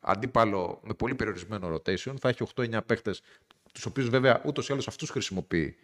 αντίπαλο 0.00 0.80
με 0.84 0.94
πολύ 0.94 1.14
περιορισμένο 1.14 1.74
rotation. 1.74 2.14
Θα 2.20 2.28
έχει 2.28 2.46
8-9 2.54 2.78
παίχτες, 2.86 3.22
τους 3.78 3.86
οποίους 3.86 4.08
βέβαια 4.08 4.42
ούτως 4.44 4.68
ή 4.68 4.72
άλλως 4.72 4.88
αυτούς 4.88 5.10
χρησιμοποιεί 5.10 5.76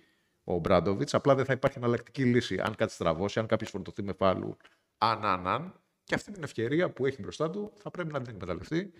ο 0.44 0.58
Μπράντοβιτς. 0.58 1.14
Απλά 1.14 1.34
δεν 1.34 1.44
θα 1.44 1.52
υπάρχει 1.52 1.78
εναλλακτική 1.78 2.24
λύση 2.24 2.60
αν 2.60 2.74
κάτι 2.74 2.92
στραβώσει, 2.92 3.38
αν 3.38 3.46
κάποιος 3.46 3.70
φορτωθεί 3.70 4.02
με 4.02 4.12
φάλου. 4.12 4.56
Αν, 4.98 5.24
αν, 5.24 5.46
αν. 5.46 5.80
Και 6.04 6.14
αυτή 6.14 6.32
την 6.32 6.42
ευκαιρία 6.42 6.90
που 6.90 7.06
έχει 7.06 7.22
μπροστά 7.22 7.50
του 7.50 7.72
θα 7.76 7.90
πρέπει 7.90 8.12
να 8.12 8.20
την 8.22 8.34
εκμεταλλευτεί. 8.34 8.92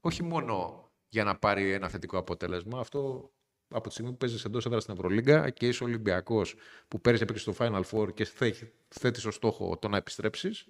Όχι 0.00 0.22
μόνο 0.22 0.88
για 1.08 1.24
να 1.24 1.38
πάρει 1.38 1.72
ένα 1.72 1.88
θετικό 1.88 2.18
αποτέλεσμα. 2.18 2.78
Αυτό 2.78 3.30
από 3.68 3.88
τη 3.88 3.92
στιγμή 3.92 4.10
που 4.10 4.16
παίζεις 4.16 4.44
εντός 4.44 4.66
έδρας 4.66 4.82
στην 4.82 4.94
Ευρωλίγκα 4.94 5.50
και 5.50 5.68
είσαι 5.68 5.84
Ολυμπιακός 5.84 6.54
που 6.88 7.00
πέρυσι 7.00 7.22
έπαιξε 7.22 7.42
στο 7.42 7.54
Final 7.58 7.82
Four 7.90 8.14
και 8.14 8.28
θέτεις 8.88 9.24
ως 9.24 9.34
στόχο 9.34 9.78
το 9.78 9.88
να 9.88 9.96
επιστρέψεις, 9.96 10.68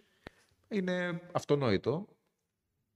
είναι 0.68 1.20
αυτονόητο. 1.32 2.08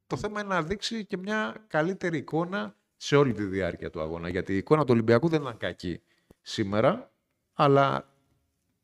Το 0.07 0.17
θέμα 0.17 0.41
είναι 0.41 0.55
να 0.55 0.63
δείξει 0.63 1.05
και 1.05 1.17
μια 1.17 1.65
καλύτερη 1.69 2.19
εικόνα 2.19 2.77
σε 3.01 3.17
όλη 3.17 3.33
τη 3.33 3.45
διάρκεια 3.45 3.91
του 3.91 4.01
αγώνα. 4.01 4.29
Γιατί 4.29 4.53
η 4.53 4.57
εικόνα 4.57 4.81
του 4.85 4.93
Ολυμπιακού 4.93 5.29
δεν 5.29 5.41
ήταν 5.41 5.57
κακή 5.57 6.01
σήμερα, 6.43 7.13
αλλά 7.55 8.13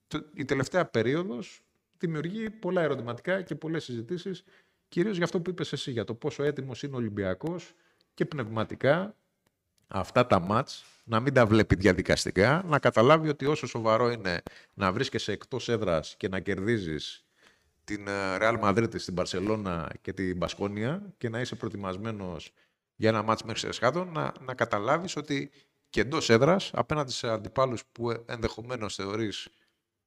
το- 0.07 0.25
η 0.35 0.45
τελευταία 0.45 0.85
περίοδος 0.87 1.63
δημιουργεί 1.99 2.51
πολλά 2.51 2.83
ερωτηματικά 2.83 3.43
και 3.43 3.55
πολλές 3.55 3.85
συζητήσεις, 3.85 4.45
κυρίως 4.89 5.17
για 5.17 5.25
αυτό 5.25 5.41
που 5.41 5.51
είπες 5.51 5.73
εσύ, 5.73 5.91
για 5.91 6.05
το 6.05 6.15
πόσο 6.15 6.43
έτοιμος 6.43 6.83
είναι 6.83 6.95
ο 6.95 6.99
Ολυμπιακός 6.99 7.75
και 8.15 8.25
πνευματικά 8.25 9.17
αυτά 9.89 10.27
τα 10.27 10.41
μάτς 10.41 10.85
να 11.05 11.21
μην 11.21 11.33
τα 11.35 11.47
βλέπει 11.47 11.75
διαδικαστικά, 11.75 12.63
να 12.67 12.79
καταλάβει 12.79 13.29
ότι 13.29 13.47
όσο 13.47 13.67
σοβαρό 13.67 14.11
είναι 14.11 14.43
να 14.75 14.93
βρίσκεσαι 14.93 15.33
εκτός 15.33 15.69
έδρας 15.69 16.15
και 16.17 16.29
να 16.29 16.41
κερδίζεις 16.41 17.25
την 17.85 18.09
ε, 18.09 18.37
Real 18.41 18.61
Madrid 18.61 18.99
στην 19.01 19.15
Παρσελώνα 19.15 19.91
και 20.01 20.13
την 20.13 20.37
Μπασκόνια 20.37 21.15
και 21.19 21.29
να 21.29 21.41
είσαι 21.41 21.55
προετοιμασμένος 21.55 22.53
για 22.97 23.09
ένα 23.09 23.23
μάτς 23.23 23.43
μέχρι 23.43 23.69
εσχάτων, 23.69 24.13
να, 24.13 24.33
να 24.41 24.55
καταλάβεις 24.55 25.17
ότι 25.17 25.51
και 25.91 26.01
εντός 26.01 26.31
έδρας, 26.31 26.71
απέναντι 26.75 27.13
σε 27.13 27.29
αντιπάλους 27.29 27.85
που 27.93 28.25
ενδεχομένως 28.27 28.95
θεωρείς 28.95 29.49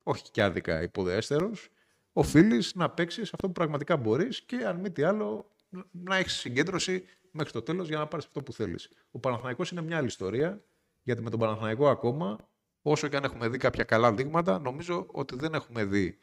όχι 0.03 0.31
και 0.31 0.43
άδικα 0.43 0.81
υποδεέστερους, 0.81 1.69
οφείλεις 2.13 2.75
να 2.75 2.89
παίξεις 2.89 3.33
αυτό 3.33 3.47
που 3.47 3.53
πραγματικά 3.53 3.97
μπορείς 3.97 4.41
και 4.41 4.55
αν 4.55 4.79
μη 4.79 4.91
τι 4.91 5.03
άλλο 5.03 5.51
να 5.91 6.15
έχεις 6.15 6.33
συγκέντρωση 6.33 7.03
μέχρι 7.31 7.51
το 7.51 7.61
τέλος 7.61 7.87
για 7.87 7.97
να 7.97 8.07
πάρεις 8.07 8.25
αυτό 8.25 8.43
που 8.43 8.53
θέλεις. 8.53 8.89
Ο 9.11 9.19
Παναθηναϊκός 9.19 9.71
είναι 9.71 9.81
μια 9.81 9.97
άλλη 9.97 10.07
ιστορία, 10.07 10.63
γιατί 11.03 11.21
με 11.21 11.29
τον 11.29 11.39
Παναθηναϊκό 11.39 11.89
ακόμα, 11.89 12.49
όσο 12.81 13.07
και 13.07 13.15
αν 13.15 13.23
έχουμε 13.23 13.47
δει 13.47 13.57
κάποια 13.57 13.83
καλά 13.83 14.13
δείγματα, 14.13 14.59
νομίζω 14.59 15.05
ότι 15.11 15.35
δεν 15.35 15.53
έχουμε 15.53 15.85
δει 15.85 16.17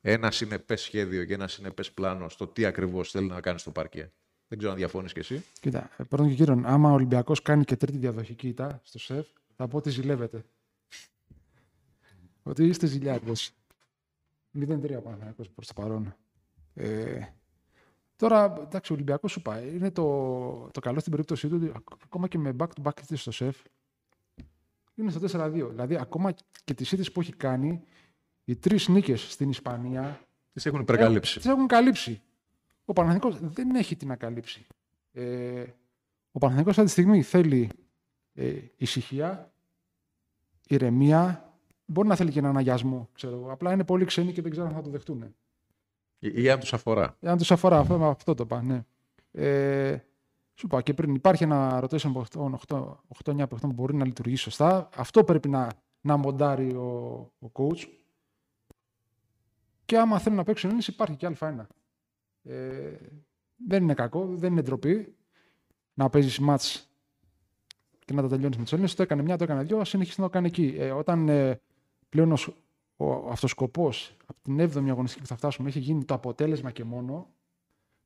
ένα 0.00 0.30
συνεπές 0.30 0.80
σχέδιο 0.80 1.24
και 1.24 1.34
ένα 1.34 1.48
συνεπές 1.48 1.92
πλάνο 1.92 2.28
στο 2.28 2.46
τι 2.46 2.64
ακριβώς 2.64 3.10
θέλει 3.10 3.26
να 3.26 3.40
κάνει 3.40 3.58
στο 3.58 3.70
παρκέ. 3.70 4.12
Δεν 4.48 4.58
ξέρω 4.58 4.72
αν 4.72 4.78
διαφωνεί 4.78 5.08
κι 5.08 5.18
εσύ. 5.18 5.44
Κοίτα, 5.60 5.90
ε, 5.96 6.02
πρώτον 6.04 6.28
και 6.28 6.34
κύριον, 6.34 6.66
άμα 6.66 6.90
ο 6.90 6.92
Ολυμπιακός 6.92 7.42
κάνει 7.42 7.64
και 7.64 7.76
τρίτη 7.76 7.98
διαδοχική 7.98 8.48
ήττα 8.48 8.80
στο 8.84 8.98
σεφ, 8.98 9.26
θα 9.56 9.68
πω 9.68 9.76
ότι 9.76 9.90
ζηλεύετε. 9.90 10.44
ότι 12.42 12.64
είστε 12.66 12.86
ζηλιάδε. 12.86 13.32
0-3 14.58 14.96
ο 14.96 15.00
Παναθηναϊκός 15.00 15.50
προς 15.50 15.66
το 15.66 15.72
παρόν. 15.74 16.14
Ε, 16.74 17.20
τώρα, 18.16 18.54
εντάξει, 18.62 18.92
ο 18.92 18.94
Ολυμπιακός 18.94 19.30
σου 19.32 19.42
πάει. 19.42 19.68
Είναι 19.76 19.90
το, 19.90 20.02
το 20.72 20.80
καλό 20.80 20.98
στην 21.00 21.10
περίπτωσή 21.12 21.48
του 21.48 21.56
ότι 21.62 21.72
ακ- 21.76 22.02
ακόμα 22.04 22.28
και 22.28 22.38
με 22.38 22.56
back-to-back 22.58 23.00
ήττες 23.02 23.20
στο 23.20 23.30
σεφ 23.30 23.56
είναι 24.94 25.10
στο 25.10 25.20
4-2. 25.20 25.68
Δηλαδή, 25.70 25.96
ακόμα 25.96 26.34
και 26.64 26.74
τις 26.74 26.92
ήττες 26.92 27.12
που 27.12 27.20
έχει 27.20 27.32
κάνει, 27.32 27.82
οι 28.44 28.56
τρεις 28.56 28.88
νίκες 28.88 29.32
στην 29.32 29.48
Ισπανία 29.50 30.20
Τις 30.52 30.66
έχουν 30.66 30.80
υπερκαλύψει. 30.80 31.36
τις 31.36 31.46
έχουν 31.46 31.66
καλύψει. 31.66 32.22
Ο 32.88 32.92
Παναθηναϊκός 32.92 33.38
δεν 33.52 33.74
έχει 33.74 33.96
τι 33.96 34.06
να 34.06 34.16
καλύψει. 34.16 34.66
Ε, 35.12 35.64
ο 36.32 36.38
Παναθηναϊκός 36.38 36.78
αυτή 36.78 36.84
τη 36.84 37.00
στιγμή 37.00 37.22
θέλει 37.22 37.70
ε, 38.34 38.56
ησυχία, 38.76 39.52
ηρεμία. 40.68 41.52
Μπορεί 41.84 42.08
να 42.08 42.14
θέλει 42.14 42.30
και 42.30 42.38
έναν 42.38 42.56
αγιασμό, 42.56 43.08
ξέρω 43.12 43.36
εγώ. 43.36 43.52
Απλά 43.52 43.72
είναι 43.72 43.84
πολύ 43.84 44.04
ξένοι 44.04 44.32
και 44.32 44.42
δεν 44.42 44.50
ξέρω 44.50 44.66
αν 44.66 44.72
θα 44.72 44.82
το 44.82 44.90
δεχτούν. 44.90 45.34
Ή, 46.18 46.42
ή 46.42 46.50
αν 46.50 46.60
τους 46.60 46.72
αφορά. 46.72 47.16
Αν 47.20 47.38
τους 47.38 47.50
αφορά, 47.50 47.78
αυτό, 47.78 48.04
αυτό 48.04 48.34
το 48.34 48.42
είπα, 48.42 48.62
ναι. 48.62 48.84
Ε, 49.32 49.98
Σου 50.54 50.66
είπα 50.66 50.82
και 50.82 50.94
πριν, 50.94 51.14
υπάρχει 51.14 51.42
ένα 51.42 51.84
rotation 51.84 52.04
από 52.04 52.24
8-9 53.24 53.48
παιχτών 53.48 53.58
που 53.60 53.72
μπορεί 53.72 53.94
να 53.94 54.04
λειτουργήσει 54.04 54.42
σωστά. 54.42 54.88
Αυτό 54.96 55.24
πρέπει 55.24 55.48
να, 55.48 55.68
να 56.00 56.16
μοντάρει 56.16 56.74
ο, 56.74 56.86
ο 57.38 57.50
coach. 57.52 57.86
Και 59.84 59.98
άμα 59.98 60.18
θέλουν 60.18 60.38
να 60.38 60.44
παίξουν 60.44 60.68
Έλληνες, 60.68 60.88
υπάρχει 60.88 61.16
και 61.16 61.36
Α1. 61.38 61.56
Ε, 62.48 62.96
δεν 63.66 63.82
είναι 63.82 63.94
κακό, 63.94 64.26
δεν 64.26 64.52
είναι 64.52 64.62
ντροπή 64.62 65.14
να 65.94 66.10
παίζεις 66.10 66.38
μάτς 66.38 66.88
και 68.04 68.12
να 68.14 68.22
τα 68.22 68.28
τελειώνεις 68.28 68.56
με 68.58 68.64
του 68.64 68.74
Έλληνε. 68.74 68.90
Το 68.96 69.02
έκανε 69.02 69.22
μια, 69.22 69.36
το 69.36 69.44
έκανε 69.44 69.62
δύο, 69.62 69.84
συνεχίσει 69.84 70.20
να 70.20 70.26
το 70.26 70.32
κάνει 70.32 70.46
εκεί. 70.46 70.74
Ε, 70.78 70.90
όταν 70.90 71.28
ε, 71.28 71.60
πλέον 72.08 72.32
ο, 72.32 72.36
ο 72.96 73.28
αυτοσκοπός 73.30 74.16
από 74.26 74.38
την 74.42 74.60
7η 74.60 74.88
αγωνιστική 74.88 75.22
που 75.22 75.28
θα 75.28 75.36
φτάσουμε 75.36 75.68
έχει 75.68 75.78
γίνει 75.78 76.04
το 76.04 76.14
αποτέλεσμα 76.14 76.70
και 76.70 76.84
μόνο, 76.84 77.30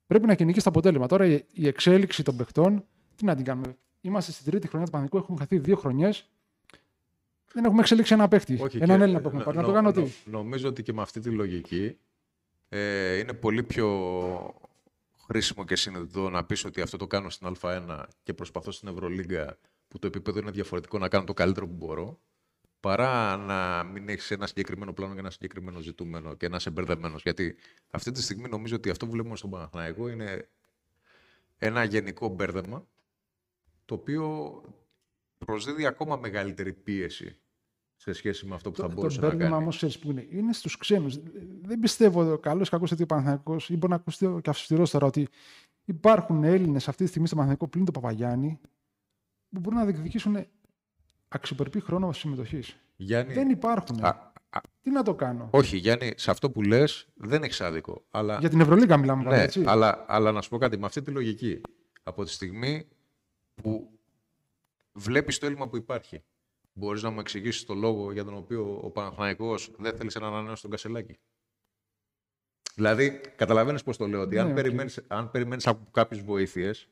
πρέπει 0.07 0.27
να 0.27 0.35
κυνηγήσει 0.35 0.65
το 0.65 0.71
αποτέλεσμα. 0.71 1.07
Τώρα 1.07 1.27
η, 1.27 1.45
η 1.53 1.67
εξέλιξη 1.67 2.23
των 2.23 2.37
παιχτών, 2.37 2.85
τι 3.17 3.25
να 3.25 3.35
την 3.35 3.45
κάνουμε. 3.45 3.77
Είμαστε 4.01 4.33
στην 4.33 4.51
τρίτη 4.51 4.67
χρονιά 4.69 4.87
του 4.87 4.93
Παναγικού, 4.93 5.17
έχουμε 5.17 5.39
χαθεί 5.39 5.59
δύο 5.59 5.77
χρονιές. 5.77 6.31
Δεν 7.53 7.65
έχουμε 7.65 7.81
εξελίξει 7.81 8.15
ένα 8.15 8.29
παίχτη. 8.29 8.59
Όχι, 8.61 8.77
έναν 8.77 8.97
και- 8.97 9.03
Έλληνα 9.05 9.21
που 9.21 9.29
έχουμε 9.29 9.43
πάρει. 9.43 9.57
Να 9.57 9.63
το 9.63 9.69
νο- 9.69 9.75
κάνω 9.75 9.91
νο- 9.91 10.03
τι. 10.05 10.11
Νομίζω 10.31 10.69
ότι 10.69 10.83
και 10.83 10.93
με 10.93 11.03
αυτή 11.03 11.21
τη 11.21 11.31
λογική 11.31 11.97
ε, 12.75 13.17
είναι 13.19 13.33
πολύ 13.33 13.63
πιο 13.63 13.89
χρήσιμο 15.27 15.65
και 15.65 15.77
συνειδητό 15.77 16.31
να 16.31 16.45
πεις 16.45 16.65
ότι 16.65 16.81
αυτό 16.81 16.97
το 16.97 17.07
κάνω 17.07 17.31
στην 17.31 17.57
Α1 17.61 18.05
και 18.23 18.35
προσπαθώ 18.35 18.71
στην 18.71 18.89
Ευρωλίγκα 18.89 19.59
που 19.89 19.99
το 19.99 20.07
επίπεδο 20.07 20.39
είναι 20.39 20.51
διαφορετικό 20.51 20.99
να 20.99 21.09
κάνω 21.09 21.25
το 21.25 21.33
καλύτερο 21.33 21.67
που 21.67 21.75
μπορώ 21.75 22.21
παρά 22.81 23.37
να 23.37 23.85
μην 23.85 24.09
έχεις 24.09 24.31
ένα 24.31 24.47
συγκεκριμένο 24.47 24.93
πλάνο 24.93 25.13
και 25.15 25.21
ένα 25.21 25.31
συγκεκριμένο 25.31 25.81
ζητούμενο 25.81 26.35
και 26.35 26.49
να 26.49 26.57
είσαι 26.57 26.71
μπερδεμένος. 26.71 27.23
Γιατί 27.23 27.57
αυτή 27.91 28.11
τη 28.11 28.23
στιγμή 28.23 28.49
νομίζω 28.49 28.77
ότι 28.77 28.91
αυτό 28.91 29.07
που 29.07 29.13
βλέπουμε 29.13 29.37
στον 29.37 29.51
Παναθηναϊκό 29.51 30.09
είναι 30.09 30.49
ένα 31.59 31.85
γενικό 31.85 32.29
μπέρδεμα 32.29 32.87
το 33.85 33.95
οποίο 33.95 34.61
προσδίδει 35.39 35.87
ακόμα 35.87 36.17
μεγαλύτερη 36.17 36.73
πίεση 36.73 37.37
σε 38.03 38.13
σχέση 38.13 38.47
με 38.47 38.55
αυτό 38.55 38.71
που 38.71 38.77
θα 38.77 38.83
Το, 38.83 38.89
το 38.89 38.95
μπορούσε 38.95 39.21
να 39.21 39.27
μπέρδεμα 39.27 39.51
κάνει. 39.51 39.63
όμως 39.63 39.77
ξέρεις 39.77 39.99
που 39.99 40.11
είναι. 40.11 40.27
Είναι 40.31 40.53
στους 40.53 40.77
ξένους. 40.77 41.19
Δεν 41.63 41.79
πιστεύω 41.79 42.39
καλό 42.39 42.63
ή 42.63 42.69
κακό 42.69 42.85
ότι 42.93 43.03
ο 43.03 43.07
Παναθυνακό, 43.07 43.57
ή 43.69 43.77
μπορεί 43.77 43.89
να 43.89 43.95
ακουστεί 43.95 44.39
και 44.43 44.51
αυστηρός 44.51 44.91
τώρα, 44.91 45.07
ότι 45.07 45.29
υπάρχουν 45.85 46.45
Έλληνες 46.45 46.89
αυτή 46.89 47.03
τη 47.03 47.09
στιγμή 47.09 47.27
στο 47.27 47.37
Παναθυνακό 47.37 47.69
πλην 47.69 47.85
του 47.85 47.93
Παπαγιάννη 47.93 48.61
που 49.51 49.61
μπορούν 49.61 49.79
να 49.79 49.85
διεκδικήσουν 49.85 50.47
αξιοπρεπή 51.29 51.81
χρόνο 51.81 52.13
συμμετοχής. 52.13 52.77
Γιάννη, 52.97 53.33
Δεν 53.35 53.51
υπάρχουν. 53.51 54.05
α, 54.05 54.33
α, 54.51 54.61
Τι 54.83 54.91
να 54.91 55.03
το 55.03 55.15
κάνω; 55.15 55.49
όχι, 55.51 55.77
Γιάννη, 55.77 56.13
σε 56.17 56.31
αυτό 56.31 56.51
που 56.51 56.63
λες 56.63 57.09
δεν 57.15 57.43
έχεις 57.43 57.61
άδικο. 57.61 58.05
Αλλά, 58.11 58.39
Για 58.39 58.49
την 58.49 58.61
Ευρωλίγα 58.61 58.97
μιλάμε 58.97 59.23
τώρα, 59.25 59.37
ναι, 59.37 59.43
έτσι. 59.43 59.65
αλλά, 59.67 60.05
αλλά 60.09 60.33
να 60.33 60.41
σου 60.43 60.49
πω 60.49 60.59
κάτι, 60.59 60.79
με 60.79 60.87
αυτή 60.87 61.03
τη 61.03 61.11
λογική, 61.11 61.61
από 62.03 62.25
τη 62.25 62.31
στιγμή 62.31 62.87
που 63.55 63.91
βλέπεις 64.93 65.39
το 65.39 65.47
έλλειμμα 65.47 65.69
που 65.69 65.77
υπάρχει, 65.77 66.23
μπορείς 66.73 67.03
να 67.03 67.11
μου 67.11 67.21
εξηγήσεις 67.21 67.65
το 67.65 67.75
λόγο 67.75 68.13
για 68.13 68.25
τον 68.25 68.35
οποίο 68.35 68.81
ο 68.83 68.91
Παναθηναϊκός 68.91 69.71
δεν 69.79 69.97
θέλησε 69.97 70.19
να 70.19 70.27
ανανεώσει 70.27 70.63
τον 70.63 70.71
Κασελάκη; 70.71 71.19
Δηλαδή, 72.75 73.21
καταλαβαίνεις 73.37 73.83
πώς 73.83 73.97
το 73.97 74.07
λέω, 74.07 74.21
ότι 74.21 74.35
Ναι, 74.35 74.41
αν, 74.41 74.49
οκ. 74.49 74.55
περιμένεις, 74.55 75.01
αν 75.07 75.31
περιμένεις 75.31 75.67
από 75.67 75.91
κάποιες 75.91 76.23
βοήθειες, 76.23 76.89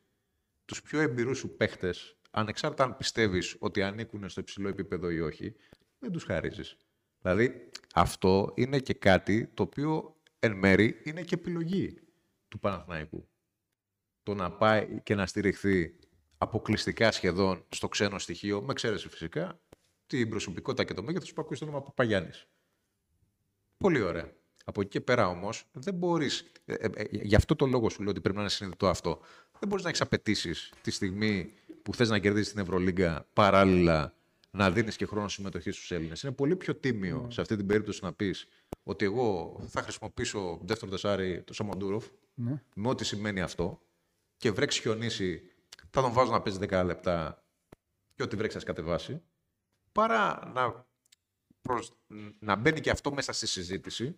τους 0.65 0.83
πιο 0.83 1.01
έμπειρους 1.01 1.39
σου 1.39 1.57
παίχτες, 1.57 2.19
ανεξάρτητα 2.31 2.85
αν 2.85 2.97
πιστεύεις 2.97 3.57
ότι 3.59 3.83
ανήκουν 3.83 4.29
στο 4.29 4.41
υψηλό 4.41 4.69
επίπεδο 4.69 5.11
ή 5.11 5.21
όχι, 5.21 5.55
δεν 5.99 6.13
τους 6.13 6.25
χαρίζεις. 6.25 6.77
Δηλαδή, 7.23 7.71
αυτό 7.95 8.53
είναι 8.57 8.79
και 8.79 8.95
κάτι 8.95 9.47
το 9.47 9.63
οποίο 9.63 10.17
εν 10.39 10.53
μέρει 10.57 11.01
είναι 11.05 11.23
και 11.23 11.35
επιλογή 11.35 12.01
του 12.49 12.59
Παναθηναϊκού. 12.59 13.29
Το 14.23 14.35
να 14.35 14.53
πάει 14.53 15.01
και 15.03 15.15
να 15.15 15.27
στηριχθεί 15.27 15.99
αποκλειστικά 16.39 17.13
σχεδόν 17.13 17.67
στο 17.69 17.89
ξένο 17.89 18.19
στοιχείο, 18.19 18.63
με 18.63 18.71
εξαίρεση 18.71 19.09
φυσικά 19.09 19.61
την 20.11 20.29
προσωπικότητα 20.29 20.85
και 20.85 20.95
το 20.95 21.03
μέγεθος 21.03 21.33
που 21.33 21.41
ακούει 21.41 21.57
στο 21.57 21.67
όνομα 21.67 21.83
Παπαγιάννης. 21.83 22.47
Πολύ 23.77 24.01
ωραία. 24.01 24.33
Από 24.65 24.81
εκεί 24.81 24.91
και 24.91 25.01
πέρα 25.01 25.29
όμως, 25.29 25.65
δεν 25.73 25.95
μπορείς. 25.95 26.53
Ε, 26.65 26.75
ε, 26.75 26.89
ε, 26.95 27.05
γι' 27.11 27.35
αυτό 27.35 27.57
το 27.57 27.67
λόγο 27.67 27.91
σου 27.91 28.03
λέω 28.03 28.11
ότι 28.11 28.21
πρέπει 28.21 28.35
να 28.37 28.41
είναι 28.43 28.51
συνειδητό 28.51 28.89
αυτό. 28.89 29.21
Δεν 29.59 29.69
μπορείς 29.69 29.85
να 29.85 29.91
έχει 29.91 30.03
απαιτήσει 30.03 30.55
τη 30.83 30.91
στιγμή 30.91 31.53
που 31.83 31.95
θες 31.95 32.09
να 32.09 32.19
κερδίσεις 32.19 32.53
την 32.53 32.61
Ευρωλίγκα 32.61 33.27
παράλληλα 33.33 34.15
να 34.51 34.71
δίνεις 34.71 34.97
και 34.97 35.07
χρόνο 35.07 35.29
συμμετοχής 35.29 35.75
στους 35.77 35.91
Έλληνες. 35.91 36.23
Είναι 36.23 36.33
πολύ 36.33 36.57
πιο 36.57 36.75
τίμιο 36.75 37.27
σε 37.31 37.41
αυτή 37.41 37.57
την 37.57 37.67
περίπτωση 37.67 38.05
να 38.05 38.13
πεις 38.13 38.49
ότι 38.83 39.05
εγώ 39.05 39.61
θα 39.69 39.83
χρησιμοποιήσω 39.83 40.59
δεύτερο 40.63 40.91
τεσάρι 40.91 41.43
το 41.43 41.55
Σαμοντούροφ 41.55 42.07
Ναι. 42.35 42.63
με 42.75 42.89
ό,τι 42.89 43.05
σημαίνει 43.05 43.41
αυτό 43.41 43.81
και 44.37 44.51
βρέξει 44.51 44.81
χιονίσει, 44.81 45.43
θα 45.91 46.03
τον 46.03 46.13
βάζω 46.13 46.31
να 46.31 46.41
παίζει 46.43 46.59
10 46.63 46.83
λεπτά 46.85 47.45
και 48.15 48.23
ό,τι 48.23 48.37
βρέξει 48.37 48.59
θα 48.59 48.65
κατεβάσει. 48.65 49.23
Παρά 50.01 50.51
να, 50.55 50.87
προς, 51.61 51.93
να 52.39 52.57
μπαίνει 52.57 52.81
και 52.81 52.91
αυτό 52.91 53.13
μέσα 53.13 53.33
στη 53.33 53.47
συζήτηση 53.47 54.17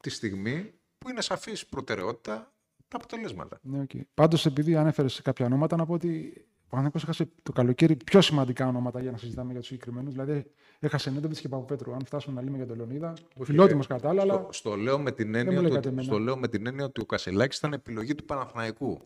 τη 0.00 0.10
στιγμή 0.10 0.72
που 0.98 1.10
είναι 1.10 1.20
σαφής 1.20 1.66
προτεραιότητα 1.66 2.52
τα 2.88 2.96
αποτελέσματα. 2.96 3.58
Ναι, 3.62 3.84
okay. 3.88 4.00
Πάντως, 4.14 4.46
επειδή 4.46 4.76
ανέφερες 4.76 5.22
κάποια 5.22 5.46
ονόματα, 5.46 5.76
να 5.76 5.86
πω 5.86 5.92
ότι 5.92 6.32
ο 6.36 6.68
Παναθηναϊκός 6.68 7.02
έχασε 7.02 7.28
το 7.42 7.52
καλοκαίρι 7.52 7.96
πιο 7.96 8.20
σημαντικά 8.20 8.66
ονόματα 8.66 9.00
για 9.00 9.10
να 9.10 9.16
συζητάμε 9.16 9.50
για 9.50 9.60
τους 9.60 9.68
συγκεκριμένους. 9.68 10.12
Δηλαδή, 10.12 10.50
έχασε 10.78 11.10
Νέντοβιτς 11.10 11.40
και 11.40 11.48
Παπαπέτρου. 11.48 11.92
Αν 11.92 12.04
φτάσουμε 12.04 12.34
να 12.34 12.42
λέμε 12.42 12.56
για 12.56 12.66
τον 12.66 12.76
Λεωνίδα, 12.76 13.12
φιλότιμος 13.42 13.86
κατά 13.86 14.08
άλλα, 14.08 14.22
αλλά 14.22 14.34
Στο, 14.34 14.48
στο, 14.52 14.76
λέω 14.76 14.98
με 14.98 15.12
την 15.12 15.28
μου 15.28 15.36
έννοια 15.36 15.60
λέει 15.60 15.68
του, 15.68 15.74
κάτι 15.74 15.88
εμένα. 15.88 16.02
στο 16.02 16.18
λέω 16.18 16.36
με 16.36 16.48
την 16.48 16.66
έννοια 16.66 16.84
ότι 16.84 17.00
ο 17.00 17.06
Κασελάκης 17.06 17.58
ήταν 17.58 17.72
επιλογή 17.72 18.14
του 18.14 18.24
Παναθηναϊκού 18.24 19.00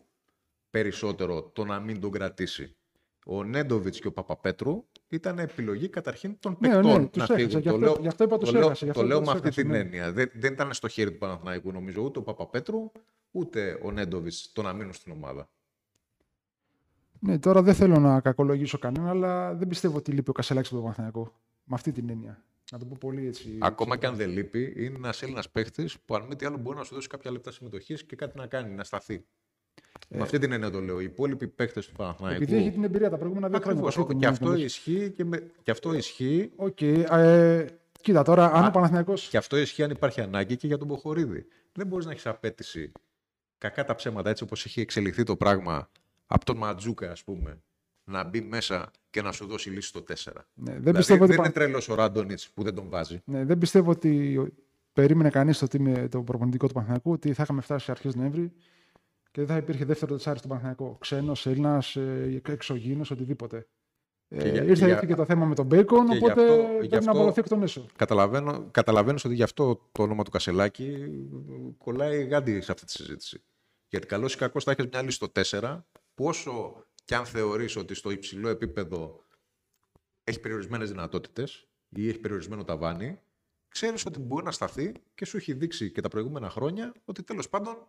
περισσότερο 0.69 1.43
το 1.43 1.65
να 1.65 1.79
μην 1.79 1.99
τον 1.99 2.11
κρατήσει. 2.11 2.75
Ο 3.25 3.43
Νέντοβιτς 3.43 3.99
και 3.99 4.07
ο 4.07 4.11
Παπαπέτρου 4.11 4.85
ήταν 5.09 5.39
επιλογή 5.39 5.89
καταρχήν 5.89 6.37
των 6.39 6.57
Ναι, 6.59 6.69
παικτών 6.69 7.01
ναι, 7.01 7.07
τους 7.07 7.17
να 7.17 7.23
έχασε. 7.23 7.35
φύγουν. 7.47 7.61
Γι' 7.61 7.67
αυτό- 7.69 7.71
το 7.71 7.77
λέω, 7.85 7.97
γι' 8.01 8.07
αυτό 8.07 8.23
είπα 8.23 8.37
τους 8.37 8.49
το 8.51 8.57
λέω, 8.57 8.65
έχασε, 8.65 8.85
γι' 8.85 8.91
το 8.91 8.99
αυτό 8.99 9.09
λέω 9.11 9.17
τους 9.19 9.27
με 9.27 9.33
αυτή 9.33 9.47
έχασε, 9.47 9.61
την 9.61 9.71
ναι. 9.71 9.77
έννοια. 9.77 10.11
Δεν, 10.11 10.31
δεν 10.33 10.53
ήταν 10.53 10.73
στο 10.73 10.87
χέρι 10.87 11.11
του 11.11 11.17
Παναθηναϊκού 11.17 11.71
νομίζω 11.71 12.01
ούτε 12.01 12.19
ο 12.19 12.21
Παπαπέτρου 12.21 12.91
ούτε 13.31 13.79
ο 13.83 13.91
Νέντοβιτς 13.91 14.51
το 14.53 14.61
να 14.61 14.73
μείνουν 14.73 14.93
στην 14.93 15.11
ομάδα. 15.11 15.49
Ναι, 17.19 17.39
τώρα 17.39 17.61
δεν 17.61 17.73
θέλω 17.73 17.99
να 17.99 18.19
κακολογήσω 18.21 18.77
κανένα, 18.77 19.09
αλλά 19.09 19.53
δεν 19.55 19.67
πιστεύω 19.67 19.97
ότι 19.97 20.11
λείπει 20.11 20.29
ο 20.29 20.33
Κασελάκης 20.33 20.67
από 20.69 20.75
τον 20.81 20.83
Παναθηναϊκό. 20.91 21.33
Με 21.63 21.75
αυτή 21.75 21.91
την 21.91 22.09
έννοια. 22.09 22.43
Να 22.71 22.77
το 22.79 22.85
πω 22.85 22.95
πολύ 22.99 23.27
έτσι. 23.27 23.57
Ακόμα 23.61 23.97
και 23.97 24.05
αν 24.05 24.15
δεν 24.15 24.29
λείπει, 24.29 24.73
είναι 24.77 24.95
ένας 24.95 25.21
Έλληνας 25.21 25.49
παίχτη 25.49 25.89
που 26.05 26.15
αν 26.15 26.25
μη 26.29 26.35
τι 26.35 26.45
άλλο 26.45 26.57
μπορεί 26.57 26.77
να 26.77 26.83
σου 26.83 26.93
δώσει 26.95 27.07
κάποια 27.07 27.31
λεπτά 27.31 27.51
συμμετοχής 27.51 28.03
και 28.05 28.15
κάτι 28.15 28.37
να 28.37 28.47
κάνει, 28.47 28.75
να 28.75 28.83
σταθεί. 28.83 29.25
Με 30.09 30.21
αυτή 30.21 30.37
την 30.39 30.51
έννοια 30.51 30.69
το 30.69 30.79
λέω. 30.79 30.99
Οι 30.99 31.03
υπόλοιποι 31.03 31.47
παίχτες 31.47 31.79
του 31.81 31.91
Παναθηναϊκού. 31.97 32.41
Ε, 32.41 32.43
Επειδή 32.45 32.55
έχει 32.61 32.71
την 32.71 32.83
εμπειρία 32.83 33.09
τα 33.09 33.17
προηγούμενα 33.17 33.49
δύο 33.49 33.59
χρόνια. 33.59 33.81
Ακριβώς. 33.81 33.97
από 33.97 34.03
αυτή 34.03 34.13
Και 34.13 34.19
την 34.25 34.33
αυτό 34.33 34.49
έννοια, 34.49 34.65
ισχύει 34.65 35.11
και, 35.15 35.23
με... 35.25 35.51
και 35.63 35.71
αυτό 35.71 35.93
ισχύει 35.93 36.51
Οκ. 36.55 36.81
ε, 36.81 37.65
κοίτα 38.01 38.23
τώρα, 38.23 38.51
αν 38.51 38.65
ο 38.65 38.71
Παναθηναϊκός... 38.71 39.27
Και 39.27 39.37
αυτό 39.37 39.57
ισχύει 39.57 39.83
αν 39.83 39.89
υπάρχει 39.89 40.21
ανάγκη 40.21 40.55
και 40.55 40.67
για 40.67 40.77
τον 40.77 40.87
Μποχωρίδη. 40.87 41.45
Δεν 41.71 41.87
μπορείς 41.87 42.05
να 42.05 42.11
έχεις 42.11 42.25
απαίτηση 42.25 42.91
κακά 43.57 43.83
τα 43.85 43.95
ψέματα 43.95 44.29
έτσι 44.29 44.43
όπως 44.43 44.65
έχει 44.65 44.81
εξελιχθεί 44.81 45.23
το 45.23 45.35
πράγμα 45.35 45.89
από 46.25 46.45
τον 46.45 46.57
Μαντζούκα, 46.57 47.11
ας 47.11 47.23
πούμε, 47.23 47.61
να 48.03 48.23
μπει 48.23 48.41
μέσα 48.41 48.91
και 49.09 49.21
να 49.21 49.31
σου 49.31 49.45
δώσει 49.47 49.69
λύση 49.69 49.87
στο 49.87 49.99
4. 49.99 50.03
Ναι, 50.05 50.71
δεν, 50.71 50.79
Δηλαδή, 50.79 50.97
πιστεύω 50.97 51.23
ότι 51.23 51.31
δεν 51.31 51.39
ο 51.41 51.43
είναι 51.43 51.53
τρελός 51.53 51.89
ο 51.89 51.95
Ράντονιτς 51.95 52.49
που 52.49 52.63
δεν 52.63 52.75
τον 52.75 52.89
βάζει. 52.89 53.21
Ναι, 53.25 53.45
δεν 53.45 53.57
πιστεύω 53.57 53.91
ότι 53.91 54.53
περίμενε 54.93 55.29
κανείς 55.29 55.57
το, 55.57 55.67
team- 55.71 56.07
το 56.09 56.21
προπονητικό 56.21 56.67
του 56.67 56.73
Παναθηναϊκού 56.73 57.11
ότι 57.11 57.33
θα 57.33 57.43
είχαμε 57.43 57.61
φτάσει 57.61 57.91
αρχές 57.91 58.15
Νοέμβρη 58.15 58.51
και 59.33 59.41
δεν 59.41 59.47
θα 59.47 59.57
υπήρχε 59.57 59.85
δεύτερο 59.85 60.15
τεσάρι 60.15 60.37
στο 60.39 60.47
Παναθηναϊκό. 60.47 60.97
Ξένος, 60.99 61.45
Έλληνας, 61.45 61.95
εξωγήινος, 62.47 63.11
οτιδήποτε. 63.11 63.67
Και 64.27 64.35
Ε, 64.35 64.51
για- 64.51 64.63
ήρθε 64.63 64.73
και 64.73 64.85
για- 64.85 64.87
ήρθε 64.93 65.05
και 65.05 65.15
το 65.15 65.25
θέμα 65.25 65.45
με 65.45 65.55
τον 65.55 65.65
Μπέικον, 65.65 66.07
και 66.09 66.15
γι' 66.17 66.23
οπότε 66.23 66.41
αυτό- 66.41 66.63
πρέπει 66.67 66.87
γι' 66.87 66.95
αυτό- 66.95 67.11
να 67.11 67.17
αποδοθεί 67.17 67.39
εκ 67.39 67.47
των 67.47 67.61
έσω. 67.63 67.85
Καταλαβαίνω, 67.95 68.67
καταλαβαίνεις 68.71 69.25
ότι 69.25 69.33
γι' 69.35 69.43
αυτό 69.43 69.89
το 69.91 70.03
όνομα 70.03 70.23
του 70.23 70.31
Κασελάκη 70.31 71.07
κολλάει 71.77 72.23
γάντι 72.23 72.61
σε 72.61 72.71
αυτή 72.71 72.85
τη 72.85 72.91
συζήτηση. 72.91 73.43
Γιατί 73.87 74.07
καλός 74.07 74.33
ή 74.33 74.37
κακός 74.37 74.63
θα 74.63 74.71
έχεις 74.71 74.85
μια 74.91 75.01
λύση 75.01 75.15
στο 75.15 75.29
4, 75.29 75.85
που 76.15 76.25
όσο 76.25 76.85
και 77.05 77.15
αν 77.15 77.25
θεωρείς 77.25 77.75
ότι 77.75 77.93
στο 77.93 78.11
υψηλό 78.11 78.49
επίπεδο 78.49 79.23
έχει 80.23 80.39
περιορισμένες 80.39 80.89
δυνατότητες 80.89 81.67
ή 81.89 82.07
έχει 82.09 82.19
περιορισμένο 82.19 82.63
ταβάνι, 82.63 83.19
ξέρεις 83.67 84.05
ότι 84.05 84.19
μπορεί 84.19 84.45
να 84.45 84.51
σταθεί 84.51 84.91
και 85.15 85.25
σου 85.25 85.37
έχει 85.37 85.53
δείξει 85.53 85.91
και 85.91 86.01
τα 86.01 86.07
προηγούμενα 86.07 86.49
χρόνια 86.49 86.93
ότι 87.05 87.23
τέλος 87.23 87.49
πάντων 87.49 87.73
θα 87.73 87.87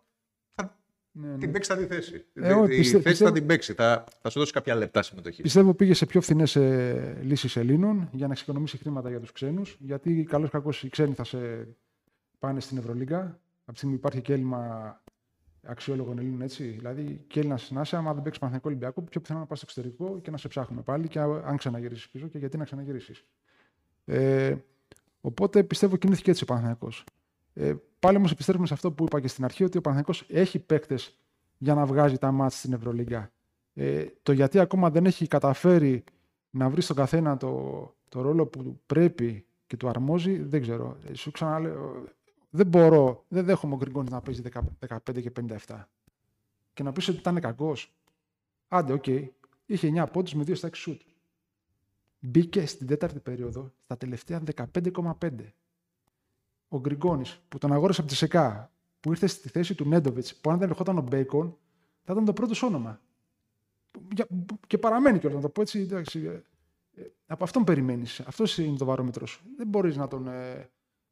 Ναι, 1.17 1.27
ναι. 1.27 1.37
την 1.37 1.51
παίξει 1.51 1.71
θα 1.71 1.77
τη 1.77 1.85
θέση. 1.85 2.25
Ε, 2.33 2.53
όχι, 2.53 2.73
η 2.73 2.77
πιστε- 2.77 2.91
θέση 3.01 3.03
πιστεύω- 3.09 3.29
θα 3.31 3.37
την 3.37 3.45
παίξει, 3.47 3.73
θα, 3.73 4.03
θα 4.21 4.29
σου 4.29 4.39
δώσει 4.39 4.51
κάποια 4.51 4.75
λεπτά 4.75 5.01
συμμετοχής. 5.03 5.41
Πιστεύω 5.41 5.73
πήγε 5.73 5.93
σε 5.93 6.05
πιο 6.05 6.21
φθηνές 6.21 6.55
ε, 6.55 7.17
λύσεις 7.21 7.55
Ελλήνων 7.55 8.09
για 8.11 8.25
να 8.27 8.31
εξοικονομήσει 8.33 8.77
χρήματα 8.77 9.09
για 9.09 9.19
τους 9.19 9.31
ξένους. 9.31 9.77
Γιατί 9.79 10.23
καλώ 10.29 10.47
κακός 10.49 10.83
οι 10.83 10.89
ξένοι 10.89 11.13
θα 11.13 11.23
σε 11.23 11.67
πάνε 12.39 12.59
στην 12.59 12.77
Ευρωλίγκα. 12.77 13.19
Από 13.61 13.71
τη 13.71 13.77
στιγμή 13.77 13.95
που 13.95 13.99
υπάρχει 14.07 14.21
και 14.21 14.33
έλλειμμα 14.33 15.01
αξιόλογων 15.63 16.17
Ελλήνων, 16.19 16.41
έτσι. 16.41 16.63
Δηλαδή, 16.63 17.23
και 17.27 17.39
Έλληνας 17.39 17.71
να 17.71 17.81
είσαι, 17.81 17.95
άμα 17.95 18.13
δεν 18.13 18.23
παίξεις 18.23 18.39
Παναθηναϊκό 18.41 18.69
Ολυμπιακό, 18.69 19.01
πιο 19.01 19.21
πιθανό 19.21 19.39
να 19.39 19.45
πας 19.45 19.57
στο 19.57 19.67
εξωτερικό 19.69 20.19
και 20.21 20.31
να 20.31 20.37
σε 20.37 20.47
ψάχνουμε 20.47 20.81
πάλι 20.81 21.07
και 21.07 21.19
αν 21.19 21.57
ξαναγυρίσεις 21.57 22.09
πίσω 22.09 22.27
και 22.27 22.37
γιατί 22.37 22.57
να 22.57 22.63
ξαναγυρίσεις. 22.63 23.23
Ε, 24.05 24.55
οπότε 25.21 25.63
πιστεύω 25.63 25.95
κινήθηκε 25.97 26.29
έτσι 26.31 26.43
ο 26.43 26.45
Παναθηναϊκός. 26.45 27.03
Ε, 27.53 27.73
πάλι 28.05 28.17
όμως 28.17 28.31
επιστρέφουμε 28.31 28.67
σε 28.67 28.73
αυτό 28.73 28.91
που 28.91 29.03
είπα 29.03 29.19
και 29.19 29.27
στην 29.27 29.43
αρχή, 29.43 29.63
ότι 29.63 29.77
ο 29.77 29.81
Παναθηναϊκός 29.81 30.25
έχει 30.29 30.59
παίκτες 30.59 31.17
για 31.57 31.73
να 31.73 31.85
βγάζει 31.85 32.17
τα 32.17 32.31
μάτια 32.31 32.57
στην 32.57 32.73
Ευρωλίγκα. 32.73 33.31
Ε, 33.73 34.05
το 34.23 34.31
γιατί 34.31 34.59
ακόμα 34.59 34.89
δεν 34.89 35.05
έχει 35.05 35.27
καταφέρει 35.27 36.03
να 36.49 36.69
βρει 36.69 36.81
στον 36.81 36.95
καθένα 36.95 37.37
το, 37.37 37.95
το 38.09 38.21
ρόλο 38.21 38.45
που 38.45 38.79
πρέπει 38.85 39.45
και 39.67 39.77
του 39.77 39.87
αρμόζει, 39.87 40.37
δεν 40.37 40.61
ξέρω. 40.61 40.97
Ε, 41.09 41.13
σου 41.13 41.31
ξαναλέω, 41.31 42.03
δεν 42.49 42.67
μπορώ, 42.67 43.25
δεν 43.27 43.45
δέχομαι 43.45 43.73
ο 43.73 43.77
Γκριγκόνης 43.77 44.11
να 44.11 44.21
παίζει 44.21 44.41
15 44.87 45.21
και 45.21 45.31
57. 45.67 45.83
Και 46.73 46.83
να 46.83 46.91
πεις 46.91 47.07
ότι 47.07 47.17
ήταν 47.17 47.39
κακός. 47.39 47.95
Άντε, 48.67 48.93
OK. 48.93 49.03
Okay. 49.05 49.27
Είχε 49.65 49.91
9 49.95 50.05
πόντους 50.11 50.33
με 50.33 50.43
2 50.43 50.55
στα 50.55 50.67
6 50.67 50.71
σουτ. 50.73 51.01
Μπήκε 52.19 52.65
στην 52.65 52.87
τέταρτη 52.87 53.19
περίοδο 53.19 53.71
στα 53.83 53.97
τελευταία 53.97 54.43
15,5. 54.55 55.29
Ο 56.67 56.79
Γκριγκόνης 56.79 57.41
που 57.47 57.57
τον 57.57 57.73
αγόρασε 57.73 58.01
από 58.01 58.09
την 58.09 58.15
ΤΣΣΚΑ, 58.15 58.71
που 58.99 59.09
ήρθε 59.09 59.27
στη 59.27 59.49
θέση 59.49 59.75
του 59.75 59.87
Νέντοβιτς, 59.87 60.35
που 60.35 60.49
αν 60.49 60.57
δεν 60.57 60.69
ερχόταν 60.69 60.97
ο 60.97 61.01
Μπέικον, 61.01 61.57
θα 62.03 62.13
ήταν 62.13 62.25
το 62.25 62.33
πρώτο 62.33 62.63
όνομα. 62.63 63.01
Και 64.67 64.77
παραμένει 64.77 65.19
κιόλας, 65.19 65.37
να 65.37 65.43
το 65.43 65.49
πω 65.49 65.61
έτσι. 65.61 65.79
Εντάξει, 65.79 66.19
ε, 66.19 66.41
ε, 67.01 67.11
από 67.27 67.43
αυτόν 67.43 67.63
περιμένεις. 67.63 68.19
Αυτός 68.19 68.57
είναι 68.57 68.77
το 68.77 68.85
βαρόμετρος 68.85 69.29
σου. 69.29 69.41
Δεν 69.57 69.67
μπορείς 69.67 69.95
να 69.95 70.07
τον 70.07 70.27
ε, 70.27 70.69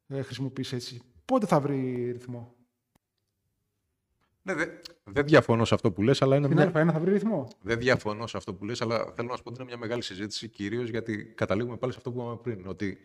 ε, 0.08 0.22
χρησιμοποιήσει 0.22 0.76
έτσι. 0.76 1.01
Πότε 1.26 1.45
θα 1.45 1.60
βρει 1.60 2.12
ρυθμό; 2.12 2.56
Ναι, 4.41 4.54
δεν 4.54 4.70
δε 5.04 5.22
διαφωνώ 5.22 5.66
σε 5.66 5.74
αυτό 5.74 5.91
που 5.91 6.01
λες, 6.01 6.22
αλλά 6.22 6.36
είναι 6.36 6.45
Στην 6.45 6.58
μια... 6.58 6.70
Α1 6.70 6.91
θα 6.91 6.99
βρει 6.99 7.12
ρυθμό; 7.12 7.47
Δεν 7.62 7.80
διαφωνώ 7.80 8.28
σε 8.28 8.38
αυτό 8.38 8.54
που 8.54 8.66
λες, 8.66 8.82
αλλά 8.82 9.12
θέλω 9.16 9.28
να 9.28 9.36
σου 9.36 9.43
πω 9.43 9.49
ότι 9.49 9.62
είναι 9.62 9.70
μια 9.70 9.78
μεγάλη 9.78 10.01
συζήτηση, 10.01 10.47
κυρίως 10.47 10.89
γιατί 10.89 11.26
καταλήγουμε 11.26 11.78
πάλι 11.78 11.91
σε 11.91 11.97
αυτό 11.97 12.12
που 12.12 12.20
είπαμε 12.20 12.38
πριν, 12.38 12.68
ότι 12.68 12.97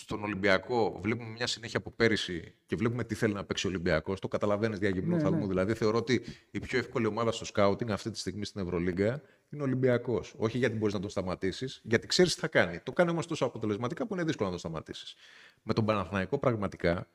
στον 0.00 0.22
Ολυμπιακό 0.22 0.98
βλέπουμε 1.02 1.28
μια 1.28 1.46
συνέχεια 1.46 1.78
από 1.78 1.90
πέρυσι 1.90 2.54
και 2.66 2.76
βλέπουμε 2.76 3.04
τι 3.04 3.14
θέλει 3.14 3.32
να 3.32 3.44
παίξει 3.44 3.66
ο 3.66 3.68
Ολυμπιακός. 3.68 4.20
Το 4.20 4.28
καταλαβαίνεις 4.28 4.78
διαγυμνού 4.78 5.16
Ναι, 5.16 5.22
ναι, 5.22 5.36
ναι. 5.36 5.46
Δηλαδή, 5.46 5.74
θεωρώ 5.74 5.98
ότι 5.98 6.22
η 6.50 6.58
πιο 6.58 6.78
εύκολη 6.78 7.06
ομάδα 7.06 7.32
στο 7.32 7.44
σκάουτινγκ 7.44 7.90
αυτή 7.90 8.10
τη 8.10 8.18
στιγμή 8.18 8.44
στην 8.44 8.60
Ευρωλίγκα 8.60 9.22
είναι 9.50 9.62
ο 9.62 9.64
Ολυμπιακός. 9.64 10.34
Όχι 10.36 10.58
γιατί 10.58 10.76
μπορείς 10.76 10.94
να 10.94 11.00
τον 11.00 11.10
σταματήσεις, 11.10 11.80
γιατί 11.84 12.06
ξέρεις 12.06 12.34
τι 12.34 12.40
θα 12.40 12.48
κάνει. 12.48 12.78
Το 12.78 12.92
κάνει 12.92 13.10
όμως 13.10 13.26
τόσο 13.26 13.44
αποτελεσματικά 13.44 14.06
που 14.06 14.14
είναι 14.14 14.24
δύσκολο 14.24 14.44
να 14.44 14.50
τον 14.50 14.70
σταματήσεις. 14.70 15.14
Με 15.62 15.72
τον 15.72 15.84
Παναθηναϊκό 15.84 16.38
πραγματικά 16.38 17.08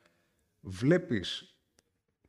βλέπεις 0.60 1.56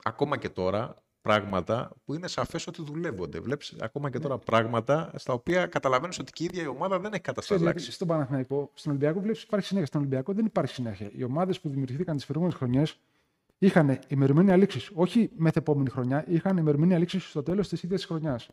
ακόμα 0.03 0.37
και 0.37 0.49
τώρα 0.49 1.03
πράγματα 1.27 1.91
που 2.05 2.13
είναι 2.13 2.27
σαφές 2.27 2.67
ότι 2.67 2.83
δουλεύονται. 2.83 3.39
Βλέπεις 3.39 3.75
ακόμα 3.79 4.09
και 4.09 4.19
τώρα 4.19 4.37
πράγματα 4.37 5.11
στα 5.15 5.33
οποία 5.33 5.65
καταλαβαίνεις 5.65 6.19
ότι 6.19 6.31
και 6.31 6.43
η 6.43 6.45
ίδια 6.45 6.63
η 6.63 6.67
ομάδα 6.67 6.99
δεν 6.99 7.13
έχει 7.13 7.21
Ξέρεις, 7.21 7.37
γιατί 7.37 7.47
κατασταλάξει. 7.47 7.91
στον 7.91 8.07
Παναθηναϊκό, 8.07 8.71
στον 8.73 8.91
Ολυμπιακό 8.91 9.19
βλέπεις 9.19 9.43
υπάρχει 9.43 9.65
συνέχεια. 9.65 9.87
Στον 9.87 10.01
Ολυμπιακό 10.01 10.33
δεν 10.33 10.45
υπάρχει 10.45 10.73
συνέχεια. 10.73 11.09
Οι 11.13 11.23
ομάδες 11.23 11.59
που 11.59 11.69
δημιουργήθηκαν 11.69 12.15
τις 12.15 12.25
προηγούμενες 12.25 12.59
χρονιές 12.59 12.99
είχαν 13.57 13.99
ημερομηνία 14.07 14.55
λήξης. 14.55 14.91
Όχι 14.93 15.29
μεθεπόμενη 15.35 15.89
χρονιά, 15.89 16.25
είχαν 16.27 16.57
ημερομηνία 16.57 16.97
λήξης 16.97 17.29
στο 17.29 17.43
τέλος 17.43 17.67
της 17.67 17.83
ίδιας 17.83 18.01
τη 18.01 18.07
χρονιάς. 18.07 18.49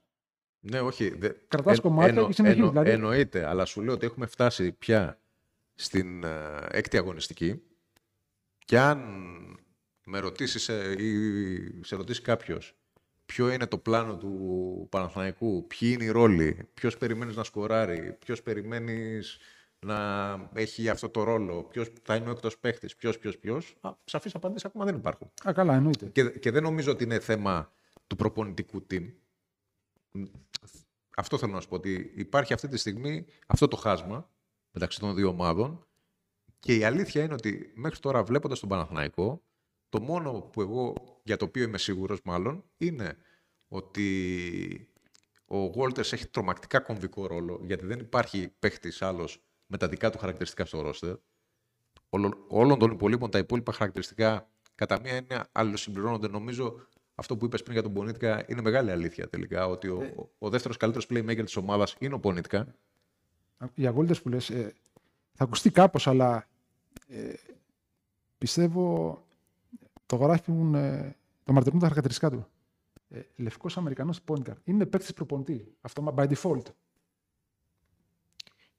Ναι, 0.60 0.80
όχι. 0.80 1.08
Δε... 1.08 1.28
Κρατάς 1.48 1.80
κομμάτια 1.80 2.22
και 2.22 2.32
συνεχίζεις, 2.32 2.68
δηλαδή. 2.68 2.90
Εννοείται, 2.90 3.46
αλλά 3.46 3.64
σου 3.64 3.82
λέω 3.82 3.94
ότι 3.94 4.06
έχουμε 4.06 4.26
φτάσει 4.26 4.72
πια 4.72 5.18
στην 5.74 6.24
ε, 6.24 6.28
έκτη 6.70 6.96
αγωνιστική 6.96 7.62
και 8.64 8.78
αν 8.78 8.98
με 10.04 10.18
ρωτήσεις 10.18 10.68
ε, 10.68 10.94
ή 10.98 11.84
σε 11.84 11.96
ρωτήσει 11.96 12.22
κάποιος 12.22 12.74
ποιο 13.26 13.52
είναι 13.52 13.66
το 13.66 13.78
πλάνο 13.78 14.16
του 14.16 14.86
Παναθηναϊκού, 14.90 15.66
ποιοι 15.66 15.90
είναι 15.94 16.04
οι 16.04 16.08
ρόλοι, 16.10 16.68
ποιος 16.74 16.98
περιμένεις 16.98 17.36
να 17.36 17.44
σκοράρει, 17.44 18.16
ποιος 18.24 18.42
περιμένεις 18.42 19.38
να 19.78 20.50
έχει 20.54 20.88
αυτό 20.88 21.08
το 21.08 21.22
ρόλο, 21.22 21.62
ποιος 21.62 21.92
θα 22.02 22.16
είναι 22.16 22.28
ο 22.28 22.30
έκτος 22.30 22.58
παίχτης, 22.58 22.96
ποιος, 22.96 23.18
ποιος, 23.18 23.38
ποιος, 23.38 23.76
α, 23.80 23.90
σαφείς 24.04 24.34
απαντήσεις 24.34 24.64
ακόμα 24.64 24.84
δεν 24.84 24.96
υπάρχουν. 24.96 25.30
Α, 25.48 25.52
καλά, 25.52 25.74
εννοείται. 25.74 26.06
Και, 26.06 26.30
και 26.30 26.50
δεν 26.50 26.62
νομίζω 26.62 26.90
ότι 26.90 27.04
είναι 27.04 27.20
θέμα 27.20 27.72
του 28.06 28.16
προπονητικού 28.16 28.86
team. 28.90 29.12
Αυτό 31.16 31.38
θέλω 31.38 31.52
να 31.52 31.60
σου 31.60 31.68
πω, 31.68 31.74
ότι 31.74 32.12
υπάρχει 32.14 32.52
αυτή 32.52 32.68
τη 32.68 32.76
στιγμή 32.76 33.26
αυτό 33.46 33.68
το 33.68 33.76
χάσμα 33.76 34.30
μεταξύ 34.70 35.00
των 35.00 35.14
δύο 35.14 35.28
ομάδων 35.28 35.86
και 36.58 36.76
η 36.76 36.84
αλήθεια 36.84 37.22
είναι 37.22 37.34
ότι 37.34 37.72
μέχρι 37.74 37.98
τώρα 37.98 38.24
βλέποντας 38.24 38.60
τον 38.60 38.68
Παναθηναϊκό, 38.68 39.42
το 39.94 40.00
μόνο 40.00 40.32
που 40.32 40.60
εγώ, 40.60 40.94
για 41.22 41.36
το 41.36 41.44
οποίο 41.44 41.62
είμαι 41.62 41.78
σίγουρος 41.78 42.20
μάλλον, 42.24 42.64
είναι 42.76 43.16
ότι 43.68 44.88
ο 45.46 45.56
Walters 45.76 46.12
έχει 46.12 46.26
τρομακτικά 46.26 46.80
κομβικό 46.80 47.26
ρόλο, 47.26 47.60
γιατί 47.64 47.86
δεν 47.86 47.98
υπάρχει 47.98 48.48
παίχτης 48.58 49.02
άλλος 49.02 49.42
με 49.66 49.76
τα 49.76 49.88
δικά 49.88 50.10
του 50.10 50.18
χαρακτηριστικά 50.18 50.64
στο 50.64 50.80
ρόστερ. 50.80 51.16
Όλων, 52.08 52.44
όλων 52.48 52.78
των 52.78 52.90
υπολείπων 52.90 53.30
τα 53.30 53.38
υπόλοιπα 53.38 53.72
χαρακτηριστικά 53.72 54.48
κατά 54.74 55.00
μία 55.00 55.14
έννοια 55.14 55.48
αλληλοσυμπληρώνονται. 55.52 56.28
Νομίζω 56.28 56.86
αυτό 57.14 57.36
που 57.36 57.44
είπες 57.44 57.62
πριν 57.62 57.72
για 57.72 57.82
τον 57.82 57.92
Πονίτικα 57.92 58.44
είναι 58.48 58.60
μεγάλη 58.60 58.90
αλήθεια 58.90 59.28
τελικά, 59.28 59.66
ότι 59.66 59.88
ο, 59.88 60.28
ο 60.38 60.50
δεύτερος 60.50 60.76
καλύτερος 60.76 61.06
playmaker 61.10 61.44
της 61.44 61.56
ομάδας 61.56 61.96
είναι 61.98 62.14
ο 62.14 62.18
Πονίτικα. 62.18 62.74
Οι 63.74 63.86
αγώλητες 63.86 64.22
που 64.22 64.28
λες, 64.28 64.50
ε, 64.50 64.74
θα 65.32 65.44
ακουστεί 65.44 65.70
κάπως, 65.70 66.06
αλλά 66.06 66.48
ε, 67.08 67.32
πιστεύω 68.38 69.18
το 70.06 70.16
γράφουν, 70.16 70.74
ε, 70.74 71.16
το 71.44 71.52
μαρτυρούν 71.52 71.78
τα 71.78 71.86
χαρακτηριστικά 71.88 72.30
του. 72.30 72.46
Ε, 73.08 73.20
Λευκός 73.36 73.76
Αμερικανός 73.76 74.20
point 74.26 74.42
guard. 74.48 74.56
Είναι 74.64 74.86
παίκτης 74.86 75.12
προπονητή. 75.12 75.74
Αυτό 75.80 76.14
by 76.16 76.28
default. 76.34 76.62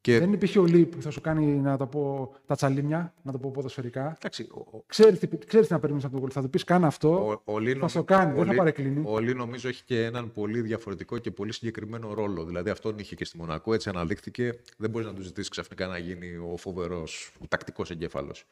Και, 0.01 0.19
Δεν 0.19 0.33
υπήρχε 0.33 0.59
ο 0.59 0.65
Λί 0.65 0.85
που 0.85 1.01
θα 1.01 1.09
σου 1.09 1.21
κάνει 1.21 1.45
να 1.45 1.77
το 1.77 1.87
πω 1.87 2.33
τα 2.45 2.55
τσαλίμια, 2.55 3.13
να 3.21 3.31
το 3.31 3.37
πω 3.37 3.51
ποδοσφαιρικά. 3.51 4.13
εντάξει, 4.17 4.47
ο, 4.53 4.59
ο, 4.59 4.83
Ξέρεις, 4.87 5.19
τι- 5.19 5.37
ξέρεις 5.45 5.67
τι 5.67 5.73
να 5.73 5.79
περιμένεις 5.79 6.05
από 6.05 6.13
τον 6.13 6.21
κόλ. 6.23 6.31
Θα 6.33 6.41
του 6.41 6.49
πεις 6.49 6.63
κάνε 6.63 6.85
αυτό, 6.85 7.27
Ο, 7.29 7.41
ο 7.53 7.59
Λί 7.59 7.69
θα 7.69 7.75
νομι- 7.75 7.89
στο 7.89 8.03
κάνει, 8.03 8.31
ο 8.31 8.35
δεν 8.35 8.43
θα 8.45 8.49
Λί- 8.51 8.57
παρεκκλίνει. 8.57 9.03
Ο 9.07 9.19
Λί 9.19 9.33
νομίζω 9.35 9.67
έχει 9.67 9.83
και 9.83 10.03
έναν 10.03 10.31
πολύ 10.31 10.61
διαφορετικό 10.61 11.17
και 11.17 11.31
πολύ 11.31 11.53
συγκεκριμένο 11.53 12.13
ρόλο. 12.13 12.43
Δηλαδή 12.45 12.69
αυτόν 12.69 12.99
είχε 12.99 13.15
και 13.15 13.25
στη 13.25 13.37
Μονακό, 13.37 13.73
έτσι 13.73 13.89
αναδείχθηκε. 13.89 14.59
Δεν 14.77 14.89
μπορείς 14.89 15.07
να 15.07 15.13
του 15.13 15.21
ζητήσεις 15.21 15.49
ξαφνικά 15.49 15.87
να 15.87 15.97
γίνει 15.97 16.35
ο 16.35 16.57
φοβερός 16.57 17.31
τακτικός 17.47 17.89
εγκέφαλος. 17.91 18.45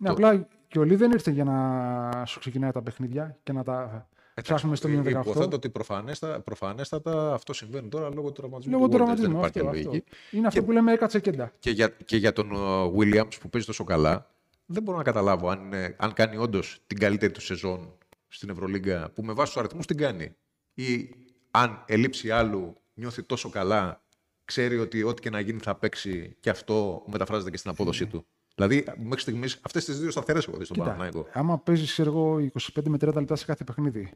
Ναι, 0.00 0.06
το- 0.08 0.12
απλά 0.12 0.48
και 0.68 0.78
ο 0.78 0.82
Λί 0.82 0.94
δεν 0.94 1.10
ήρθε 1.10 1.30
για 1.30 1.44
να 1.44 2.24
σου 2.26 2.38
ξεκινάει 2.38 2.70
τα 2.70 2.82
παιχνίδια 2.82 3.38
και 3.42 3.52
να 3.52 3.64
τα 3.64 4.08
ψάχνουμε 4.42 4.76
στο 4.76 4.88
μείον 4.88 5.02
18. 5.04 5.08
Υποθέτω 5.10 5.56
ότι 5.56 5.70
προφανέστατα, 5.70 6.40
προφανέστατα 6.40 7.34
αυτό 7.34 7.52
συμβαίνει 7.52 7.88
τώρα 7.88 8.08
λόγω 8.14 8.26
του 8.26 8.32
τραυματισμού. 8.40 8.72
Λόγω 8.72 8.88
του 8.88 8.96
του 8.96 9.02
Walters, 9.02 9.06
Δεν 9.06 9.16
τραυματισμού. 9.16 9.38
υπάρχει 9.38 9.58
Αυτό, 9.58 9.68
άλλη 9.70 9.78
αυτό. 9.78 9.90
λογική. 9.90 10.36
Είναι 10.36 10.46
αυτό 10.46 10.62
που 10.64 10.72
λέμε 10.72 10.92
έκατσε 10.92 11.20
κέντα. 11.20 11.52
Και 11.58 11.70
για, 11.70 11.88
και 12.04 12.16
για 12.16 12.32
τον 12.32 12.50
uh, 12.54 12.92
Williams 12.96 13.40
που 13.40 13.48
παίζει 13.48 13.66
τόσο 13.66 13.84
καλά, 13.84 14.30
δεν 14.66 14.82
μπορώ 14.82 14.96
να 14.98 15.02
καταλάβω 15.04 15.48
αν, 15.48 15.64
είναι- 15.64 15.96
αν 15.98 16.12
κάνει 16.12 16.36
όντως 16.36 16.80
την 16.86 16.98
καλύτερη 16.98 17.32
του 17.32 17.40
σεζόν 17.40 17.92
στην 18.28 18.50
Ευρωλίγκα, 18.50 19.10
που 19.14 19.22
με 19.22 19.32
βάση 19.32 19.52
τους 19.52 19.60
αριθμούς 19.62 19.86
την 19.86 19.96
κάνει. 19.96 20.34
Ή 20.74 21.10
αν 21.50 21.84
ελείψει 21.86 22.30
άλλου, 22.30 22.76
νιώθει 22.94 23.22
τόσο 23.22 23.48
καλά, 23.50 24.02
ξέρει 24.44 24.78
ότι 24.78 25.02
ό,τι 25.02 25.22
και 25.22 25.30
να 25.30 25.40
γίνει 25.40 25.58
θα 25.58 25.74
παίξει 25.74 26.36
και 26.40 26.50
αυτό 26.50 27.02
μεταφράζεται 27.06 27.50
και 27.50 27.56
στην 27.56 27.70
απόδοσή 27.70 28.06
του. 28.06 28.26
Δηλαδή, 28.66 28.84
μέχρι 29.02 29.20
στιγμής 29.20 29.60
αυτές 29.62 29.84
τις 29.84 30.00
δύο 30.00 30.10
σταθερές 30.10 30.46
έχω 30.46 30.56
δει 30.56 30.64
στον 30.64 30.76
Κοίτα, 30.76 30.88
Παναθηναϊκό. 30.90 31.28
άμα 31.32 31.58
παίζεις 31.58 31.90
ξέρω 31.92 32.10
εγώ 32.10 32.38
25 32.38 32.88
με 32.88 32.96
30 33.00 33.14
λεπτά 33.14 33.36
σε 33.36 33.44
κάθε 33.44 33.64
παιχνίδι, 33.64 34.12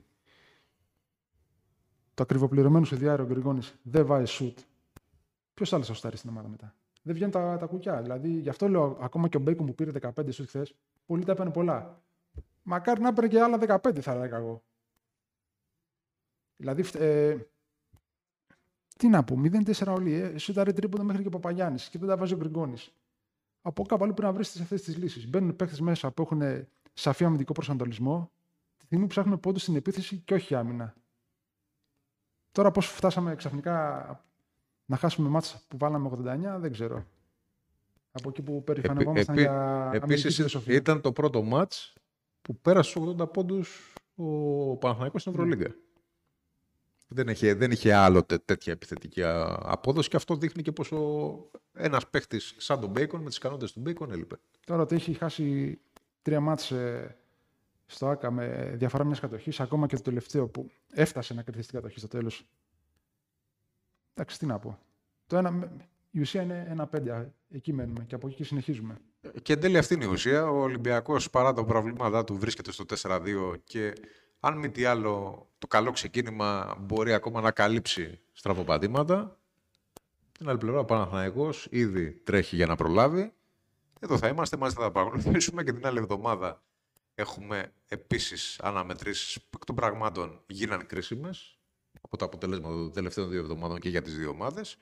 το 2.15 2.23
ακριβοπληρωμένο 2.23 2.85
σου 2.85 2.97
διάριο 2.97 3.27
Γκριγόνη 3.27 3.61
δεν 3.83 4.07
βάζει 4.07 4.25
σουτ. 4.33 4.59
Ποιος 5.55 5.73
άλλος 5.73 5.87
θα 5.87 5.95
σουτάρει 5.95 6.17
στην 6.17 6.31
ομάδα 6.31 6.49
μετά; 6.49 6.75
Δεν 7.03 7.15
βγαίνουν 7.15 7.33
τα, 7.33 7.57
τα 7.59 7.67
κουκιά. 7.67 8.03
Δηλαδή, 8.03 8.29
γι' 8.29 8.49
αυτό 8.49 8.69
λέω 8.69 8.99
ακόμα 9.01 9.29
και 9.29 9.37
ο 9.37 9.41
Μπέικον 9.41 9.67
που 9.67 9.75
πήρε 9.75 9.91
15 10.01 10.33
σουτ 10.33 10.49
χθες, 10.49 10.75
πολλοί 11.07 11.25
τα 11.25 11.33
έπαιρνε 11.33 11.53
πολλά. 11.53 12.03
Μακάρι 12.63 13.01
να 13.01 13.09
έπαιρνε 13.09 13.29
και 13.31 13.41
άλλα 13.41 13.81
15, 13.83 14.01
θα 14.01 14.13
έλεγα 14.13 14.37
εγώ. 14.37 14.63
Δηλαδή, 16.57 16.83
φ- 16.83 16.95
ε, 16.95 17.37
τι 18.97 19.09
να 19.09 19.25
πω, 19.25 19.41
0-4 19.43 19.87
όλοι. 19.95 20.13
Ε, 20.13 20.39
σούταρε 20.39 20.73
τρίποντα 20.73 21.03
μέχρι 21.03 21.21
και 21.23 21.29
ο 21.29 21.31
Παπαγιάννης 21.31 21.89
και 21.89 21.99
δεν 21.99 22.09
τα 22.09 22.17
βάζει 22.17 22.35
ο 22.35 22.37
Γκριγκόνη. 22.37 22.77
Από 23.67 23.83
κάπου 23.85 24.05
αλλού 24.05 24.15
πρέπει 24.15 24.33
να 24.33 24.39
βρει 24.39 24.63
αυτές 24.63 24.83
τις 24.83 24.97
λύσεις. 24.97 25.29
Μπαίνουν 25.29 25.57
παίχτε 25.57 25.83
μέσα 25.83 26.11
που 26.11 26.23
έχουν 26.23 26.67
σαφή 26.93 27.25
αμυντικό 27.25 27.53
προσανατολισμό, 27.53 28.31
τη 28.77 28.85
στιγμή 28.85 29.05
που 29.05 29.11
ψάχνουν 29.11 29.41
πόντους 29.41 29.63
στην 29.63 29.77
επίθεση 29.77 30.17
και 30.25 30.35
όχι 30.35 30.55
άμυνα. 30.55 30.95
Τώρα 32.53 32.71
πώς 32.71 32.87
φτάσαμε 32.87 33.35
ξαφνικά 33.35 34.07
να 34.85 34.97
χάσουμε 34.97 35.29
μάτσα 35.29 35.61
που 35.69 35.77
βάλαμε 35.77 36.09
89, 36.09 36.59
δεν 36.59 36.73
ξέρω. 36.73 37.05
Από 38.13 38.29
εκεί 38.29 38.43
που 38.43 38.65
περηφανευόμασταν 38.65 39.35
επί- 39.39 39.47
για 39.47 39.81
αμυντική 39.87 40.05
Επίσης, 40.13 40.35
φιλοσοφία. 40.35 40.75
ήταν 40.75 41.01
το 41.01 41.13
πρώτο 41.13 41.43
μάτς 41.43 41.93
που 42.43 42.57
πέρασε 42.59 42.91
στους 42.91 43.03
80 43.03 43.27
πόντους 43.33 43.93
ο 44.15 44.77
Παναθηναϊκός 44.77 45.21
στην 45.21 45.33
Ευρωλίγκα. 45.33 45.75
Δεν 47.09 47.29
είχε, 47.29 47.55
δεν 47.55 47.71
είχε 47.71 47.95
άλλοτε 47.95 48.39
τέτοια 48.39 48.73
επιθετική 48.73 49.23
α, 49.23 49.59
απόδοση 49.63 50.09
και 50.09 50.17
αυτό 50.17 50.37
δείχνει 50.37 50.63
και 50.63 50.73
πως 50.73 50.93
ο, 50.93 51.51
ένας 51.73 52.09
παίχτης 52.09 52.55
σαν 52.57 52.81
τον 52.81 52.91
Μπέικον 52.91 53.21
με 53.21 53.29
τις 53.29 53.37
ικανότητες 53.37 53.73
του 53.73 53.81
Μπέικον 53.81 54.13
έλειπε. 54.13 54.37
Τώρα 54.67 54.83
ότι 54.83 54.95
έχει 54.95 55.13
χάσει 55.13 55.79
τρία 56.23 56.41
μάτς 56.41 56.71
ε, 56.71 57.17
στο 57.87 58.09
ΆΚΑ 58.09 58.31
με 58.31 58.75
διαφορά 58.77 59.05
μιας 59.05 59.21
κατοχής, 59.21 59.61
ακόμα 59.61 59.87
και 59.87 59.97
το 59.97 60.03
τελευταίο 60.03 60.49
που 60.49 60.71
έφτασε 60.93 61.35
να 61.35 61.43
κρυθεί 61.43 61.63
στην 61.63 61.75
κατοχή 61.75 61.99
στο 61.99 62.09
τέλος. 62.09 62.47
Εντάξει, 64.15 64.39
τι 64.39 64.47
να 64.47 64.59
πω. 64.59 64.79
Το 65.27 65.37
ένα, 65.37 65.73
η 66.11 66.21
ουσία 66.21 66.43
είναι 66.43 66.67
ένα 66.69 66.87
πέντε. 66.87 67.33
Εκεί 67.51 67.73
μένουμε 67.73 68.05
και 68.05 68.15
από 68.15 68.27
εκεί 68.27 68.37
και 68.37 68.45
συνεχίζουμε. 68.45 68.97
Και 69.43 69.53
εν 69.53 69.61
τέλει 69.61 69.79
αυτή 69.79 69.95
είναι 69.95 70.05
η 70.05 70.09
ουσία. 70.09 70.51
Ο 70.51 70.61
Ολυμπιακός 70.61 71.31
παρά 71.31 71.53
τα 71.53 71.65
προβλήματά 71.65 72.25
του 72.25 72.39
βρίσκεται 72.39 72.73
στο 72.73 72.85
4-2 73.03 73.55
και 73.65 73.93
Αν 74.47 74.59
μη 74.59 74.71
τι 74.71 74.85
άλλο, 74.85 75.47
το 75.59 75.67
καλό 75.67 75.91
ξεκίνημα 75.91 76.77
μπορεί 76.81 77.13
ακόμα 77.13 77.41
να 77.41 77.51
καλύψει 77.51 78.21
στραβοπατήματα. 78.33 79.39
Την 80.33 80.49
άλλη 80.49 80.59
πλευρά, 80.59 80.81
ο 80.81 80.85
Παναθηναϊκός 80.85 81.67
ήδη 81.71 82.11
τρέχει 82.11 82.57
για 82.57 82.67
να 82.67 82.77
προλάβει. 82.77 83.33
Εδώ 84.01 84.19
θα 84.19 84.29
είμαστε, 84.29 84.57
μαζί 84.57 84.75
θα 84.75 84.81
τα 84.81 84.91
παρακολουθήσουμε 84.91 85.65
και 85.65 85.73
την 85.73 85.87
άλλη 85.87 85.99
εβδομάδα 85.99 86.63
έχουμε 87.15 87.73
επίσης 87.89 88.61
αναμετρήσεις 88.61 89.41
που 89.43 89.51
εκ 89.55 89.65
των 89.65 89.75
πραγμάτων 89.75 90.41
γίναν 90.47 90.87
κρίσιμες 90.87 91.59
από 92.01 92.17
τα 92.17 92.25
αποτελέσματα 92.25 92.75
των 92.75 92.93
τελευταίων 92.93 93.31
δύο 93.31 93.41
εβδομάδων 93.41 93.79
και 93.79 93.89
για 93.89 94.03
τις 94.03 94.17
δύο 94.17 94.31
ομάδες. 94.31 94.77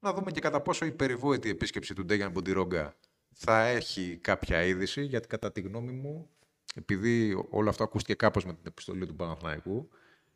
Να 0.00 0.12
δούμε 0.12 0.30
και 0.30 0.40
κατά 0.40 0.60
πόσο 0.60 0.84
η 0.84 0.92
περιβόητη 0.92 1.48
επίσκεψη 1.48 1.94
του 1.94 2.04
Ντέγιαν 2.04 2.30
Μποντιρόγκα 2.30 2.96
θα 3.32 3.66
έχει 3.66 4.18
κάποια 4.20 4.62
είδηση, 4.62 5.02
γιατί 5.02 5.28
κατά 5.28 5.52
τη 5.52 5.60
γνώμη 5.60 5.92
μου, 5.92 6.30
επειδή 6.74 7.44
όλο 7.50 7.68
αυτό 7.68 7.84
ακούστηκε 7.84 8.14
κάπως 8.14 8.44
με 8.44 8.52
την 8.52 8.62
επιστολή 8.66 9.06
του 9.06 9.14
Παναθηναϊκού, 9.16 9.88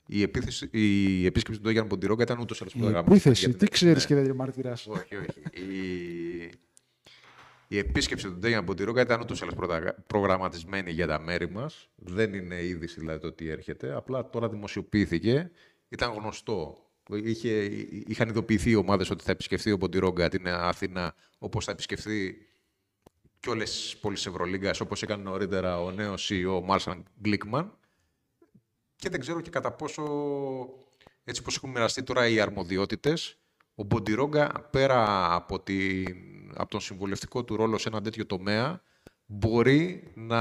η, 0.07 0.22
επίθεση, 0.22 0.68
η 0.72 1.26
επίσκεψη 1.26 1.61
του 1.61 1.66
Ντέγιαν 1.66 1.87
Μποντιρόγκα 1.87 2.22
ήταν 2.22 2.39
ούτως 2.39 2.61
άλλως 2.61 2.74
Η 2.74 2.78
προγραμματισμένη 2.78 3.20
επίθεση, 3.20 3.45
για 3.45 3.53
τι 3.53 3.59
την- 3.59 3.68
ξέρεις 3.74 4.09
ναι. 4.11 4.16
και 4.16 4.22
δεν 4.22 4.35
μαρτυράς; 4.37 4.87
Όχι, 4.87 5.16
όχι. 5.16 5.41
Η, 5.51 6.51
η 7.68 7.78
επίσκεψη 7.78 8.26
του 8.26 8.37
Ντέγιαν 8.39 8.64
Μποντιρόγκα 8.64 9.01
ήταν 9.01 9.20
ούτως 9.20 9.41
ή 9.41 9.43
άλλως 9.43 9.55
πρωτα- 9.55 9.95
προγραμματισμένη 10.07 10.91
για 10.91 11.07
τα 11.07 11.20
μέρη 11.20 11.51
μας. 11.51 11.89
Δεν 11.97 12.35
είναι 12.35 12.62
είδηση 12.64 13.01
δηλαδή 13.01 13.20
το 13.20 13.32
τι 13.32 13.49
έρχεται. 13.49 13.95
Απλά 13.97 14.30
τώρα 14.30 14.49
δημοσιοποιήθηκε. 14.49 15.51
Ήταν 15.89 16.12
γνωστό. 16.12 16.78
Είχε, 17.24 17.51
είχαν 18.07 18.28
ειδοποιηθεί 18.28 18.70
οι 18.70 18.74
ομάδες 18.74 19.11
ότι 19.11 19.24
θα 19.24 19.30
επισκεφθεί 19.30 19.72
ο 19.72 19.76
Μποντιρόγκα 19.76 20.28
την 20.28 20.49
Αθήνα 20.49 21.14
όπως 21.39 21.64
θα 21.64 21.70
επισκεφθεί 21.72 22.37
και 23.45 23.51
όλες 23.51 23.70
τις 23.70 23.97
πόλεις 23.97 24.26
Ευρωλίγκας 24.26 24.80
όπως 24.80 25.03
έκανε 25.03 25.22
νωρίτερα 25.22 25.82
ο 25.82 25.90
νέος 25.90 26.30
CEO 26.32 26.61
Μάρσαν 26.64 27.05
Γκλίκμαν 27.20 27.76
και 28.97 29.09
δεν 29.09 29.20
ξέρω 29.20 29.40
και 29.40 29.51
κατά 29.51 29.72
πόσο, 29.72 30.03
έτσι 31.24 31.40
όπως 31.40 31.57
έχουν 31.57 31.70
μοιραστεί 31.70 32.03
τώρα 32.03 32.28
οι 32.28 32.40
αρμοδιότητες, 32.40 33.38
ο 33.74 33.82
Μποντιρόγκα 33.82 34.68
πέρα 34.70 35.34
από, 35.34 35.61
την, 35.61 36.07
από 36.55 36.70
τον 36.70 36.80
συμβουλευτικό 36.80 37.45
του 37.45 37.57
ρόλο 37.57 37.78
σε 37.78 37.88
ένα 37.88 38.01
τέτοιο 38.01 38.26
τομέα, 38.26 38.82
μπορεί 39.26 40.12
να 40.14 40.40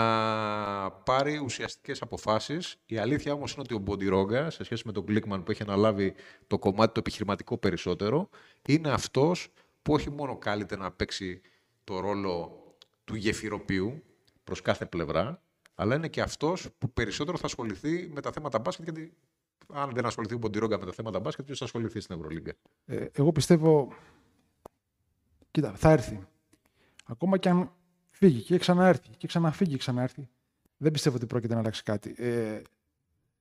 πάρει 0.92 1.38
ουσιαστικές 1.38 2.02
αποφάσεις. 2.02 2.76
Η 2.86 2.98
αλήθεια 2.98 3.34
όμως 3.34 3.54
είναι 3.54 3.62
ότι 3.62 3.74
ο 3.74 3.78
Μποντιρόγκα, 3.78 4.50
σε 4.50 4.64
σχέση 4.64 4.84
με 4.86 4.92
τον 4.92 5.04
Γκλίκμαν 5.04 5.44
που 5.44 5.52
έχει 5.52 5.62
αναλάβει 5.62 6.14
το 6.48 6.60
κομμάτι 6.60 6.94
το 6.94 7.00
επιχειρηματικό 7.00 7.58
περισσότερο, 7.58 8.30
είναι 8.68 8.92
αυτός 8.92 9.54
που 9.82 9.94
όχι 9.94 10.10
μόνο 10.10 10.38
κάλείται 10.38 10.78
να 10.78 10.92
παίξει 10.92 11.42
το 11.84 12.00
ρόλο 12.00 12.63
του 13.04 13.16
γεφυροποιού 13.16 14.04
προς 14.44 14.62
κάθε 14.62 14.86
πλευρά, 14.86 15.42
αλλά 15.76 15.96
είναι 15.96 16.08
και 16.08 16.22
αυτός 16.22 16.70
που 16.78 16.92
περισσότερο 16.92 17.38
θα 17.38 17.46
ασχοληθεί 17.46 18.10
με 18.14 18.22
τα 18.22 18.32
θέματα 18.32 18.60
μπάσκετ, 18.60 18.84
γιατί 18.84 19.14
αν 19.74 19.92
δεν 19.94 20.06
ασχοληθεί 20.06 20.34
ο 20.34 20.38
Μποντιρόγκα 20.38 20.80
με 20.80 20.86
τα 20.86 20.92
θέματα 20.92 21.20
μπάσκετ, 21.20 21.46
ποιος 21.46 21.58
θα 21.58 21.66
ασχοληθεί 21.66 22.00
στην 22.00 22.16
Ευρωλίγκα; 22.16 22.54
Ε, 22.86 23.06
εγώ 23.12 23.32
πιστεύω. 23.32 23.94
Κοίτα, 25.52 25.74
θα 25.76 25.92
έρθει. 25.92 26.28
Ακόμα 27.06 27.38
και 27.38 27.50
αν 27.50 27.72
φύγει 28.12 28.42
και 28.42 28.58
ξαναέρθει 28.58 29.10
και 29.18 29.28
ξαναφύγει 29.28 29.72
και 29.72 29.78
ξαναέρθει, 29.78 30.30
δεν 30.78 30.92
πιστεύω 30.92 31.16
ότι 31.16 31.26
πρόκειται 31.26 31.54
να 31.54 31.60
αλλάξει 31.60 31.84
κάτι. 31.84 32.16
Ε, 32.18 32.62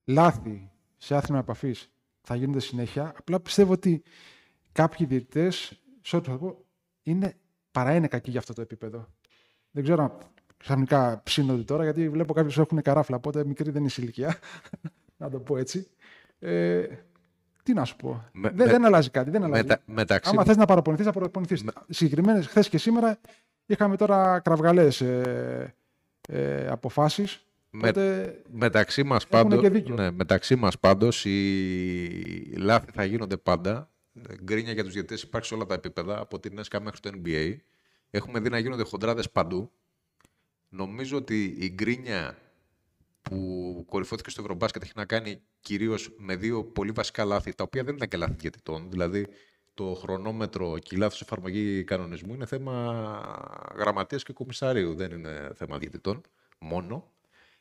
λάθη 0.04 0.70
σε 0.96 1.14
άθρομα 1.14 1.40
επαφής 1.40 1.90
θα 2.20 2.34
γίνονται 2.34 2.60
συνέχεια. 2.60 3.14
Απλά 3.18 3.40
πιστεύω 3.40 3.72
ότι 3.72 4.02
κάποιοι 4.72 5.06
διαιτητές, 5.06 5.82
σε 6.00 6.16
ό,τι 6.16 6.30
θα 6.30 6.38
πω, 6.38 6.64
είναι, 7.02 7.36
παρά 7.70 7.94
είναι 7.94 8.08
κακοί 8.08 8.30
για 8.30 8.38
αυτό 8.38 8.52
το 8.52 8.60
επίπεδο. 8.60 9.08
Δεν 9.72 9.82
ξέρω 9.82 10.02
αν 10.02 10.12
ξαφνικά 10.56 11.20
ψήνονται 11.24 11.62
τώρα, 11.62 11.82
γιατί 11.82 12.08
βλέπω 12.08 12.32
κάποιους 12.32 12.58
έχουν 12.58 12.82
καράφλα, 12.82 13.16
οπότε 13.16 13.44
μικρή 13.44 13.70
δεν 13.70 13.82
είναι 13.82 13.90
η 13.96 14.02
ηλικία. 14.02 14.38
να 15.16 15.30
το 15.30 15.38
πω 15.38 15.56
έτσι. 15.56 15.86
Ε, 16.38 16.82
τι 17.62 17.72
να 17.72 17.84
σου 17.84 17.96
πω. 17.96 18.24
Με- 18.32 18.48
δεν, 18.48 18.66
με- 18.66 18.72
δεν 18.72 18.84
αλλάζει 18.84 19.10
κάτι. 19.10 19.30
Δεν 19.30 19.42
αλλάζει. 19.44 19.62
Μετα, 19.62 19.82
μεταξύ, 19.84 20.30
Άμα 20.30 20.44
θες 20.44 20.56
να 20.56 20.64
παραπονηθείς, 20.64 21.06
θα 21.06 21.12
παραπονηθείς. 21.12 21.64
Συγκεκριμένες, 21.88 22.46
χθες 22.46 22.68
και 22.68 22.78
σήμερα 22.78 23.18
είχαμε 23.66 23.96
τώρα 23.96 24.40
κραυγαλές 24.40 25.00
ε, 25.00 25.74
ε, 26.28 26.66
αποφάσεις. 26.68 27.46
Με- 27.70 27.88
Οπότε 27.88 28.34
μεταξύ 28.52 29.02
μας 29.02 29.24
Έχουνε 29.30 29.42
πάντως, 29.42 29.60
και 29.60 29.68
δίκιο. 29.68 29.94
ναι, 29.94 30.10
μεταξύ 30.10 30.56
μας 30.56 30.78
πάντως, 30.78 31.24
οι 31.24 32.54
λάθη 32.56 32.90
θα 32.94 33.04
γίνονται 33.04 33.36
πάντα. 33.36 33.90
Γκρίνια 34.44 34.72
για 34.72 34.84
τους 34.84 34.92
διαιτητές 34.92 35.22
υπάρχει 35.22 35.46
σε 35.46 35.54
όλα 35.54 35.66
τα 35.66 35.74
επίπεδα, 35.74 36.18
από 36.20 36.40
την 36.40 36.58
ΕΣΚΑ 36.58 36.80
μέχρι 36.80 37.00
το 37.00 37.10
NBA. 37.24 37.56
Έχουμε 38.14 38.40
δει 38.40 38.48
να 38.48 38.58
γίνονται 38.58 38.82
χοντράδες 38.82 39.30
παντού. 39.30 39.70
Νομίζω 40.68 41.16
ότι 41.16 41.44
η 41.58 41.72
γκρίνια 41.74 42.38
που 43.22 43.84
κορυφώθηκε 43.88 44.30
στο 44.30 44.40
Ευρωμπάσκετ 44.40 44.82
έχει 44.82 44.92
να 44.94 45.04
κάνει 45.04 45.42
κυρίως 45.60 46.14
με 46.18 46.36
δύο 46.36 46.64
πολύ 46.64 46.90
βασικά 46.90 47.24
λάθη, 47.24 47.54
τα 47.54 47.64
οποία 47.64 47.84
δεν 47.84 47.94
ήταν 47.94 48.08
και 48.08 48.16
λάθη 48.16 48.34
διαιτητών. 48.38 48.90
Δηλαδή, 48.90 49.26
το 49.74 49.94
χρονόμετρο 49.94 50.78
και 50.78 50.94
η 50.94 50.98
λάθος 50.98 51.20
εφαρμογή 51.20 51.84
κανονισμού 51.84 52.34
είναι 52.34 52.46
θέμα 52.46 53.72
γραμματείας 53.76 54.22
και 54.22 54.32
κομισαρίου, 54.32 54.94
δεν 54.94 55.10
είναι 55.10 55.50
θέμα 55.54 55.78
διαιτητών 55.78 56.20
μόνο. 56.58 57.12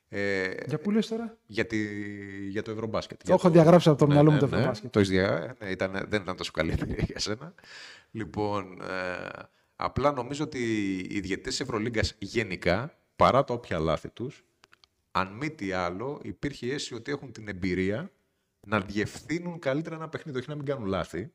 Ε, 0.08 0.54
για 0.68 0.80
πού 0.80 0.92
λες 0.92 1.08
τώρα; 1.08 1.38
για, 1.46 1.66
τη, 1.66 1.78
για 2.48 2.62
το 2.62 2.72
Ευρωμπάσκετ. 2.72 3.18
Το 3.18 3.24
Για 3.26 3.36
έχω 3.36 3.50
διαγράψει 3.50 3.90
από 3.90 3.98
το 3.98 4.06
ναι, 4.06 4.14
μυαλό 4.14 4.30
ναι, 4.30 4.36
μου 4.36 4.42
το 4.42 4.48
ναι. 4.48 4.56
Ευρωμπάσκετ. 4.56 4.92
Το 4.92 5.00
έχεις 5.00 5.12
δια... 5.12 5.56
ναι, 5.60 5.70
ήταν, 5.70 6.06
δεν 6.08 6.22
ήταν 6.22 6.36
τόσο 6.36 6.52
καλή 6.52 6.72
εμπειρία 6.72 7.04
για 7.08 7.20
σένα. 7.20 7.54
Λοιπόν, 8.12 8.82
ε, 8.82 9.30
απλά 9.84 10.12
νομίζω 10.12 10.44
ότι 10.44 10.60
οι 11.10 11.20
διαιτητές 11.20 11.52
της 11.56 11.60
Ευρωλίγκας 11.60 12.16
γενικά, 12.20 12.98
παρά 13.16 13.44
τα 13.44 13.54
όποια 13.54 13.80
λάθη 13.80 14.10
τους, 14.10 14.46
αν 15.12 15.34
μη 15.34 15.50
τι 15.52 15.72
άλλο, 15.72 16.20
υπήρχε 16.24 16.66
η 16.66 16.72
αίσθηση 16.72 16.94
ότι 16.94 17.12
έχουν 17.12 17.32
την 17.32 17.48
εμπειρία 17.48 18.12
να 18.68 18.82
διευθύνουν 18.82 19.60
καλύτερα 19.60 19.96
ένα 19.96 20.10
παιχνίδι, 20.10 20.38
όχι 20.38 20.50
να 20.50 20.56
μην 20.56 20.66
κάνουν 20.66 20.86
λάθη. 20.86 21.32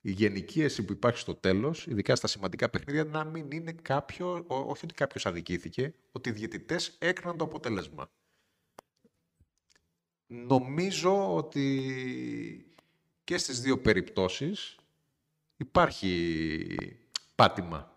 Η 0.00 0.10
γενική 0.10 0.62
αίσθηση 0.62 0.84
που 0.84 0.92
υπάρχει 0.92 1.18
στο 1.18 1.34
τέλος, 1.34 1.86
ειδικά 1.86 2.16
στα 2.16 2.26
σημαντικά 2.26 2.68
παιχνίδια, 2.68 3.04
να 3.04 3.24
μην 3.24 3.50
είναι 3.50 3.72
κάποιο, 3.72 4.44
ό- 4.46 4.54
όχι 4.56 4.84
ότι 4.84 4.94
κάποιος 4.94 5.26
αδικήθηκε, 5.26 5.94
ότι 6.12 6.28
οι 6.28 6.32
διαιτητές 6.32 6.96
έκριναν 6.98 7.36
το 7.36 7.44
αποτέλεσμα. 7.44 8.10
Νομίζω 10.26 11.36
ότι 11.36 12.74
και 13.24 13.38
στις 13.38 13.60
δύο 13.60 13.78
περιπτώσεις 13.78 14.76
υπάρχει 15.56 16.76
πάτημα 17.36 17.92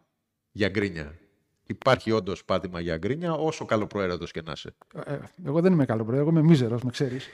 για 0.51 0.69
γκρίνια. 0.69 1.17
Υπάρχει 1.63 2.11
όντως 2.11 2.45
πάτημα 2.45 2.79
για 2.79 2.97
γκρίνια, 2.97 3.33
όσο 3.33 3.65
καλοπροαίρετος 3.65 4.31
και 4.31 4.41
να 4.41 4.51
είσαι. 4.51 4.75
Ε, 5.05 5.19
εγώ 5.45 5.61
δεν 5.61 5.73
είμαι 5.73 5.85
καλό 5.85 6.05
πρωί, 6.05 6.17
εγώ 6.17 6.29
είμαι 6.29 6.41
μίζερος, 6.41 6.83
με 6.83 6.91
ξέρεις. 6.91 7.27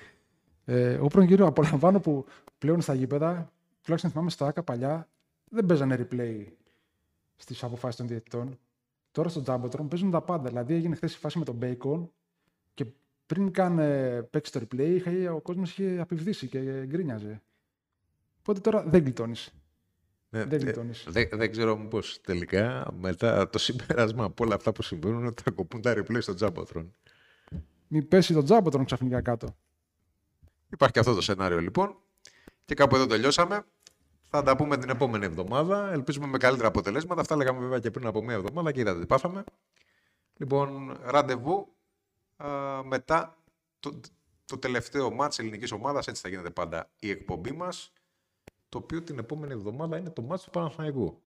Ε, 0.66 0.93
εγώ 0.93 1.08
πρώτον 1.08 1.28
κύριο 1.28 1.45
απολαμβάνω 1.45 1.99
που 1.99 2.26
πλέον 2.58 2.82
στα 2.82 2.93
γήπεδα, 2.93 3.51
τουλάχιστον 3.82 4.12
θυμάμαι 4.12 4.30
στα 4.30 4.47
ΑΚΑ 4.47 4.64
παλιά, 4.64 5.10
δεν 5.49 5.66
παίζανε 5.66 6.08
replay 6.12 6.45
στις 7.36 7.64
αποφάσεις 7.64 7.95
των 7.95 8.08
διαιτητών. 8.08 8.60
Τώρα 9.12 9.30
στο 9.30 9.43
Jumbotron 9.45 9.86
παίζουν 9.89 10.12
τα 10.12 10.22
πάντα. 10.22 10.49
Δηλαδή 10.49 10.74
έγινε 10.74 10.95
χθες 10.95 11.14
η 11.14 11.18
φάση 11.18 11.38
με 11.38 11.45
τον 11.45 11.60
Bacon 11.62 12.08
και 12.74 12.86
πριν 13.26 13.51
καν 13.51 13.80
ε, 13.80 14.22
παίξει 14.22 14.51
το 14.51 14.60
replay, 14.60 14.93
είχε, 14.95 15.30
ο 15.30 15.41
κόσμος 15.41 15.72
είχε 15.78 15.99
απειβδίσει 15.99 16.47
και 16.47 16.86
γκρίνιαζε. 16.86 17.41
Οπότε 18.39 18.60
τώρα 18.60 18.84
δεν 18.84 19.01
γλιτώνεις. 19.01 19.53
Ναι, 20.36 20.43
Δεν 20.45 20.59
ε, 20.59 20.63
γλιτώνεις. 20.63 21.05
δεν, 21.07 21.29
δεν 21.31 21.51
ξέρω 21.51 21.77
μήπως 21.77 22.21
τελικά 22.21 22.88
μετά 22.99 23.49
το 23.49 23.57
συμπέρασμα 23.57 24.23
από 24.23 24.43
όλα 24.43 24.55
αυτά 24.55 24.71
που 24.71 24.81
συμβαίνουν 24.81 25.17
είναι 25.17 25.27
ότι 25.27 25.41
θα 25.43 25.51
κοπούν 25.51 25.81
τα 25.81 25.93
replay 25.97 26.17
στο 26.21 26.33
Jumbotron. 26.39 26.86
Μην 27.88 28.07
πέσει 28.07 28.33
το 28.33 28.45
Jumbotron 28.49 28.86
ξαφνικά 28.86 29.21
κάτω. 29.21 29.55
Υπάρχει 30.69 30.93
και 30.93 30.99
αυτό 30.99 31.13
το 31.13 31.21
σενάριο 31.21 31.59
λοιπόν. 31.59 31.95
Και 32.65 32.73
κάπου 32.75 32.95
εδώ 32.95 33.05
τελειώσαμε. 33.05 33.65
Θα 34.29 34.43
τα 34.43 34.55
πούμε 34.55 34.77
την 34.77 34.89
επόμενη 34.89 35.25
εβδομάδα. 35.25 35.91
Ελπίζουμε 35.91 36.27
με 36.27 36.38
καλύτερα 36.38 36.67
αποτελέσματα. 36.67 37.21
Αυτά 37.21 37.36
λέγαμε 37.36 37.59
βέβαια 37.59 37.79
και 37.79 37.91
πριν 37.91 38.07
από 38.07 38.23
μία 38.23 38.36
εβδομάδα 38.36 38.71
και 38.71 38.79
είδατε 38.79 38.99
τι 38.99 39.05
πάθαμε. 39.05 39.43
Λοιπόν, 40.38 40.97
ραντεβού 41.03 41.75
α, 42.38 42.47
μετά 42.83 43.38
το, 43.79 43.99
το 44.45 44.57
τελευταίο 44.57 45.11
μάτς 45.11 45.39
ελληνικής 45.39 45.71
ομάδας. 45.71 46.07
Έτσι 46.07 46.21
θα 46.21 46.29
γίνεται 46.29 46.49
πάντα 46.49 46.89
η 46.99 47.09
εκπομπή 47.09 47.51
μας. 47.51 47.91
Το 48.76 48.82
οποίο 48.84 49.01
την 49.01 49.17
επόμενη 49.19 49.53
εβδομάδα 49.53 49.97
είναι 49.97 50.09
το 50.09 50.21
μάτς 50.21 50.43
του 50.43 50.49
Παναθηναϊκού. 50.49 51.17